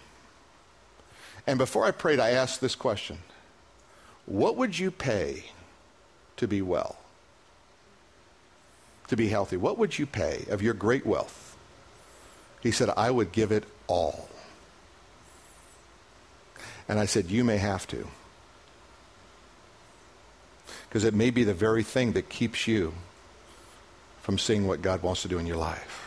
And 1.45 1.57
before 1.57 1.85
I 1.85 1.91
prayed, 1.91 2.19
I 2.19 2.31
asked 2.31 2.61
this 2.61 2.75
question 2.75 3.17
What 4.25 4.55
would 4.55 4.79
you 4.79 4.91
pay 4.91 5.45
to 6.37 6.47
be 6.47 6.61
well? 6.61 6.97
To 9.07 9.17
be 9.17 9.27
healthy? 9.27 9.57
What 9.57 9.77
would 9.77 9.99
you 9.99 10.05
pay 10.05 10.45
of 10.49 10.61
your 10.61 10.73
great 10.73 11.05
wealth? 11.05 11.57
He 12.61 12.71
said, 12.71 12.89
I 12.95 13.11
would 13.11 13.33
give 13.33 13.51
it 13.51 13.65
all. 13.87 14.29
And 16.87 16.99
I 16.99 17.05
said, 17.05 17.31
You 17.31 17.43
may 17.43 17.57
have 17.57 17.87
to. 17.87 18.07
Because 20.87 21.03
it 21.03 21.13
may 21.13 21.31
be 21.31 21.43
the 21.43 21.53
very 21.53 21.83
thing 21.83 22.13
that 22.13 22.29
keeps 22.29 22.67
you 22.67 22.93
from 24.21 24.37
seeing 24.37 24.67
what 24.67 24.81
God 24.81 25.01
wants 25.01 25.23
to 25.23 25.27
do 25.27 25.39
in 25.39 25.47
your 25.47 25.57
life. 25.57 26.03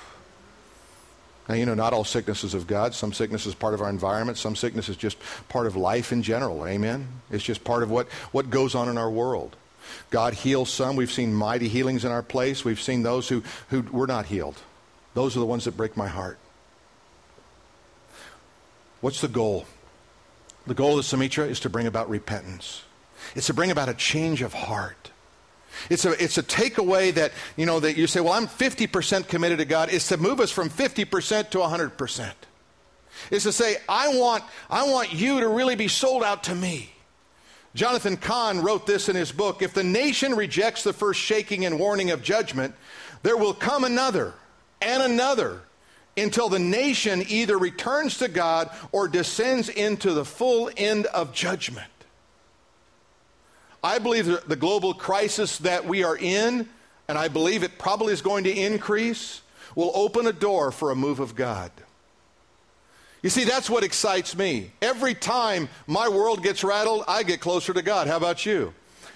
Now, 1.48 1.54
you 1.54 1.66
know, 1.66 1.74
not 1.74 1.92
all 1.92 2.04
sickness 2.04 2.42
is 2.44 2.54
of 2.54 2.66
God. 2.66 2.94
Some 2.94 3.12
sickness 3.12 3.46
is 3.46 3.54
part 3.54 3.74
of 3.74 3.80
our 3.80 3.88
environment. 3.88 4.38
Some 4.38 4.56
sickness 4.56 4.88
is 4.88 4.96
just 4.96 5.16
part 5.48 5.66
of 5.66 5.76
life 5.76 6.12
in 6.12 6.22
general. 6.22 6.66
Amen? 6.66 7.06
It's 7.30 7.44
just 7.44 7.62
part 7.62 7.82
of 7.82 7.90
what, 7.90 8.08
what 8.32 8.50
goes 8.50 8.74
on 8.74 8.88
in 8.88 8.98
our 8.98 9.10
world. 9.10 9.56
God 10.10 10.34
heals 10.34 10.70
some. 10.70 10.96
We've 10.96 11.12
seen 11.12 11.32
mighty 11.32 11.68
healings 11.68 12.04
in 12.04 12.10
our 12.10 12.22
place. 12.22 12.64
We've 12.64 12.80
seen 12.80 13.02
those 13.02 13.28
who, 13.28 13.44
who 13.68 13.82
were 13.82 14.08
not 14.08 14.26
healed. 14.26 14.56
Those 15.14 15.36
are 15.36 15.40
the 15.40 15.46
ones 15.46 15.64
that 15.64 15.76
break 15.76 15.96
my 15.96 16.08
heart. 16.08 16.38
What's 19.00 19.20
the 19.20 19.28
goal? 19.28 19.66
The 20.66 20.74
goal 20.74 20.98
of 20.98 21.08
the 21.08 21.16
Shemitah 21.16 21.48
is 21.48 21.60
to 21.60 21.70
bring 21.70 21.86
about 21.86 22.08
repentance. 22.08 22.82
It's 23.34 23.46
to 23.46 23.54
bring 23.54 23.70
about 23.70 23.88
a 23.88 23.94
change 23.94 24.42
of 24.42 24.52
heart. 24.52 25.10
It's 25.90 26.04
a, 26.04 26.22
it's 26.22 26.38
a 26.38 26.42
takeaway 26.42 27.12
that, 27.14 27.32
you 27.56 27.66
know, 27.66 27.80
that 27.80 27.96
you 27.96 28.06
say, 28.06 28.20
well, 28.20 28.32
I'm 28.32 28.48
50% 28.48 29.28
committed 29.28 29.58
to 29.58 29.64
God. 29.64 29.92
It's 29.92 30.08
to 30.08 30.16
move 30.16 30.40
us 30.40 30.50
from 30.50 30.70
50% 30.70 31.50
to 31.50 31.58
100%. 31.58 32.32
It's 33.30 33.44
to 33.44 33.52
say, 33.52 33.76
I 33.88 34.16
want, 34.16 34.44
I 34.70 34.88
want 34.88 35.12
you 35.12 35.40
to 35.40 35.48
really 35.48 35.76
be 35.76 35.88
sold 35.88 36.22
out 36.22 36.44
to 36.44 36.54
me. 36.54 36.90
Jonathan 37.74 38.16
Cahn 38.16 38.62
wrote 38.62 38.86
this 38.86 39.08
in 39.10 39.16
his 39.16 39.32
book 39.32 39.60
If 39.60 39.74
the 39.74 39.84
nation 39.84 40.34
rejects 40.34 40.82
the 40.82 40.94
first 40.94 41.20
shaking 41.20 41.66
and 41.66 41.78
warning 41.78 42.10
of 42.10 42.22
judgment, 42.22 42.74
there 43.22 43.36
will 43.36 43.54
come 43.54 43.84
another 43.84 44.32
and 44.80 45.02
another 45.02 45.60
until 46.16 46.48
the 46.48 46.58
nation 46.58 47.24
either 47.28 47.58
returns 47.58 48.18
to 48.18 48.28
God 48.28 48.70
or 48.92 49.08
descends 49.08 49.68
into 49.68 50.12
the 50.12 50.24
full 50.24 50.70
end 50.76 51.06
of 51.06 51.32
judgment. 51.32 51.90
I 53.84 53.98
believe 53.98 54.26
the 54.48 54.56
global 54.56 54.94
crisis 54.94 55.58
that 55.58 55.84
we 55.84 56.02
are 56.02 56.16
in, 56.16 56.68
and 57.06 57.18
I 57.18 57.28
believe 57.28 57.62
it 57.62 57.78
probably 57.78 58.12
is 58.12 58.22
going 58.22 58.44
to 58.44 58.52
increase, 58.52 59.42
will 59.74 59.92
open 59.94 60.26
a 60.26 60.32
door 60.32 60.72
for 60.72 60.90
a 60.90 60.96
move 60.96 61.20
of 61.20 61.34
God. 61.34 61.70
You 63.22 63.30
see, 63.30 63.44
that's 63.44 63.68
what 63.68 63.84
excites 63.84 64.36
me. 64.36 64.70
Every 64.80 65.14
time 65.14 65.68
my 65.86 66.08
world 66.08 66.42
gets 66.42 66.64
rattled, 66.64 67.04
I 67.06 67.22
get 67.22 67.40
closer 67.40 67.72
to 67.72 67.82
God. 67.82 68.08
How 68.08 68.16
about 68.16 68.46
you? 68.46 68.72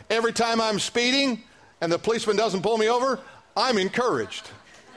Every 0.09 0.33
time 0.33 0.61
I'm 0.61 0.79
speeding 0.79 1.43
and 1.81 1.91
the 1.91 1.99
policeman 1.99 2.37
doesn't 2.37 2.63
pull 2.63 2.77
me 2.77 2.89
over, 2.89 3.21
I'm 3.57 3.79
encouraged. 3.79 4.51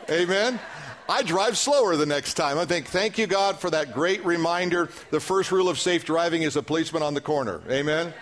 Amen. 0.10 0.60
I 1.08 1.24
drive 1.24 1.58
slower 1.58 1.96
the 1.96 2.06
next 2.06 2.36
time. 2.36 2.58
I 2.58 2.66
think, 2.66 2.88
thank 2.88 3.18
you, 3.18 3.28
God, 3.28 3.60
for 3.60 3.70
that 3.70 3.94
great 3.94 4.26
reminder. 4.26 4.90
The 5.12 5.20
first 5.20 5.52
rule 5.52 5.70
of 5.70 5.78
safe 5.78 6.06
driving 6.06 6.44
is 6.44 6.56
a 6.56 6.64
policeman 6.64 7.04
on 7.04 7.14
the 7.14 7.22
corner. 7.22 7.62
Amen? 7.70 8.14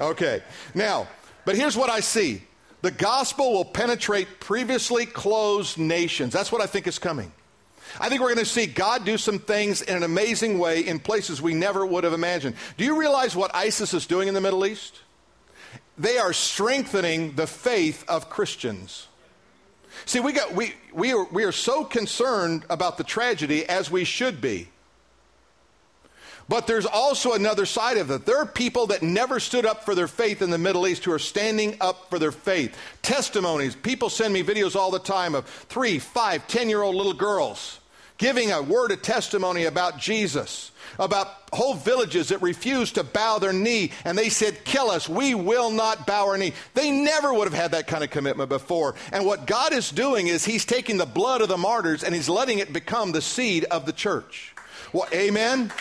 Okay. 0.00 0.42
Now, 0.74 1.08
but 1.44 1.56
here's 1.56 1.76
what 1.76 1.90
I 1.90 2.00
see 2.00 2.42
the 2.80 2.90
gospel 2.90 3.52
will 3.52 3.64
penetrate 3.64 4.40
previously 4.40 5.06
closed 5.06 5.78
nations. 5.78 6.32
That's 6.32 6.50
what 6.50 6.60
I 6.60 6.66
think 6.66 6.86
is 6.86 6.98
coming. 6.98 7.32
I 8.00 8.08
think 8.08 8.20
we're 8.20 8.34
going 8.34 8.44
to 8.44 8.50
see 8.50 8.66
God 8.66 9.04
do 9.04 9.18
some 9.18 9.38
things 9.38 9.82
in 9.82 9.96
an 9.96 10.02
amazing 10.02 10.58
way 10.58 10.80
in 10.80 10.98
places 10.98 11.42
we 11.42 11.54
never 11.54 11.84
would 11.84 12.04
have 12.04 12.12
imagined. 12.12 12.56
Do 12.76 12.84
you 12.84 12.98
realize 12.98 13.36
what 13.36 13.54
ISIS 13.54 13.92
is 13.92 14.06
doing 14.06 14.28
in 14.28 14.34
the 14.34 14.40
Middle 14.40 14.64
East? 14.64 15.00
They 15.98 16.18
are 16.18 16.32
strengthening 16.32 17.34
the 17.34 17.46
faith 17.46 18.04
of 18.08 18.30
Christians. 18.30 19.08
See, 20.04 20.20
we, 20.20 20.32
got, 20.32 20.54
we, 20.54 20.74
we, 20.92 21.12
are, 21.12 21.24
we 21.24 21.44
are 21.44 21.52
so 21.52 21.84
concerned 21.84 22.64
about 22.70 22.98
the 22.98 23.04
tragedy 23.04 23.66
as 23.66 23.90
we 23.90 24.04
should 24.04 24.40
be. 24.40 24.68
But 26.48 26.66
there's 26.66 26.86
also 26.86 27.32
another 27.32 27.66
side 27.66 27.96
of 27.96 28.10
it. 28.10 28.26
There 28.26 28.38
are 28.38 28.46
people 28.46 28.88
that 28.88 29.02
never 29.02 29.40
stood 29.40 29.64
up 29.64 29.84
for 29.84 29.94
their 29.94 30.08
faith 30.08 30.42
in 30.42 30.50
the 30.50 30.58
Middle 30.58 30.86
East 30.86 31.04
who 31.04 31.12
are 31.12 31.18
standing 31.18 31.76
up 31.80 32.10
for 32.10 32.18
their 32.18 32.32
faith. 32.32 32.76
Testimonies. 33.00 33.74
People 33.74 34.10
send 34.10 34.34
me 34.34 34.42
videos 34.42 34.76
all 34.76 34.90
the 34.90 34.98
time 34.98 35.34
of 35.34 35.46
three, 35.46 35.98
five, 35.98 36.46
ten 36.48 36.68
year 36.68 36.82
old 36.82 36.96
little 36.96 37.14
girls 37.14 37.78
giving 38.22 38.52
a 38.52 38.62
word 38.62 38.92
of 38.92 39.02
testimony 39.02 39.64
about 39.64 39.98
Jesus, 39.98 40.70
about 40.96 41.26
whole 41.52 41.74
villages 41.74 42.28
that 42.28 42.40
refused 42.40 42.94
to 42.94 43.02
bow 43.02 43.40
their 43.40 43.52
knee, 43.52 43.90
and 44.04 44.16
they 44.16 44.28
said, 44.28 44.64
Kill 44.64 44.92
us, 44.92 45.08
we 45.08 45.34
will 45.34 45.72
not 45.72 46.06
bow 46.06 46.28
our 46.28 46.38
knee. 46.38 46.52
They 46.74 46.92
never 46.92 47.34
would 47.34 47.48
have 47.48 47.60
had 47.60 47.72
that 47.72 47.88
kind 47.88 48.04
of 48.04 48.10
commitment 48.10 48.48
before. 48.48 48.94
And 49.10 49.26
what 49.26 49.48
God 49.48 49.72
is 49.72 49.90
doing 49.90 50.28
is 50.28 50.44
He's 50.44 50.64
taking 50.64 50.98
the 50.98 51.04
blood 51.04 51.40
of 51.40 51.48
the 51.48 51.56
martyrs 51.56 52.04
and 52.04 52.14
He's 52.14 52.28
letting 52.28 52.60
it 52.60 52.72
become 52.72 53.10
the 53.10 53.20
seed 53.20 53.64
of 53.64 53.86
the 53.86 53.92
church. 53.92 54.54
Well, 54.92 55.08
amen? 55.12 55.72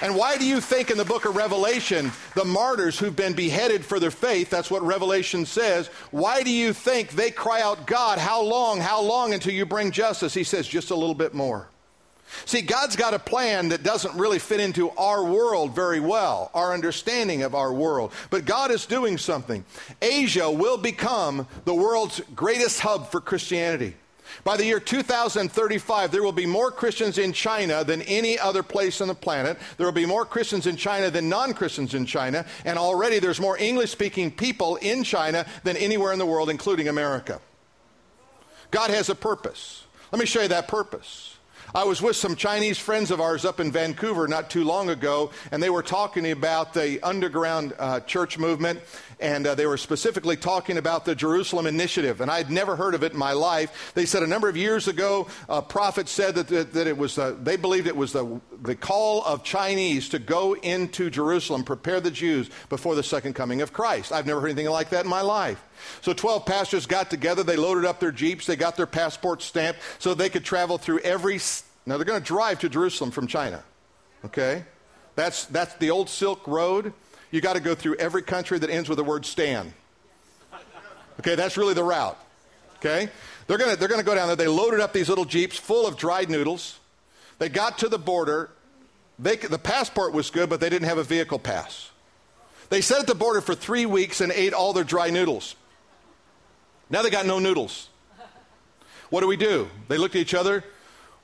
And 0.00 0.16
why 0.16 0.38
do 0.38 0.46
you 0.46 0.62
think 0.62 0.90
in 0.90 0.96
the 0.96 1.04
book 1.04 1.26
of 1.26 1.36
Revelation, 1.36 2.12
the 2.34 2.46
martyrs 2.46 2.98
who've 2.98 3.14
been 3.14 3.34
beheaded 3.34 3.84
for 3.84 4.00
their 4.00 4.10
faith, 4.10 4.48
that's 4.48 4.70
what 4.70 4.80
Revelation 4.80 5.44
says, 5.44 5.88
why 6.12 6.44
do 6.44 6.50
you 6.50 6.72
think 6.72 7.10
they 7.10 7.30
cry 7.30 7.60
out, 7.60 7.86
God, 7.86 8.18
how 8.18 8.40
long, 8.40 8.80
how 8.80 9.02
long 9.02 9.34
until 9.34 9.52
you 9.52 9.66
bring 9.66 9.90
justice? 9.90 10.32
He 10.32 10.44
says, 10.44 10.66
just 10.66 10.90
a 10.90 10.94
little 10.94 11.14
bit 11.14 11.34
more. 11.34 11.68
See, 12.44 12.62
God's 12.62 12.96
got 12.96 13.14
a 13.14 13.18
plan 13.18 13.70
that 13.70 13.82
doesn't 13.82 14.14
really 14.16 14.38
fit 14.38 14.60
into 14.60 14.90
our 14.90 15.24
world 15.24 15.74
very 15.74 16.00
well, 16.00 16.50
our 16.54 16.72
understanding 16.72 17.42
of 17.42 17.54
our 17.54 17.72
world. 17.72 18.12
But 18.30 18.44
God 18.44 18.70
is 18.70 18.86
doing 18.86 19.18
something. 19.18 19.64
Asia 20.00 20.50
will 20.50 20.76
become 20.76 21.46
the 21.64 21.74
world's 21.74 22.20
greatest 22.34 22.80
hub 22.80 23.10
for 23.10 23.20
Christianity. 23.20 23.94
By 24.44 24.56
the 24.56 24.64
year 24.64 24.80
2035, 24.80 26.12
there 26.12 26.22
will 26.22 26.32
be 26.32 26.46
more 26.46 26.70
Christians 26.70 27.18
in 27.18 27.32
China 27.32 27.84
than 27.84 28.02
any 28.02 28.38
other 28.38 28.62
place 28.62 29.00
on 29.00 29.08
the 29.08 29.14
planet. 29.14 29.58
There 29.76 29.86
will 29.86 29.92
be 29.92 30.06
more 30.06 30.24
Christians 30.24 30.66
in 30.66 30.76
China 30.76 31.10
than 31.10 31.28
non 31.28 31.52
Christians 31.52 31.94
in 31.94 32.06
China. 32.06 32.46
And 32.64 32.78
already 32.78 33.18
there's 33.18 33.40
more 33.40 33.58
English 33.58 33.90
speaking 33.90 34.30
people 34.30 34.76
in 34.76 35.02
China 35.02 35.46
than 35.64 35.76
anywhere 35.76 36.12
in 36.12 36.18
the 36.18 36.26
world, 36.26 36.48
including 36.48 36.88
America. 36.88 37.40
God 38.70 38.90
has 38.90 39.08
a 39.08 39.14
purpose. 39.14 39.84
Let 40.12 40.20
me 40.20 40.26
show 40.26 40.42
you 40.42 40.48
that 40.48 40.68
purpose. 40.68 41.29
I 41.72 41.84
was 41.84 42.02
with 42.02 42.16
some 42.16 42.34
Chinese 42.34 42.78
friends 42.78 43.12
of 43.12 43.20
ours 43.20 43.44
up 43.44 43.60
in 43.60 43.70
Vancouver 43.70 44.26
not 44.26 44.50
too 44.50 44.64
long 44.64 44.90
ago, 44.90 45.30
and 45.52 45.62
they 45.62 45.70
were 45.70 45.84
talking 45.84 46.28
about 46.32 46.74
the 46.74 47.00
underground 47.06 47.74
uh, 47.78 48.00
church 48.00 48.38
movement, 48.38 48.80
and 49.20 49.46
uh, 49.46 49.54
they 49.54 49.66
were 49.66 49.76
specifically 49.76 50.36
talking 50.36 50.78
about 50.78 51.04
the 51.04 51.14
Jerusalem 51.14 51.66
Initiative, 51.66 52.20
and 52.20 52.30
I'd 52.30 52.50
never 52.50 52.74
heard 52.74 52.94
of 52.94 53.02
it 53.02 53.12
in 53.12 53.18
my 53.18 53.32
life. 53.32 53.92
They 53.94 54.06
said 54.06 54.22
a 54.22 54.26
number 54.26 54.48
of 54.48 54.56
years 54.56 54.88
ago, 54.88 55.28
a 55.48 55.60
prophet 55.60 56.08
said 56.08 56.34
that, 56.36 56.48
that, 56.48 56.72
that 56.72 56.86
it 56.86 56.96
was, 56.96 57.18
uh, 57.18 57.36
they 57.40 57.56
believed 57.56 57.86
it 57.86 57.96
was 57.96 58.12
the, 58.12 58.40
the 58.62 58.74
call 58.74 59.22
of 59.24 59.44
Chinese 59.44 60.08
to 60.10 60.18
go 60.18 60.54
into 60.54 61.10
Jerusalem, 61.10 61.64
prepare 61.64 62.00
the 62.00 62.10
Jews 62.10 62.50
before 62.68 62.94
the 62.94 63.02
second 63.02 63.34
coming 63.34 63.60
of 63.60 63.72
Christ. 63.72 64.10
I've 64.12 64.26
never 64.26 64.40
heard 64.40 64.50
anything 64.50 64.70
like 64.70 64.90
that 64.90 65.04
in 65.04 65.10
my 65.10 65.22
life. 65.22 65.62
So 66.00 66.12
12 66.12 66.46
pastors 66.46 66.86
got 66.86 67.10
together, 67.10 67.42
they 67.42 67.56
loaded 67.56 67.84
up 67.84 68.00
their 68.00 68.12
Jeeps, 68.12 68.46
they 68.46 68.56
got 68.56 68.76
their 68.76 68.86
passports 68.86 69.44
stamped 69.44 69.80
so 69.98 70.14
they 70.14 70.30
could 70.30 70.44
travel 70.44 70.78
through 70.78 71.00
every. 71.00 71.38
Now 71.86 71.96
they're 71.96 72.06
going 72.06 72.20
to 72.20 72.26
drive 72.26 72.60
to 72.60 72.68
Jerusalem 72.68 73.10
from 73.10 73.26
China. 73.26 73.62
Okay? 74.24 74.64
That's, 75.14 75.46
that's 75.46 75.74
the 75.74 75.90
old 75.90 76.08
Silk 76.08 76.46
Road. 76.46 76.92
You 77.30 77.40
got 77.40 77.54
to 77.54 77.60
go 77.60 77.74
through 77.74 77.96
every 77.96 78.22
country 78.22 78.58
that 78.58 78.70
ends 78.70 78.88
with 78.88 78.98
the 78.98 79.04
word 79.04 79.24
Stan. 79.24 79.72
Okay, 81.20 81.34
that's 81.34 81.56
really 81.56 81.74
the 81.74 81.84
route. 81.84 82.18
Okay? 82.78 83.08
They're 83.46 83.58
going 83.58 83.70
to 83.70 83.76
they're 83.76 83.88
going 83.88 84.00
to 84.00 84.06
go 84.06 84.14
down 84.14 84.26
there. 84.28 84.36
They 84.36 84.48
loaded 84.48 84.80
up 84.80 84.92
these 84.92 85.08
little 85.08 85.24
Jeeps 85.24 85.56
full 85.58 85.86
of 85.86 85.96
dried 85.96 86.30
noodles. 86.30 86.78
They 87.38 87.48
got 87.48 87.78
to 87.78 87.88
the 87.88 87.98
border. 87.98 88.50
They, 89.18 89.36
the 89.36 89.58
passport 89.58 90.12
was 90.12 90.30
good, 90.30 90.48
but 90.48 90.60
they 90.60 90.70
didn't 90.70 90.88
have 90.88 90.98
a 90.98 91.04
vehicle 91.04 91.38
pass. 91.38 91.90
They 92.70 92.80
sat 92.80 93.00
at 93.00 93.06
the 93.06 93.14
border 93.14 93.40
for 93.40 93.54
three 93.54 93.84
weeks 93.84 94.20
and 94.20 94.32
ate 94.32 94.54
all 94.54 94.72
their 94.72 94.84
dry 94.84 95.10
noodles. 95.10 95.56
Now 96.88 97.02
they 97.02 97.10
got 97.10 97.26
no 97.26 97.38
noodles. 97.38 97.88
What 99.10 99.20
do 99.20 99.26
we 99.26 99.36
do? 99.36 99.68
They 99.88 99.98
looked 99.98 100.14
at 100.14 100.20
each 100.20 100.34
other. 100.34 100.64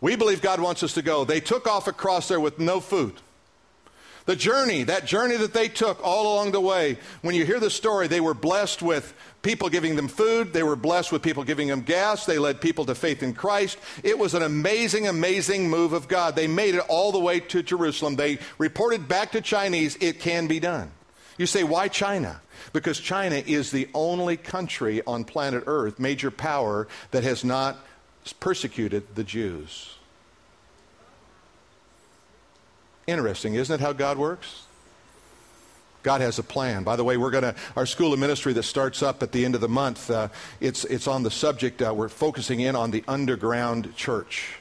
We 0.01 0.17
believe 0.17 0.43
God 0.43 0.61
wants 0.61 0.83
us 0.83 0.95
to 0.95 1.03
go. 1.03 1.25
They 1.25 1.41
took 1.41 1.67
off 1.67 1.87
across 1.87 2.29
there 2.29 2.41
with 2.41 2.59
no 2.59 2.81
food. 2.81 3.15
The 4.27 4.37
journey, 4.37 4.83
that 4.85 5.07
journey 5.07 5.37
that 5.37 5.55
they 5.55 5.69
took 5.69 6.01
all 6.03 6.35
along 6.35 6.51
the 6.51 6.61
way, 6.61 6.99
when 7.23 7.37
you 7.37 7.47
hear 7.47 7.61
the 7.61 7.71
story, 7.71 8.09
they 8.09 8.21
were 8.21 8.35
blessed 8.35 8.83
with 8.83 9.15
people 9.43 9.69
giving 9.69 9.95
them 9.95 10.09
food. 10.09 10.53
They 10.53 10.65
were 10.65 10.75
blessed 10.75 11.13
with 11.13 11.23
people 11.23 11.45
giving 11.45 11.69
them 11.69 11.83
gas. 11.83 12.27
They 12.27 12.41
led 12.41 12.61
people 12.61 12.85
to 12.87 12.97
faith 12.97 13.23
in 13.23 13.35
Christ. 13.35 13.79
It 14.03 14.19
was 14.19 14.35
an 14.35 14.43
amazing, 14.43 15.07
amazing 15.07 15.71
move 15.71 15.93
of 15.93 16.09
God. 16.09 16.35
They 16.35 16.49
made 16.49 16.75
it 16.75 16.85
all 16.89 17.13
the 17.13 17.21
way 17.21 17.39
to 17.39 17.63
Jerusalem. 17.63 18.17
They 18.17 18.39
reported 18.59 19.07
back 19.07 19.31
to 19.33 19.41
Chinese, 19.41 19.97
it 20.01 20.19
can 20.19 20.49
be 20.49 20.59
done. 20.59 20.91
You 21.39 21.47
say, 21.47 21.63
why 21.63 21.87
China? 21.87 22.41
Because 22.73 22.99
China 22.99 23.37
is 23.37 23.71
the 23.71 23.89
only 23.95 24.37
country 24.37 25.03
on 25.07 25.23
planet 25.23 25.65
Earth, 25.67 26.01
major 26.01 26.33
power, 26.33 26.89
that 27.13 27.23
has 27.23 27.45
not 27.45 27.77
persecuted 28.41 29.15
the 29.15 29.23
Jews. 29.23 29.96
Interesting, 33.07 33.55
isn't 33.55 33.75
it 33.75 33.81
how 33.81 33.93
God 33.93 34.19
works? 34.19 34.65
God 36.03 36.21
has 36.21 36.39
a 36.39 36.43
plan. 36.43 36.83
By 36.85 36.97
the 36.97 37.05
way, 37.05 37.17
we're 37.17 37.31
going 37.31 37.45
to, 37.45 37.55
our 37.77 37.87
school 37.87 38.13
of 38.13 38.19
ministry 38.19 38.53
that 38.53 38.63
starts 38.63 39.03
up 39.03 39.23
at 39.23 39.33
the 39.33 39.45
end 39.45 39.55
of 39.55 39.61
the 39.61 39.69
month, 39.69 40.11
uh, 40.11 40.29
it's, 40.61 40.85
it's 40.85 41.07
on 41.07 41.23
the 41.23 41.31
subject, 41.31 41.83
uh, 41.83 41.93
we're 41.95 42.09
focusing 42.09 42.61
in 42.61 42.77
on 42.77 42.91
the 42.91 43.03
underground 43.09 43.95
church. 43.97 44.59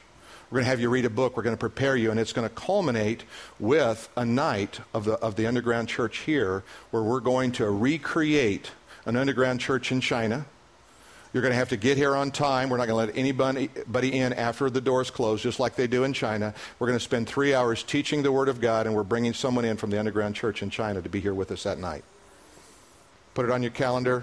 We're 0.50 0.56
going 0.56 0.64
to 0.64 0.70
have 0.70 0.80
you 0.80 0.90
read 0.90 1.04
a 1.04 1.10
book. 1.10 1.36
We're 1.36 1.42
going 1.42 1.56
to 1.56 1.60
prepare 1.60 1.96
you, 1.96 2.12
and 2.12 2.20
it's 2.20 2.32
going 2.32 2.48
to 2.48 2.54
culminate 2.54 3.24
with 3.58 4.08
a 4.16 4.24
night 4.24 4.78
of 4.94 5.04
the, 5.04 5.14
of 5.14 5.34
the 5.34 5.46
underground 5.46 5.88
church 5.88 6.18
here 6.18 6.62
where 6.92 7.02
we're 7.02 7.20
going 7.20 7.50
to 7.52 7.68
recreate 7.68 8.70
an 9.06 9.16
underground 9.16 9.58
church 9.58 9.90
in 9.90 10.00
China. 10.00 10.46
You're 11.36 11.42
going 11.42 11.52
to 11.52 11.58
have 11.58 11.68
to 11.68 11.76
get 11.76 11.98
here 11.98 12.16
on 12.16 12.30
time. 12.30 12.70
We're 12.70 12.78
not 12.78 12.86
going 12.86 13.08
to 13.08 13.12
let 13.12 13.18
anybody 13.18 14.18
in 14.18 14.32
after 14.32 14.70
the 14.70 14.80
doors 14.80 15.10
close, 15.10 15.42
just 15.42 15.60
like 15.60 15.76
they 15.76 15.86
do 15.86 16.04
in 16.04 16.14
China. 16.14 16.54
We're 16.78 16.86
going 16.86 16.98
to 16.98 17.04
spend 17.04 17.28
three 17.28 17.52
hours 17.52 17.82
teaching 17.82 18.22
the 18.22 18.32
Word 18.32 18.48
of 18.48 18.58
God, 18.58 18.86
and 18.86 18.96
we're 18.96 19.02
bringing 19.02 19.34
someone 19.34 19.66
in 19.66 19.76
from 19.76 19.90
the 19.90 19.98
underground 19.98 20.34
church 20.34 20.62
in 20.62 20.70
China 20.70 21.02
to 21.02 21.10
be 21.10 21.20
here 21.20 21.34
with 21.34 21.50
us 21.50 21.64
that 21.64 21.78
night. 21.78 22.04
Put 23.34 23.44
it 23.44 23.50
on 23.50 23.62
your 23.62 23.70
calendar. 23.70 24.22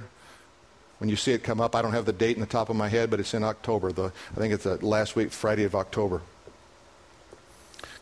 When 0.97 1.07
you 1.07 1.15
see 1.15 1.33
it 1.33 1.43
come 1.43 1.61
up, 1.61 1.75
I 1.75 1.83
don't 1.83 1.93
have 1.93 2.05
the 2.05 2.13
date 2.13 2.35
in 2.35 2.41
the 2.41 2.47
top 2.47 2.69
of 2.69 2.75
my 2.75 2.89
head, 2.89 3.11
but 3.11 3.19
it's 3.19 3.35
in 3.35 3.43
October. 3.43 3.91
The, 3.91 4.11
I 4.31 4.39
think 4.39 4.51
it's 4.51 4.63
the 4.63 4.83
last 4.83 5.15
week, 5.15 5.31
Friday 5.31 5.65
of 5.65 5.75
October. 5.75 6.23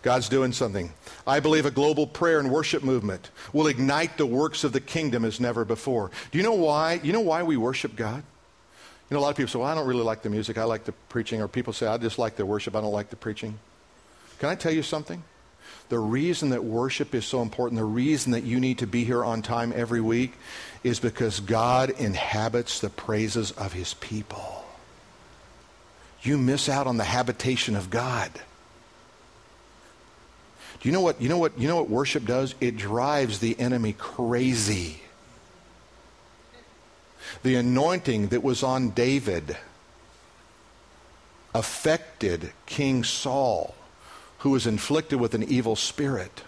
God's 0.03 0.29
doing 0.29 0.53
something. 0.53 0.93
I 1.27 1.41
believe 1.41 1.65
a 1.65 1.71
global 1.71 2.07
prayer 2.07 2.39
and 2.39 2.49
worship 2.49 2.81
movement 2.81 3.29
will 3.51 3.67
ignite 3.67 4.17
the 4.17 4.25
works 4.25 4.63
of 4.63 4.71
the 4.71 4.79
kingdom 4.79 5.25
as 5.25 5.41
never 5.41 5.65
before. 5.65 6.11
Do 6.31 6.37
you 6.37 6.45
know 6.45 6.53
why? 6.53 7.01
You 7.03 7.11
know 7.11 7.19
why 7.19 7.43
we 7.43 7.57
worship 7.57 7.97
God? 7.97 8.23
You 9.11 9.15
know, 9.17 9.21
a 9.21 9.23
lot 9.23 9.31
of 9.31 9.35
people 9.35 9.51
say, 9.51 9.59
well, 9.59 9.67
I 9.67 9.75
don't 9.75 9.85
really 9.85 10.05
like 10.05 10.21
the 10.21 10.29
music. 10.29 10.57
I 10.57 10.63
like 10.63 10.85
the 10.85 10.93
preaching. 11.09 11.41
Or 11.41 11.49
people 11.49 11.73
say, 11.73 11.85
I 11.85 11.97
just 11.97 12.17
like 12.17 12.37
the 12.37 12.45
worship. 12.45 12.77
I 12.77 12.81
don't 12.81 12.93
like 12.93 13.09
the 13.09 13.17
preaching. 13.17 13.59
Can 14.39 14.47
I 14.47 14.55
tell 14.55 14.71
you 14.71 14.83
something? 14.83 15.21
The 15.89 15.99
reason 15.99 16.51
that 16.51 16.63
worship 16.63 17.13
is 17.13 17.25
so 17.25 17.41
important, 17.41 17.77
the 17.77 17.83
reason 17.85 18.31
that 18.31 18.45
you 18.45 18.61
need 18.61 18.77
to 18.77 18.87
be 18.87 19.03
here 19.03 19.25
on 19.25 19.41
time 19.41 19.73
every 19.75 19.99
week 19.99 20.31
is 20.85 21.01
because 21.01 21.41
God 21.41 21.89
inhabits 21.89 22.79
the 22.79 22.89
praises 22.89 23.51
of 23.51 23.73
his 23.73 23.95
people. 23.95 24.65
You 26.21 26.37
miss 26.37 26.69
out 26.69 26.87
on 26.87 26.95
the 26.95 27.03
habitation 27.03 27.75
of 27.75 27.89
God. 27.89 28.31
Do 30.79 30.87
you 30.87 30.93
know 30.93 31.01
what 31.01 31.21
you 31.21 31.27
know 31.27 31.37
what 31.37 31.59
you 31.59 31.67
know 31.67 31.75
what 31.75 31.89
worship 31.89 32.25
does? 32.25 32.55
It 32.61 32.77
drives 32.77 33.39
the 33.39 33.59
enemy 33.59 33.93
crazy. 33.93 35.01
The 37.43 37.55
anointing 37.55 38.27
that 38.27 38.43
was 38.43 38.63
on 38.63 38.91
David 38.91 39.57
affected 41.53 42.53
King 42.65 43.03
Saul 43.03 43.75
who 44.41 44.49
was 44.49 44.65
inflicted 44.65 45.19
with 45.19 45.35
an 45.35 45.43
evil 45.43 45.75
spirit. 45.75 46.41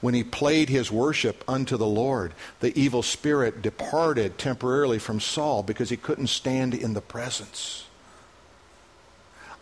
When 0.00 0.14
he 0.14 0.24
played 0.24 0.70
his 0.70 0.90
worship 0.90 1.44
unto 1.46 1.76
the 1.76 1.86
Lord, 1.86 2.32
the 2.60 2.76
evil 2.78 3.02
spirit 3.02 3.60
departed 3.60 4.38
temporarily 4.38 4.98
from 4.98 5.20
Saul 5.20 5.62
because 5.62 5.90
he 5.90 5.98
couldn't 5.98 6.28
stand 6.28 6.74
in 6.74 6.94
the 6.94 7.02
presence. 7.02 7.84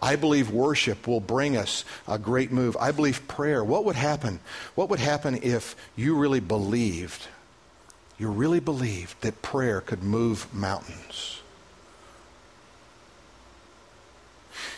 I 0.01 0.16
believe 0.16 0.51
worship 0.51 1.07
will 1.07 1.20
bring 1.20 1.57
us 1.57 1.84
a 2.07 2.18
great 2.18 2.53
move. 2.53 2.76
I 2.80 2.92
believe 2.92 3.26
prayer. 3.26 3.62
What 3.64 3.84
would 3.84 3.96
happen? 3.96 4.38
What 4.76 4.88
would 4.88 5.01
happen 5.01 5.40
if 5.42 5.74
you 5.96 6.16
really 6.16 6.40
believed, 6.40 7.26
you 8.21 8.29
really 8.29 8.61
believed 8.61 9.18
that 9.23 9.41
prayer 9.41 9.81
could 9.81 10.03
move 10.03 10.53
mountains? 10.55 11.41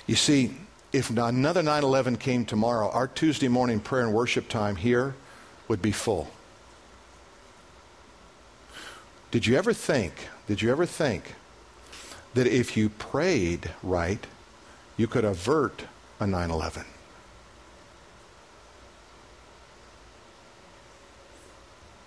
You 0.07 0.15
see, 0.15 0.55
if 0.93 1.11
another 1.11 1.63
9 1.63 1.83
11 1.83 2.19
came 2.19 2.45
tomorrow, 2.45 2.89
our 2.91 3.09
Tuesday 3.09 3.49
morning 3.49 3.81
prayer 3.81 4.05
and 4.05 4.15
worship 4.15 4.49
time 4.49 4.77
here 4.77 5.17
would 5.67 5.83
be 5.83 5.91
full. 5.91 6.31
Did 9.33 9.45
you 9.45 9.57
ever 9.57 9.73
think, 9.73 10.29
did 10.47 10.63
you 10.63 10.71
ever 10.71 10.87
think 10.87 11.35
that 12.35 12.47
if 12.47 12.77
you 12.77 12.91
prayed 12.91 13.71
right, 13.83 14.25
you 14.97 15.09
could 15.09 15.25
avert 15.25 15.87
a 16.21 16.29
9 16.29 16.51
11? 16.51 16.85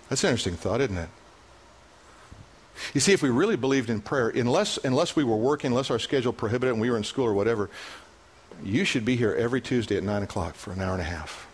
That's 0.07 0.23
an 0.23 0.29
interesting 0.29 0.55
thought, 0.55 0.79
isn't 0.79 0.97
it? 0.97 1.09
You 2.93 3.01
see, 3.01 3.13
if 3.13 3.21
we 3.21 3.29
really 3.29 3.55
believed 3.55 3.89
in 3.89 4.01
prayer, 4.01 4.29
unless, 4.29 4.77
unless 4.77 5.15
we 5.15 5.23
were 5.23 5.35
working, 5.35 5.71
unless 5.71 5.89
our 5.91 5.99
schedule 5.99 6.33
prohibited 6.33 6.73
and 6.73 6.81
we 6.81 6.89
were 6.89 6.97
in 6.97 7.03
school 7.03 7.25
or 7.25 7.33
whatever, 7.33 7.69
you 8.63 8.85
should 8.85 9.05
be 9.05 9.15
here 9.15 9.33
every 9.33 9.61
Tuesday 9.61 9.97
at 9.97 10.03
9 10.03 10.23
o'clock 10.23 10.55
for 10.55 10.71
an 10.71 10.81
hour 10.81 10.93
and 10.93 11.01
a 11.01 11.05
half 11.05 11.47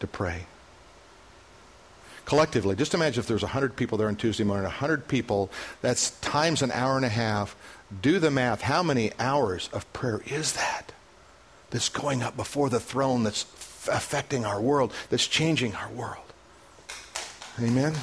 to 0.00 0.06
pray. 0.06 0.46
Collectively, 2.24 2.74
just 2.74 2.94
imagine 2.94 3.20
if 3.20 3.26
there's 3.26 3.42
100 3.42 3.76
people 3.76 3.98
there 3.98 4.08
on 4.08 4.16
Tuesday 4.16 4.44
morning, 4.44 4.64
100 4.64 5.08
people, 5.08 5.50
that's 5.82 6.12
times 6.20 6.62
an 6.62 6.70
hour 6.72 6.96
and 6.96 7.04
a 7.04 7.10
half. 7.10 7.54
Do 8.00 8.18
the 8.18 8.30
math. 8.30 8.62
How 8.62 8.82
many 8.82 9.12
hours 9.18 9.68
of 9.72 9.90
prayer 9.92 10.22
is 10.26 10.54
that? 10.54 10.92
That's 11.70 11.90
going 11.90 12.22
up 12.22 12.36
before 12.36 12.70
the 12.70 12.80
throne, 12.80 13.24
that's 13.24 13.44
affecting 13.88 14.46
our 14.46 14.60
world, 14.60 14.92
that's 15.10 15.26
changing 15.26 15.74
our 15.74 15.90
world. 15.90 16.32
Amen? 17.60 17.94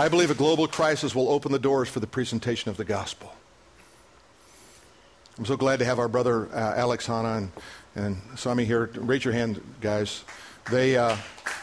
I 0.00 0.08
believe 0.08 0.30
a 0.30 0.34
global 0.34 0.66
crisis 0.66 1.14
will 1.14 1.28
open 1.28 1.52
the 1.52 1.58
doors 1.58 1.86
for 1.90 2.00
the 2.00 2.06
presentation 2.06 2.70
of 2.70 2.78
the 2.78 2.86
gospel. 2.86 3.34
I'm 5.36 5.44
so 5.44 5.58
glad 5.58 5.78
to 5.80 5.84
have 5.84 5.98
our 5.98 6.08
brother 6.08 6.48
uh, 6.54 6.72
Alex 6.74 7.04
Hanna 7.04 7.34
and, 7.34 7.52
and 7.94 8.16
Sami 8.34 8.64
here. 8.64 8.88
Raise 8.94 9.26
your 9.26 9.34
hand, 9.34 9.60
guys. 9.82 10.24
They, 10.70 10.96
uh, 10.96 11.18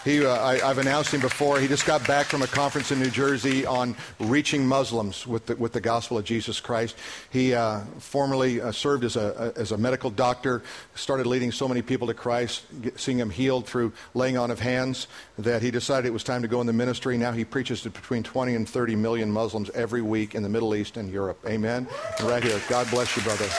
he, 0.07 0.25
uh, 0.25 0.41
I, 0.41 0.57
have 0.59 0.77
announced 0.77 1.13
him 1.13 1.19
before. 1.19 1.59
He 1.59 1.67
just 1.67 1.85
got 1.85 2.07
back 2.07 2.27
from 2.27 2.41
a 2.41 2.47
conference 2.47 2.93
in 2.93 2.99
New 2.99 3.09
Jersey 3.09 3.65
on 3.65 3.93
reaching 4.21 4.65
Muslims 4.65 5.27
with 5.27 5.47
the, 5.47 5.57
with 5.57 5.73
the 5.73 5.81
gospel 5.81 6.17
of 6.17 6.23
Jesus 6.23 6.61
Christ. 6.61 6.95
He 7.29 7.53
uh, 7.53 7.81
formerly 7.99 8.61
uh, 8.61 8.71
served 8.71 9.03
as 9.03 9.17
a, 9.17 9.51
as 9.57 9.73
a 9.73 9.77
medical 9.77 10.09
doctor, 10.09 10.63
started 10.95 11.27
leading 11.27 11.51
so 11.51 11.67
many 11.67 11.81
people 11.81 12.07
to 12.07 12.13
Christ, 12.13 12.63
get, 12.81 12.97
seeing 12.97 13.17
them 13.17 13.29
healed 13.29 13.67
through 13.67 13.91
laying 14.13 14.37
on 14.37 14.49
of 14.49 14.61
hands, 14.61 15.07
that 15.37 15.61
he 15.61 15.71
decided 15.71 16.07
it 16.07 16.13
was 16.13 16.23
time 16.23 16.41
to 16.41 16.47
go 16.47 16.61
in 16.61 16.67
the 16.67 16.73
ministry. 16.73 17.17
Now 17.17 17.33
he 17.33 17.43
preaches 17.43 17.81
to 17.81 17.89
between 17.89 18.23
20 18.23 18.55
and 18.55 18.69
30 18.69 18.95
million 18.95 19.29
Muslims 19.29 19.69
every 19.71 20.01
week 20.01 20.35
in 20.35 20.41
the 20.41 20.49
Middle 20.49 20.73
East 20.73 20.95
and 20.95 21.11
Europe. 21.11 21.43
Amen. 21.45 21.85
And 22.19 22.29
right 22.29 22.43
here. 22.43 22.61
God 22.69 22.89
bless 22.91 23.13
you, 23.17 23.23
brother. 23.23 23.49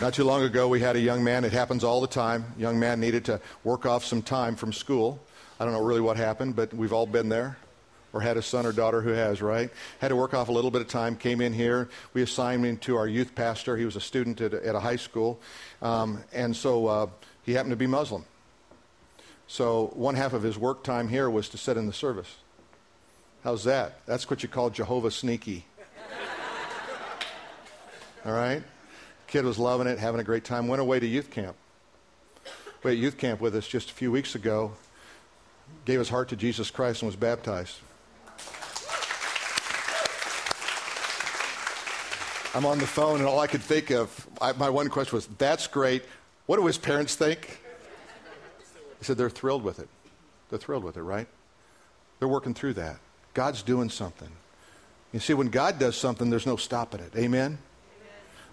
Not 0.00 0.14
too 0.14 0.22
long 0.22 0.44
ago, 0.44 0.68
we 0.68 0.78
had 0.78 0.94
a 0.94 1.00
young 1.00 1.24
man, 1.24 1.44
it 1.44 1.50
happens 1.50 1.82
all 1.82 2.00
the 2.00 2.06
time. 2.06 2.54
Young 2.56 2.78
man 2.78 3.00
needed 3.00 3.24
to 3.24 3.40
work 3.64 3.84
off 3.84 4.04
some 4.04 4.22
time 4.22 4.54
from 4.54 4.72
school. 4.72 5.18
I 5.58 5.64
don't 5.64 5.74
know 5.74 5.82
really 5.82 6.00
what 6.00 6.16
happened, 6.16 6.54
but 6.54 6.72
we've 6.72 6.92
all 6.92 7.04
been 7.04 7.28
there 7.28 7.56
or 8.12 8.20
had 8.20 8.36
a 8.36 8.42
son 8.42 8.64
or 8.64 8.70
daughter 8.70 9.02
who 9.02 9.10
has, 9.10 9.42
right? 9.42 9.70
Had 10.00 10.08
to 10.08 10.16
work 10.16 10.34
off 10.34 10.50
a 10.50 10.52
little 10.52 10.70
bit 10.70 10.82
of 10.82 10.88
time, 10.88 11.16
came 11.16 11.40
in 11.40 11.52
here. 11.52 11.88
We 12.14 12.22
assigned 12.22 12.64
him 12.64 12.76
to 12.78 12.96
our 12.96 13.08
youth 13.08 13.34
pastor. 13.34 13.76
He 13.76 13.84
was 13.84 13.96
a 13.96 14.00
student 14.00 14.40
at, 14.40 14.54
at 14.54 14.76
a 14.76 14.80
high 14.80 14.96
school. 14.96 15.40
Um, 15.82 16.22
and 16.32 16.54
so 16.54 16.86
uh, 16.86 17.06
he 17.42 17.54
happened 17.54 17.72
to 17.72 17.76
be 17.76 17.88
Muslim. 17.88 18.24
So 19.48 19.90
one 19.94 20.14
half 20.14 20.32
of 20.32 20.44
his 20.44 20.56
work 20.56 20.84
time 20.84 21.08
here 21.08 21.28
was 21.28 21.48
to 21.48 21.58
sit 21.58 21.76
in 21.76 21.88
the 21.88 21.92
service. 21.92 22.36
How's 23.42 23.64
that? 23.64 24.06
That's 24.06 24.30
what 24.30 24.44
you 24.44 24.48
call 24.48 24.70
Jehovah 24.70 25.10
sneaky. 25.10 25.66
All 28.24 28.32
right? 28.32 28.62
Kid 29.28 29.44
was 29.44 29.58
loving 29.58 29.86
it, 29.86 29.98
having 29.98 30.20
a 30.20 30.24
great 30.24 30.44
time. 30.44 30.68
Went 30.68 30.80
away 30.80 30.98
to 30.98 31.06
youth 31.06 31.30
camp. 31.30 31.54
Went 32.82 32.96
at 32.96 33.02
youth 33.02 33.18
camp 33.18 33.40
with 33.40 33.54
us 33.54 33.68
just 33.68 33.90
a 33.90 33.92
few 33.92 34.10
weeks 34.10 34.34
ago. 34.34 34.72
Gave 35.84 35.98
his 35.98 36.08
heart 36.08 36.30
to 36.30 36.36
Jesus 36.36 36.70
Christ 36.70 37.02
and 37.02 37.08
was 37.08 37.16
baptized. 37.16 37.76
I'm 42.54 42.64
on 42.64 42.78
the 42.78 42.86
phone, 42.86 43.18
and 43.18 43.28
all 43.28 43.38
I 43.38 43.46
could 43.46 43.62
think 43.62 43.90
of, 43.90 44.26
I, 44.40 44.52
my 44.52 44.70
one 44.70 44.88
question 44.88 45.14
was, 45.14 45.26
"That's 45.36 45.66
great. 45.66 46.02
What 46.46 46.56
do 46.56 46.64
his 46.66 46.78
parents 46.78 47.14
think?" 47.14 47.60
He 48.98 49.04
said, 49.04 49.18
"They're 49.18 49.28
thrilled 49.28 49.62
with 49.62 49.78
it. 49.78 49.88
They're 50.48 50.58
thrilled 50.58 50.84
with 50.84 50.96
it, 50.96 51.02
right? 51.02 51.26
They're 52.18 52.28
working 52.28 52.54
through 52.54 52.74
that. 52.74 52.96
God's 53.34 53.62
doing 53.62 53.90
something. 53.90 54.30
You 55.12 55.20
see, 55.20 55.34
when 55.34 55.48
God 55.48 55.78
does 55.78 55.96
something, 55.96 56.30
there's 56.30 56.46
no 56.46 56.56
stopping 56.56 57.00
it. 57.00 57.12
Amen." 57.14 57.58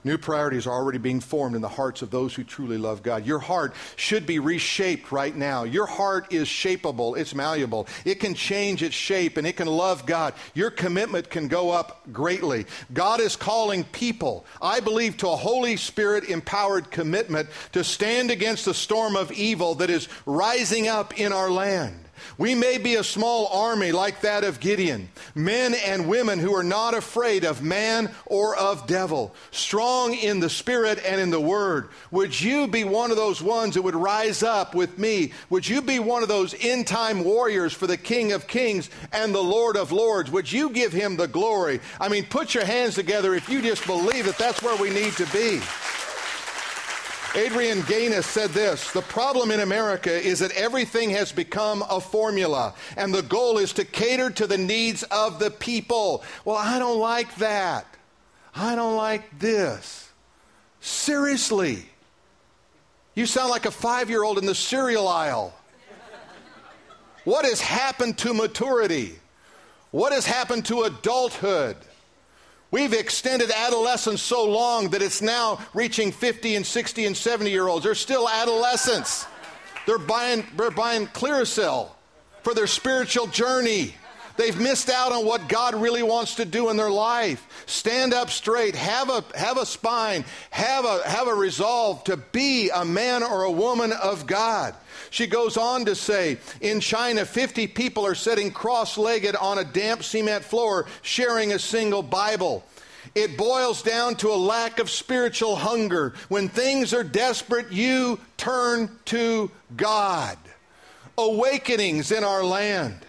New 0.06 0.20
priorities 0.20 0.68
are 0.68 0.74
already 0.74 1.00
being 1.00 1.20
formed 1.20 1.56
in 1.56 1.64
the 1.64 1.68
hearts 1.68 2.04
of 2.04 2.12
those 2.12 2.36
who 2.36 2.44
truly 2.44 2.78
love 2.78 3.02
God. 3.02 3.26
Your 3.26 3.40
heart 3.40 3.74
should 3.96 4.28
be 4.28 4.38
reshaped 4.38 5.12
right 5.12 5.36
now. 5.36 5.64
Your 5.64 5.88
heart 5.88 6.32
is 6.32 6.48
shapeable, 6.48 7.18
it's 7.18 7.34
malleable. 7.34 7.88
It 8.06 8.20
can 8.20 8.36
change 8.36 8.84
its 8.84 8.94
shape 8.94 9.36
and 9.36 9.48
it 9.48 9.58
can 9.58 9.66
love 9.66 10.06
God. 10.06 10.36
Your 10.54 10.70
commitment 10.70 11.32
can 11.32 11.48
go 11.48 11.72
up 11.72 12.02
greatly. 12.14 12.68
God 12.94 13.20
is 13.20 13.36
calling 13.36 13.84
people, 13.84 14.46
I 14.62 14.80
believe, 14.80 15.18
to 15.18 15.30
a 15.30 15.36
Holy 15.36 15.76
Spirit 15.76 16.26
empowered 16.26 16.92
commitment 16.92 17.50
to 17.72 17.84
stand 17.84 18.30
against 18.30 18.66
the 18.66 18.76
storm 18.76 19.16
of 19.16 19.32
evil 19.32 19.74
that 19.76 19.90
is 19.90 20.08
rising 20.28 20.88
up 20.88 21.20
in 21.20 21.34
our 21.34 21.50
land. 21.50 22.05
We 22.38 22.56
may 22.56 22.78
be 22.78 22.96
a 22.96 23.04
small 23.04 23.48
army 23.48 23.92
like 23.92 24.22
that 24.22 24.44
of 24.44 24.60
Gideon, 24.60 25.10
men 25.34 25.74
and 25.74 26.08
women 26.08 26.40
who 26.40 26.56
are 26.56 26.64
not 26.64 26.94
afraid 26.94 27.44
of 27.44 27.62
man 27.62 28.12
or 28.26 28.56
of 28.56 28.88
devil, 28.88 29.34
strong 29.52 30.14
in 30.14 30.40
the 30.40 30.50
spirit 30.50 31.00
and 31.06 31.20
in 31.20 31.30
the 31.30 31.40
word. 31.40 31.90
Would 32.12 32.40
you 32.40 32.68
be 32.68 32.84
one 32.84 33.12
of 33.12 33.18
those 33.18 33.42
ones 33.42 33.76
that 33.76 33.82
would 33.82 33.96
rise 33.96 34.44
up 34.44 34.76
with 34.76 34.98
me? 34.98 35.34
Would 35.50 35.68
you 35.68 35.82
be 35.82 36.00
one 36.00 36.24
of 36.24 36.30
those 36.30 36.56
end 36.60 36.88
time 36.88 37.24
warriors 37.24 37.74
for 37.74 37.88
the 37.88 37.98
King 37.98 38.32
of 38.32 38.48
Kings 38.48 38.90
and 39.12 39.34
the 39.34 39.44
Lord 39.44 39.78
of 39.78 39.92
Lords? 39.92 40.32
Would 40.32 40.52
you 40.52 40.70
give 40.70 40.94
him 40.94 41.16
the 41.18 41.28
glory? 41.28 41.80
I 42.00 42.10
mean, 42.10 42.26
put 42.26 42.54
your 42.54 42.66
hands 42.66 42.96
together 42.96 43.34
if 43.34 43.50
you 43.50 43.62
just 43.62 43.86
believe 43.86 44.26
that 44.26 44.38
that's 44.38 44.62
where 44.62 44.76
we 44.78 44.90
need 44.90 45.14
to 45.14 45.26
be. 45.28 45.62
Adrienne 47.38 47.82
Gaines 47.82 48.26
said 48.26 48.52
this 48.52 48.92
The 48.92 49.02
problem 49.02 49.52
in 49.52 49.60
America 49.60 50.12
is 50.12 50.40
that 50.40 50.52
everything 50.52 51.10
has 51.12 51.32
become 51.32 51.84
a 51.90 52.00
formula, 52.00 52.74
and 52.96 53.14
the 53.14 53.24
goal 53.24 53.58
is 53.58 53.74
to 53.74 53.84
cater 53.86 54.30
to 54.32 54.48
the 54.48 54.58
needs 54.58 55.04
of 55.04 55.40
the 55.40 55.52
people. 55.52 56.24
Well, 56.46 56.56
I 56.56 56.80
don't 56.80 57.00
like 57.00 57.36
that. 57.36 57.86
I 58.56 58.76
don't 58.76 58.96
like 58.96 59.38
this. 59.38 60.10
Seriously. 60.80 61.86
You 63.16 63.26
sound 63.26 63.50
like 63.50 63.66
a 63.66 63.72
five 63.72 64.10
year 64.10 64.24
old 64.24 64.38
in 64.38 64.46
the 64.46 64.56
cereal 64.56 65.08
aisle. 65.08 65.54
What 67.26 67.44
has 67.44 67.60
happened 67.60 68.18
to 68.20 68.34
maturity? 68.34 69.16
What 69.92 70.14
has 70.14 70.26
happened 70.26 70.66
to 70.66 70.84
adulthood? 70.84 71.76
We've 72.72 72.94
extended 72.94 73.52
adolescence 73.52 74.22
so 74.22 74.46
long 74.46 74.90
that 74.90 75.02
it's 75.02 75.22
now 75.22 75.60
reaching 75.74 76.12
50 76.12 76.56
and 76.56 76.66
60 76.66 77.06
and 77.06 77.16
70 77.16 77.50
year 77.52 77.68
olds. 77.68 77.86
They're 77.86 77.96
still 77.96 78.28
adolescents. 78.28 79.26
They're 79.86 79.98
buying, 79.98 80.46
they're 80.58 80.72
buying 80.72 81.08
Clearasil 81.08 81.90
for 82.44 82.54
their 82.54 82.68
spiritual 82.68 83.28
journey. 83.28 83.96
They've 84.38 84.60
missed 84.60 84.90
out 84.90 85.14
on 85.14 85.26
what 85.26 85.48
God 85.48 85.76
really 85.76 86.04
wants 86.04 86.36
to 86.36 86.46
do 86.46 86.70
in 86.70 86.76
their 86.76 86.92
life. 86.92 87.48
Stand 87.68 88.14
up 88.14 88.30
straight, 88.30 88.76
have 88.76 89.10
a, 89.10 89.24
have 89.38 89.58
a 89.58 89.66
spine, 89.66 90.26
have 90.50 90.84
a, 90.84 91.08
have 91.08 91.28
a 91.28 91.34
resolve 91.34 92.04
to 92.06 92.18
be 92.18 92.70
a 92.70 92.84
man 92.84 93.24
or 93.24 93.44
a 93.44 93.52
woman 93.52 93.94
of 93.94 94.28
God. 94.28 94.76
She 95.10 95.28
goes 95.28 95.58
on 95.58 95.86
to 95.86 95.96
say 95.96 96.38
in 96.62 96.80
China, 96.80 97.26
50 97.26 97.68
people 97.68 98.06
are 98.06 98.16
sitting 98.16 98.52
cross 98.52 98.98
legged 98.98 99.36
on 99.36 99.60
a 99.60 99.64
damp 99.64 100.04
cement 100.04 100.44
floor 100.44 100.88
sharing 101.02 101.54
a 101.54 101.60
single 101.60 102.04
Bible. 102.04 102.64
It 103.14 103.38
boils 103.38 103.82
down 103.82 104.16
to 104.16 104.32
a 104.32 104.36
lack 104.36 104.80
of 104.80 104.90
spiritual 104.90 105.56
hunger. 105.56 106.14
When 106.28 106.50
things 106.50 106.94
are 106.94 107.04
desperate, 107.04 107.72
you 107.72 108.20
turn 108.38 108.90
to 109.06 109.52
God. 109.78 110.38
Awakenings 111.18 112.12
in 112.12 112.24
our 112.24 112.44
land 112.44 113.06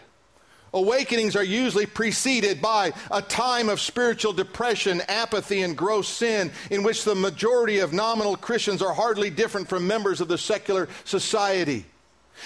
Awakenings 0.77 1.37
are 1.37 1.43
usually 1.43 1.87
preceded 1.87 2.61
by 2.61 2.93
a 3.11 3.23
time 3.23 3.71
of 3.71 3.81
spiritual 3.81 4.35
depression, 4.35 5.01
apathy, 5.09 5.63
and 5.63 5.75
gross 5.75 6.07
sin, 6.07 6.53
in 6.71 6.83
which 6.83 7.03
the 7.03 7.15
majority 7.15 7.79
of 7.79 7.95
nominal 7.95 8.37
Christians 8.37 8.83
are 8.83 8.93
hardly 8.93 9.31
different 9.31 9.69
from 9.69 9.87
members 9.87 10.21
of 10.21 10.29
the 10.29 10.37
secular 10.37 10.87
society. 11.05 11.87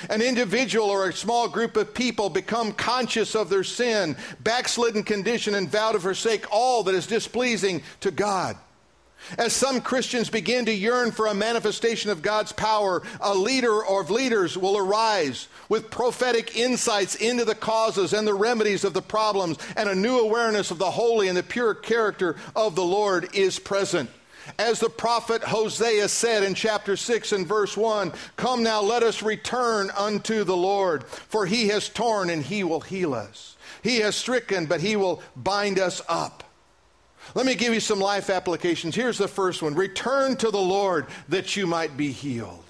An 0.08 0.22
individual 0.22 0.88
or 0.88 1.08
a 1.08 1.12
small 1.12 1.48
group 1.48 1.76
of 1.76 1.92
people 1.92 2.30
become 2.30 2.70
conscious 2.70 3.34
of 3.34 3.50
their 3.50 3.64
sin, 3.64 4.16
backslidden 4.38 5.02
condition, 5.02 5.56
and 5.56 5.68
vow 5.68 5.90
to 5.90 5.98
forsake 5.98 6.46
all 6.52 6.84
that 6.84 6.94
is 6.94 7.08
displeasing 7.08 7.82
to 7.98 8.12
God. 8.12 8.56
As 9.38 9.52
some 9.52 9.80
Christians 9.80 10.30
begin 10.30 10.64
to 10.66 10.72
yearn 10.72 11.12
for 11.12 11.26
a 11.26 11.34
manifestation 11.34 12.10
of 12.10 12.22
God's 12.22 12.52
power, 12.52 13.02
a 13.20 13.34
leader 13.34 13.84
or 13.84 14.04
leaders 14.04 14.56
will 14.56 14.76
arise 14.76 15.48
with 15.68 15.90
prophetic 15.90 16.56
insights 16.56 17.14
into 17.14 17.44
the 17.44 17.54
causes 17.54 18.12
and 18.12 18.26
the 18.26 18.34
remedies 18.34 18.84
of 18.84 18.94
the 18.94 19.02
problems, 19.02 19.58
and 19.76 19.88
a 19.88 19.94
new 19.94 20.18
awareness 20.18 20.70
of 20.70 20.78
the 20.78 20.90
holy 20.90 21.28
and 21.28 21.36
the 21.36 21.42
pure 21.42 21.74
character 21.74 22.36
of 22.56 22.74
the 22.74 22.84
Lord 22.84 23.28
is 23.34 23.58
present. 23.58 24.10
As 24.58 24.80
the 24.80 24.88
prophet 24.88 25.42
Hosea 25.44 26.08
said 26.08 26.42
in 26.42 26.54
chapter 26.54 26.96
6 26.96 27.32
and 27.32 27.46
verse 27.46 27.76
1 27.76 28.12
Come 28.36 28.62
now, 28.62 28.80
let 28.80 29.02
us 29.02 29.22
return 29.22 29.90
unto 29.96 30.44
the 30.44 30.56
Lord, 30.56 31.04
for 31.04 31.46
he 31.46 31.68
has 31.68 31.88
torn 31.88 32.30
and 32.30 32.42
he 32.42 32.64
will 32.64 32.80
heal 32.80 33.14
us. 33.14 33.56
He 33.82 33.98
has 34.00 34.16
stricken, 34.16 34.66
but 34.66 34.80
he 34.80 34.96
will 34.96 35.22
bind 35.36 35.78
us 35.78 36.02
up. 36.08 36.44
Let 37.34 37.46
me 37.46 37.54
give 37.54 37.72
you 37.72 37.80
some 37.80 38.00
life 38.00 38.30
applications. 38.30 38.94
Here's 38.94 39.18
the 39.18 39.28
first 39.28 39.62
one 39.62 39.74
Return 39.74 40.36
to 40.36 40.50
the 40.50 40.60
Lord 40.60 41.06
that 41.28 41.56
you 41.56 41.66
might 41.66 41.96
be 41.96 42.12
healed. 42.12 42.64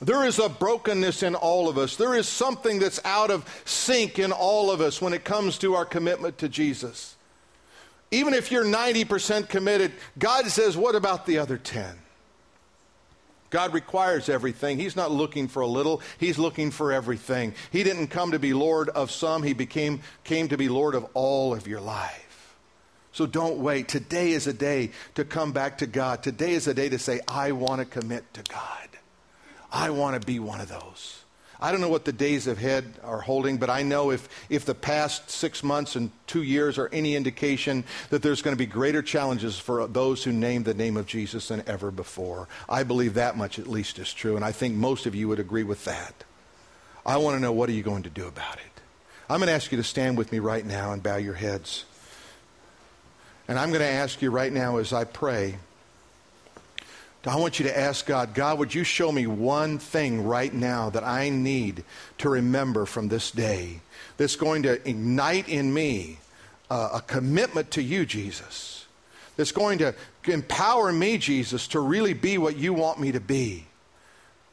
There 0.00 0.24
is 0.24 0.40
a 0.40 0.48
brokenness 0.48 1.22
in 1.22 1.36
all 1.36 1.68
of 1.68 1.78
us. 1.78 1.94
There 1.94 2.14
is 2.14 2.26
something 2.26 2.80
that's 2.80 2.98
out 3.04 3.30
of 3.30 3.48
sync 3.64 4.18
in 4.18 4.32
all 4.32 4.70
of 4.70 4.80
us 4.80 5.00
when 5.00 5.12
it 5.12 5.24
comes 5.24 5.58
to 5.58 5.74
our 5.74 5.84
commitment 5.84 6.38
to 6.38 6.48
Jesus. 6.48 7.14
Even 8.10 8.34
if 8.34 8.50
you're 8.50 8.64
90% 8.64 9.48
committed, 9.48 9.92
God 10.18 10.46
says, 10.46 10.76
What 10.76 10.96
about 10.96 11.24
the 11.24 11.38
other 11.38 11.56
10? 11.56 11.98
God 13.50 13.74
requires 13.74 14.28
everything. 14.28 14.78
He's 14.78 14.96
not 14.96 15.12
looking 15.12 15.46
for 15.46 15.60
a 15.60 15.66
little, 15.66 16.02
He's 16.18 16.38
looking 16.38 16.70
for 16.70 16.90
everything. 16.90 17.54
He 17.70 17.84
didn't 17.84 18.08
come 18.08 18.32
to 18.32 18.38
be 18.38 18.54
Lord 18.54 18.88
of 18.88 19.10
some, 19.10 19.42
He 19.42 19.52
became, 19.52 20.00
came 20.24 20.48
to 20.48 20.56
be 20.56 20.68
Lord 20.68 20.94
of 20.94 21.06
all 21.14 21.54
of 21.54 21.68
your 21.68 21.80
life. 21.80 22.21
So 23.12 23.26
don't 23.26 23.58
wait. 23.58 23.88
Today 23.88 24.32
is 24.32 24.46
a 24.46 24.52
day 24.52 24.90
to 25.14 25.24
come 25.24 25.52
back 25.52 25.78
to 25.78 25.86
God. 25.86 26.22
Today 26.22 26.52
is 26.52 26.66
a 26.66 26.74
day 26.74 26.88
to 26.88 26.98
say, 26.98 27.20
I 27.28 27.52
want 27.52 27.80
to 27.80 27.84
commit 27.84 28.32
to 28.34 28.42
God. 28.42 28.88
I 29.70 29.90
want 29.90 30.20
to 30.20 30.26
be 30.26 30.38
one 30.38 30.60
of 30.60 30.68
those. 30.68 31.22
I 31.62 31.70
don't 31.70 31.80
know 31.80 31.88
what 31.88 32.04
the 32.04 32.12
days 32.12 32.48
ahead 32.48 32.94
are 33.04 33.20
holding, 33.20 33.58
but 33.58 33.70
I 33.70 33.84
know 33.84 34.10
if, 34.10 34.28
if 34.50 34.64
the 34.64 34.74
past 34.74 35.30
six 35.30 35.62
months 35.62 35.94
and 35.94 36.10
two 36.26 36.42
years 36.42 36.76
are 36.76 36.88
any 36.88 37.14
indication 37.14 37.84
that 38.10 38.20
there's 38.20 38.42
going 38.42 38.52
to 38.52 38.58
be 38.58 38.66
greater 38.66 39.00
challenges 39.00 39.56
for 39.60 39.86
those 39.86 40.24
who 40.24 40.32
name 40.32 40.64
the 40.64 40.74
name 40.74 40.96
of 40.96 41.06
Jesus 41.06 41.46
than 41.48 41.62
ever 41.68 41.92
before. 41.92 42.48
I 42.68 42.82
believe 42.82 43.14
that 43.14 43.36
much 43.36 43.60
at 43.60 43.68
least 43.68 44.00
is 44.00 44.12
true, 44.12 44.34
and 44.34 44.44
I 44.44 44.50
think 44.50 44.74
most 44.74 45.06
of 45.06 45.14
you 45.14 45.28
would 45.28 45.38
agree 45.38 45.62
with 45.62 45.84
that. 45.84 46.24
I 47.06 47.18
want 47.18 47.36
to 47.36 47.40
know 47.40 47.52
what 47.52 47.68
are 47.68 47.72
you 47.72 47.84
going 47.84 48.02
to 48.02 48.10
do 48.10 48.26
about 48.26 48.56
it? 48.56 48.80
I'm 49.30 49.38
going 49.38 49.46
to 49.46 49.54
ask 49.54 49.70
you 49.70 49.78
to 49.78 49.84
stand 49.84 50.18
with 50.18 50.32
me 50.32 50.40
right 50.40 50.66
now 50.66 50.92
and 50.92 51.00
bow 51.00 51.16
your 51.16 51.34
heads. 51.34 51.84
And 53.52 53.58
I'm 53.58 53.68
going 53.68 53.82
to 53.82 53.86
ask 53.86 54.22
you 54.22 54.30
right 54.30 54.50
now 54.50 54.78
as 54.78 54.94
I 54.94 55.04
pray, 55.04 55.58
I 57.26 57.36
want 57.36 57.58
you 57.58 57.66
to 57.66 57.78
ask 57.78 58.06
God, 58.06 58.32
God, 58.32 58.58
would 58.58 58.74
you 58.74 58.82
show 58.82 59.12
me 59.12 59.26
one 59.26 59.78
thing 59.78 60.24
right 60.24 60.54
now 60.54 60.88
that 60.88 61.04
I 61.04 61.28
need 61.28 61.84
to 62.16 62.30
remember 62.30 62.86
from 62.86 63.08
this 63.08 63.30
day 63.30 63.82
that's 64.16 64.36
going 64.36 64.62
to 64.62 64.88
ignite 64.88 65.50
in 65.50 65.74
me 65.74 66.16
a 66.70 67.02
commitment 67.06 67.72
to 67.72 67.82
you, 67.82 68.06
Jesus, 68.06 68.86
that's 69.36 69.52
going 69.52 69.76
to 69.80 69.94
empower 70.24 70.90
me, 70.90 71.18
Jesus, 71.18 71.68
to 71.68 71.80
really 71.80 72.14
be 72.14 72.38
what 72.38 72.56
you 72.56 72.72
want 72.72 73.00
me 73.00 73.12
to 73.12 73.20
be? 73.20 73.66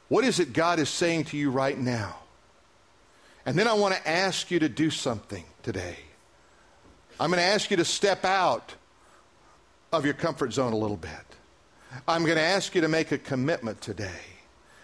What 0.09 0.25
is 0.25 0.41
it 0.41 0.51
God 0.51 0.77
is 0.77 0.89
saying 0.89 1.23
to 1.23 1.37
you 1.37 1.51
right 1.51 1.79
now? 1.79 2.17
And 3.45 3.57
then 3.57 3.69
I 3.69 3.75
want 3.75 3.95
to 3.95 4.05
ask 4.05 4.51
you 4.51 4.59
to 4.59 4.67
do 4.67 4.89
something 4.89 5.45
today. 5.63 5.99
I'm 7.17 7.29
going 7.29 7.39
to 7.39 7.47
ask 7.47 7.71
you 7.71 7.77
to 7.77 7.85
step 7.85 8.25
out 8.25 8.73
of 9.91 10.05
your 10.05 10.13
comfort 10.13 10.53
zone 10.53 10.73
a 10.73 10.77
little 10.77 10.97
bit. 10.97 11.11
I'm 12.07 12.23
going 12.23 12.37
to 12.37 12.41
ask 12.41 12.75
you 12.75 12.81
to 12.81 12.87
make 12.87 13.11
a 13.11 13.17
commitment 13.17 13.81
today. 13.81 14.21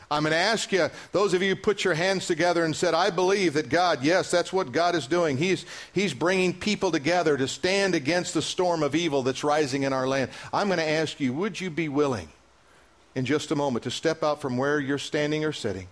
I'm 0.10 0.24
going 0.24 0.32
to 0.32 0.38
ask 0.38 0.72
you, 0.72 0.90
those 1.12 1.34
of 1.34 1.42
you 1.42 1.56
who 1.56 1.62
put 1.62 1.84
your 1.84 1.96
hands 1.96 2.28
together 2.28 2.64
and 2.64 2.76
said, 2.76 2.94
I 2.94 3.10
believe 3.10 3.54
that 3.56 3.70
God, 3.70 4.04
yes, 4.04 4.30
that's 4.30 4.54
what 4.54 4.72
God 4.72 4.94
is 4.96 5.08
doing. 5.08 5.38
He's, 5.38 5.66
he's 5.94 6.14
bringing 6.14 6.54
people 6.54 6.92
together 6.92 7.38
to 7.38 7.48
stand 7.48 7.96
against 7.96 8.34
the 8.34 8.42
storm 8.42 8.84
of 8.84 8.94
evil 8.94 9.24
that's 9.24 9.44
rising 9.44 9.84
in 9.84 9.94
our 9.94 10.08
land. 10.08 10.30
I'm 10.54 10.68
going 10.68 10.80
to 10.80 10.88
ask 10.88 11.20
you, 11.20 11.34
would 11.34 11.60
you 11.60 11.70
be 11.70 11.90
willing 11.90 12.30
in 13.16 13.26
just 13.26 13.50
a 13.52 13.56
moment 13.56 13.84
to 13.84 13.92
step 13.92 14.24
out 14.24 14.42
from 14.42 14.58
where 14.58 14.80
you're 14.80 14.98
standing 14.98 15.44
or 15.44 15.54
sitting, 15.54 15.88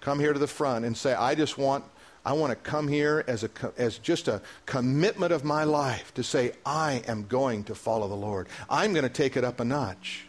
come 0.00 0.18
here 0.18 0.32
to 0.32 0.38
the 0.38 0.46
front 0.46 0.84
and 0.84 0.96
say, 0.96 1.14
I 1.14 1.34
just 1.34 1.58
want 1.58 1.84
I 2.24 2.34
want 2.34 2.50
to 2.50 2.56
come 2.56 2.86
here 2.86 3.24
as, 3.26 3.44
a, 3.44 3.50
as 3.78 3.98
just 3.98 4.28
a 4.28 4.42
commitment 4.66 5.32
of 5.32 5.44
my 5.44 5.64
life 5.64 6.12
to 6.14 6.22
say, 6.22 6.52
I 6.66 7.02
am 7.06 7.26
going 7.26 7.64
to 7.64 7.74
follow 7.74 8.08
the 8.08 8.14
Lord. 8.14 8.48
I'm 8.68 8.92
going 8.92 9.04
to 9.04 9.08
take 9.08 9.36
it 9.36 9.44
up 9.44 9.60
a 9.60 9.64
notch. 9.64 10.26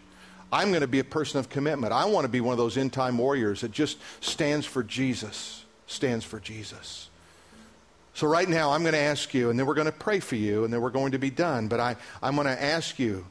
I'm 0.54 0.70
going 0.70 0.82
to 0.82 0.88
be 0.88 1.00
a 1.00 1.04
person 1.04 1.40
of 1.40 1.50
commitment. 1.50 1.94
I 1.94 2.06
want 2.06 2.26
to 2.26 2.30
be 2.30 2.42
one 2.42 2.54
of 2.54 2.58
those 2.58 2.78
end 2.78 2.94
time 2.94 3.18
warriors 3.18 3.62
that 3.62 3.72
just 3.72 3.98
stands 4.20 4.66
for 4.66 4.84
Jesus, 4.84 5.66
stands 5.88 6.26
for 6.26 6.40
Jesus. 6.40 7.10
So, 8.14 8.28
right 8.28 8.48
now, 8.48 8.72
I'm 8.72 8.82
going 8.82 8.94
to 8.94 9.00
ask 9.00 9.34
you, 9.34 9.50
and 9.50 9.58
then 9.58 9.66
we're 9.66 9.74
going 9.74 9.86
to 9.86 9.94
pray 9.94 10.20
for 10.20 10.36
you, 10.36 10.66
and 10.66 10.74
then 10.74 10.82
we're 10.82 10.90
going 10.90 11.14
to 11.14 11.18
be 11.18 11.30
done. 11.30 11.70
But 11.70 11.80
I, 11.80 11.96
I'm 12.22 12.36
going 12.36 12.48
to 12.48 12.62
ask 12.62 13.00
you 13.00 13.26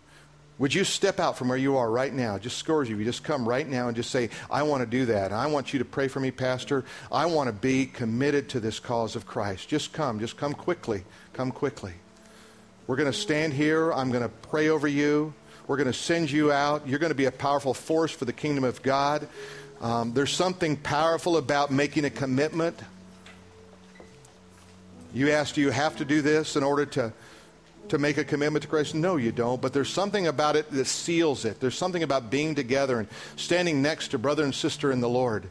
would 0.60 0.74
you 0.74 0.84
step 0.84 1.18
out 1.18 1.38
from 1.38 1.48
where 1.48 1.56
you 1.56 1.78
are 1.78 1.90
right 1.90 2.12
now? 2.12 2.36
Just 2.36 2.58
scores 2.58 2.86
you. 2.86 2.98
You 2.98 3.04
just 3.06 3.24
come 3.24 3.48
right 3.48 3.66
now 3.66 3.88
and 3.88 3.96
just 3.96 4.10
say, 4.10 4.28
I 4.50 4.62
want 4.62 4.82
to 4.82 4.86
do 4.86 5.06
that. 5.06 5.32
I 5.32 5.46
want 5.46 5.72
you 5.72 5.78
to 5.78 5.86
pray 5.86 6.06
for 6.06 6.20
me, 6.20 6.30
Pastor. 6.30 6.84
I 7.10 7.24
want 7.24 7.48
to 7.48 7.52
be 7.54 7.86
committed 7.86 8.50
to 8.50 8.60
this 8.60 8.78
cause 8.78 9.16
of 9.16 9.26
Christ. 9.26 9.70
Just 9.70 9.94
come. 9.94 10.20
Just 10.20 10.36
come 10.36 10.52
quickly. 10.52 11.04
Come 11.32 11.50
quickly. 11.50 11.94
We're 12.86 12.96
going 12.96 13.10
to 13.10 13.18
stand 13.18 13.54
here. 13.54 13.90
I'm 13.90 14.10
going 14.10 14.22
to 14.22 14.28
pray 14.28 14.68
over 14.68 14.86
you. 14.86 15.32
We're 15.66 15.78
going 15.78 15.86
to 15.86 15.94
send 15.94 16.30
you 16.30 16.52
out. 16.52 16.86
You're 16.86 16.98
going 16.98 17.08
to 17.08 17.16
be 17.16 17.24
a 17.24 17.32
powerful 17.32 17.72
force 17.72 18.12
for 18.12 18.26
the 18.26 18.32
kingdom 18.34 18.64
of 18.64 18.82
God. 18.82 19.28
Um, 19.80 20.12
there's 20.12 20.30
something 20.30 20.76
powerful 20.76 21.38
about 21.38 21.70
making 21.70 22.04
a 22.04 22.10
commitment. 22.10 22.78
You 25.14 25.30
asked, 25.30 25.54
do 25.54 25.62
you 25.62 25.70
have 25.70 25.96
to 25.96 26.04
do 26.04 26.20
this 26.20 26.54
in 26.54 26.62
order 26.62 26.84
to 26.84 27.14
to 27.90 27.98
make 27.98 28.18
a 28.18 28.24
commitment 28.24 28.62
to 28.62 28.68
Christ? 28.68 28.94
No, 28.94 29.16
you 29.16 29.32
don't. 29.32 29.60
But 29.60 29.72
there's 29.72 29.90
something 29.90 30.26
about 30.26 30.56
it 30.56 30.70
that 30.70 30.86
seals 30.86 31.44
it. 31.44 31.60
There's 31.60 31.76
something 31.76 32.02
about 32.02 32.30
being 32.30 32.54
together 32.54 32.98
and 32.98 33.08
standing 33.36 33.82
next 33.82 34.08
to 34.08 34.18
brother 34.18 34.44
and 34.44 34.54
sister 34.54 34.90
in 34.90 35.00
the 35.00 35.08
Lord 35.08 35.48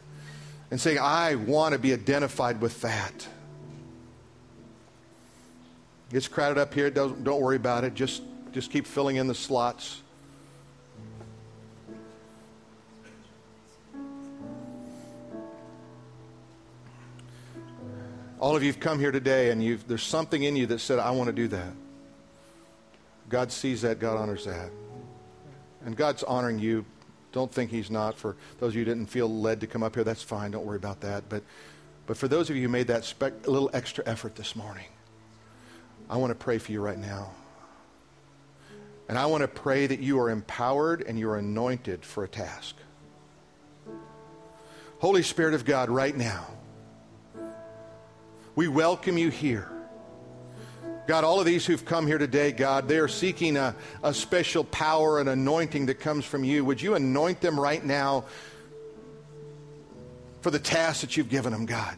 and 0.70 0.80
saying, 0.80 0.98
I 0.98 1.34
want 1.36 1.72
to 1.72 1.78
be 1.78 1.92
identified 1.92 2.60
with 2.60 2.80
that. 2.82 3.28
It's 6.12 6.28
crowded 6.28 6.58
up 6.58 6.74
here. 6.74 6.90
Don't, 6.90 7.22
don't 7.22 7.40
worry 7.40 7.56
about 7.56 7.84
it. 7.84 7.94
Just, 7.94 8.22
just 8.52 8.70
keep 8.70 8.86
filling 8.86 9.16
in 9.16 9.28
the 9.28 9.34
slots. 9.34 10.02
All 18.40 18.56
of 18.56 18.62
you 18.62 18.68
have 18.72 18.80
come 18.80 18.98
here 18.98 19.12
today 19.12 19.50
and 19.50 19.62
you've 19.62 19.86
there's 19.86 20.02
something 20.02 20.42
in 20.42 20.56
you 20.56 20.66
that 20.68 20.78
said, 20.78 20.98
I 20.98 21.10
want 21.10 21.26
to 21.28 21.34
do 21.34 21.48
that. 21.48 21.72
God 23.30 23.52
sees 23.52 23.82
that, 23.82 24.00
God 24.00 24.18
honors 24.18 24.44
that. 24.44 24.70
And 25.86 25.96
God's 25.96 26.22
honoring 26.24 26.58
you. 26.58 26.84
Don't 27.32 27.50
think 27.50 27.70
He's 27.70 27.90
not. 27.90 28.18
For 28.18 28.36
those 28.58 28.70
of 28.70 28.74
you 28.74 28.80
who 28.80 28.86
didn't 28.86 29.06
feel 29.06 29.32
led 29.32 29.60
to 29.60 29.68
come 29.68 29.84
up 29.84 29.94
here, 29.94 30.04
that's 30.04 30.22
fine. 30.22 30.50
Don't 30.50 30.66
worry 30.66 30.76
about 30.76 31.00
that. 31.02 31.28
But, 31.28 31.44
but 32.06 32.16
for 32.16 32.26
those 32.26 32.50
of 32.50 32.56
you 32.56 32.62
who 32.62 32.68
made 32.68 32.88
that 32.88 33.14
a 33.20 33.50
little 33.50 33.70
extra 33.72 34.02
effort 34.04 34.34
this 34.34 34.56
morning, 34.56 34.86
I 36.10 36.16
want 36.16 36.32
to 36.32 36.34
pray 36.34 36.58
for 36.58 36.72
you 36.72 36.80
right 36.80 36.98
now. 36.98 37.30
And 39.08 39.16
I 39.16 39.26
want 39.26 39.42
to 39.42 39.48
pray 39.48 39.86
that 39.86 40.00
you 40.00 40.18
are 40.18 40.28
empowered 40.28 41.02
and 41.02 41.18
you're 41.18 41.36
anointed 41.36 42.04
for 42.04 42.24
a 42.24 42.28
task. 42.28 42.74
Holy 44.98 45.22
Spirit 45.22 45.54
of 45.54 45.64
God, 45.64 45.88
right 45.88 46.16
now, 46.16 46.46
we 48.56 48.66
welcome 48.66 49.16
you 49.16 49.30
here. 49.30 49.70
God, 51.06 51.24
all 51.24 51.40
of 51.40 51.46
these 51.46 51.66
who've 51.66 51.84
come 51.84 52.06
here 52.06 52.18
today, 52.18 52.52
God, 52.52 52.86
they 52.86 52.98
are 52.98 53.08
seeking 53.08 53.56
a, 53.56 53.74
a 54.02 54.14
special 54.14 54.62
power 54.64 55.18
and 55.18 55.28
anointing 55.28 55.86
that 55.86 55.98
comes 55.98 56.24
from 56.24 56.44
you. 56.44 56.64
Would 56.64 56.80
you 56.80 56.94
anoint 56.94 57.40
them 57.40 57.58
right 57.58 57.84
now 57.84 58.26
for 60.40 60.50
the 60.50 60.58
task 60.58 61.00
that 61.00 61.16
you've 61.16 61.28
given 61.28 61.52
them, 61.52 61.66
God? 61.66 61.96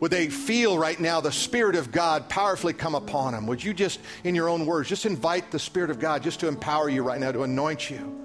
Would 0.00 0.10
they 0.10 0.28
feel 0.28 0.76
right 0.76 0.98
now 1.00 1.22
the 1.22 1.32
Spirit 1.32 1.74
of 1.74 1.90
God 1.90 2.28
powerfully 2.28 2.74
come 2.74 2.94
upon 2.94 3.32
them? 3.32 3.46
Would 3.46 3.64
you 3.64 3.72
just, 3.72 3.98
in 4.24 4.34
your 4.34 4.48
own 4.48 4.66
words, 4.66 4.90
just 4.90 5.06
invite 5.06 5.50
the 5.50 5.58
Spirit 5.58 5.90
of 5.90 5.98
God 5.98 6.22
just 6.22 6.40
to 6.40 6.48
empower 6.48 6.90
you 6.90 7.02
right 7.02 7.18
now, 7.18 7.32
to 7.32 7.44
anoint 7.44 7.88
you? 7.88 8.20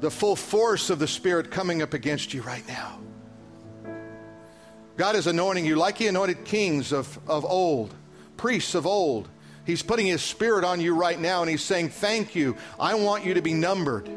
The 0.00 0.10
full 0.10 0.34
force 0.34 0.90
of 0.90 0.98
the 0.98 1.06
Spirit 1.06 1.50
coming 1.50 1.80
up 1.80 1.94
against 1.94 2.34
you 2.34 2.42
right 2.42 2.66
now. 2.66 2.98
God 4.98 5.14
is 5.14 5.28
anointing 5.28 5.64
you 5.64 5.76
like 5.76 5.96
He 5.96 6.08
anointed 6.08 6.44
kings 6.44 6.92
of, 6.92 7.18
of 7.28 7.44
old, 7.44 7.94
priests 8.36 8.74
of 8.74 8.84
old. 8.84 9.28
He's 9.64 9.82
putting 9.82 10.06
His 10.06 10.22
Spirit 10.22 10.64
on 10.64 10.80
you 10.80 10.94
right 10.94 11.18
now, 11.18 11.40
and 11.40 11.48
He's 11.48 11.62
saying, 11.62 11.90
Thank 11.90 12.34
you. 12.34 12.56
I 12.80 12.94
want 12.94 13.24
you 13.24 13.34
to 13.34 13.40
be 13.40 13.54
numbered. 13.54 14.10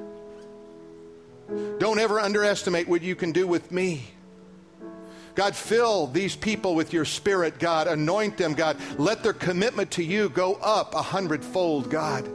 Don't 1.77 1.99
ever 1.99 2.19
underestimate 2.19 2.87
what 2.87 3.03
you 3.03 3.15
can 3.15 3.31
do 3.31 3.45
with 3.45 3.71
me. 3.71 4.07
God, 5.35 5.55
fill 5.55 6.07
these 6.07 6.35
people 6.35 6.73
with 6.75 6.93
your 6.93 7.05
spirit, 7.05 7.59
God. 7.59 7.87
Anoint 7.87 8.37
them, 8.37 8.53
God. 8.53 8.77
Let 8.97 9.23
their 9.23 9.33
commitment 9.33 9.91
to 9.91 10.03
you 10.03 10.29
go 10.29 10.55
up 10.55 10.95
a 10.95 11.01
hundredfold, 11.01 11.89
God. 11.89 12.27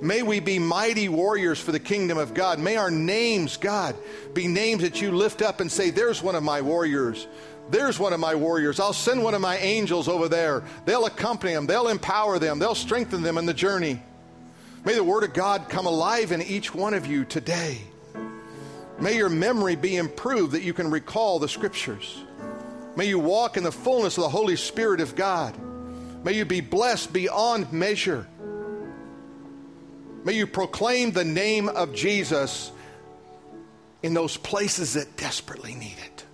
May 0.00 0.22
we 0.22 0.40
be 0.40 0.58
mighty 0.58 1.08
warriors 1.08 1.60
for 1.60 1.72
the 1.72 1.80
kingdom 1.80 2.18
of 2.18 2.34
God. 2.34 2.58
May 2.58 2.76
our 2.76 2.90
names, 2.90 3.56
God, 3.56 3.96
be 4.34 4.46
names 4.46 4.82
that 4.82 5.00
you 5.00 5.10
lift 5.10 5.42
up 5.42 5.60
and 5.60 5.70
say, 5.70 5.90
There's 5.90 6.22
one 6.22 6.34
of 6.34 6.42
my 6.42 6.60
warriors. 6.60 7.26
There's 7.70 7.98
one 7.98 8.12
of 8.12 8.20
my 8.20 8.34
warriors. 8.34 8.80
I'll 8.80 8.92
send 8.92 9.22
one 9.22 9.34
of 9.34 9.40
my 9.40 9.56
angels 9.58 10.08
over 10.08 10.28
there. 10.28 10.64
They'll 10.84 11.06
accompany 11.06 11.54
them, 11.54 11.66
they'll 11.66 11.88
empower 11.88 12.38
them, 12.38 12.58
they'll 12.58 12.74
strengthen 12.74 13.22
them 13.22 13.38
in 13.38 13.46
the 13.46 13.54
journey. 13.54 14.02
May 14.84 14.94
the 14.94 15.04
Word 15.04 15.24
of 15.24 15.34
God 15.34 15.68
come 15.68 15.86
alive 15.86 16.32
in 16.32 16.42
each 16.42 16.74
one 16.74 16.94
of 16.94 17.06
you 17.06 17.24
today. 17.24 17.80
May 18.98 19.16
your 19.16 19.28
memory 19.28 19.76
be 19.76 19.96
improved 19.96 20.52
that 20.52 20.62
you 20.62 20.74
can 20.74 20.90
recall 20.90 21.38
the 21.38 21.48
Scriptures. 21.48 22.22
May 22.96 23.06
you 23.06 23.18
walk 23.18 23.56
in 23.56 23.62
the 23.62 23.72
fullness 23.72 24.16
of 24.18 24.22
the 24.22 24.28
Holy 24.28 24.56
Spirit 24.56 25.00
of 25.00 25.14
God. 25.14 25.54
May 26.24 26.32
you 26.32 26.44
be 26.44 26.60
blessed 26.60 27.12
beyond 27.12 27.72
measure. 27.72 28.26
May 30.24 30.34
you 30.34 30.46
proclaim 30.46 31.12
the 31.12 31.24
name 31.24 31.68
of 31.68 31.94
Jesus 31.94 32.72
in 34.02 34.12
those 34.12 34.36
places 34.36 34.94
that 34.94 35.16
desperately 35.16 35.74
need 35.74 35.96
it. 36.04 36.24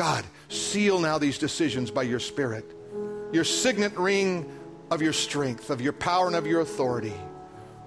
God, 0.00 0.24
seal 0.48 0.98
now 0.98 1.18
these 1.18 1.36
decisions 1.36 1.90
by 1.90 2.04
your 2.04 2.20
Spirit, 2.20 2.64
your 3.32 3.44
signet 3.44 3.94
ring 3.98 4.50
of 4.90 5.02
your 5.02 5.12
strength, 5.12 5.68
of 5.68 5.82
your 5.82 5.92
power, 5.92 6.26
and 6.26 6.34
of 6.34 6.46
your 6.46 6.62
authority. 6.62 7.12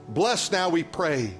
Bless 0.10 0.52
now, 0.52 0.70
we 0.70 0.84
pray, 0.84 1.34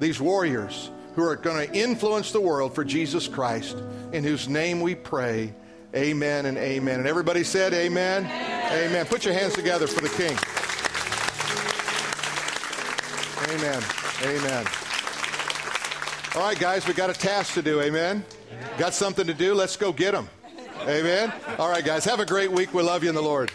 these 0.00 0.20
warriors 0.20 0.90
who 1.14 1.22
are 1.22 1.36
going 1.36 1.64
to 1.64 1.78
influence 1.78 2.32
the 2.32 2.40
world 2.40 2.74
for 2.74 2.84
Jesus 2.84 3.28
Christ, 3.28 3.76
in 4.12 4.24
whose 4.24 4.48
name 4.48 4.80
we 4.80 4.96
pray. 4.96 5.54
Amen 5.94 6.46
and 6.46 6.58
amen. 6.58 6.98
And 6.98 7.06
everybody 7.06 7.44
said, 7.44 7.72
Amen. 7.72 8.24
Amen. 8.24 8.86
amen. 8.88 9.06
Put 9.06 9.24
your 9.24 9.34
hands 9.34 9.54
together 9.54 9.86
for 9.86 10.00
the 10.00 10.08
King. 10.08 10.36
Amen. 13.54 13.80
Amen. 14.24 14.66
All 16.34 16.42
right, 16.42 16.58
guys, 16.58 16.84
we 16.88 16.94
got 16.94 17.10
a 17.10 17.14
task 17.14 17.54
to 17.54 17.62
do. 17.62 17.80
Amen. 17.80 18.24
Got 18.78 18.94
something 18.94 19.26
to 19.26 19.34
do? 19.34 19.54
Let's 19.54 19.76
go 19.76 19.92
get 19.92 20.12
them. 20.12 20.28
Amen. 20.82 21.32
All 21.58 21.68
right, 21.68 21.84
guys, 21.84 22.04
have 22.04 22.20
a 22.20 22.26
great 22.26 22.50
week. 22.50 22.72
We 22.72 22.82
love 22.82 23.02
you 23.02 23.08
in 23.08 23.14
the 23.14 23.22
Lord. 23.22 23.52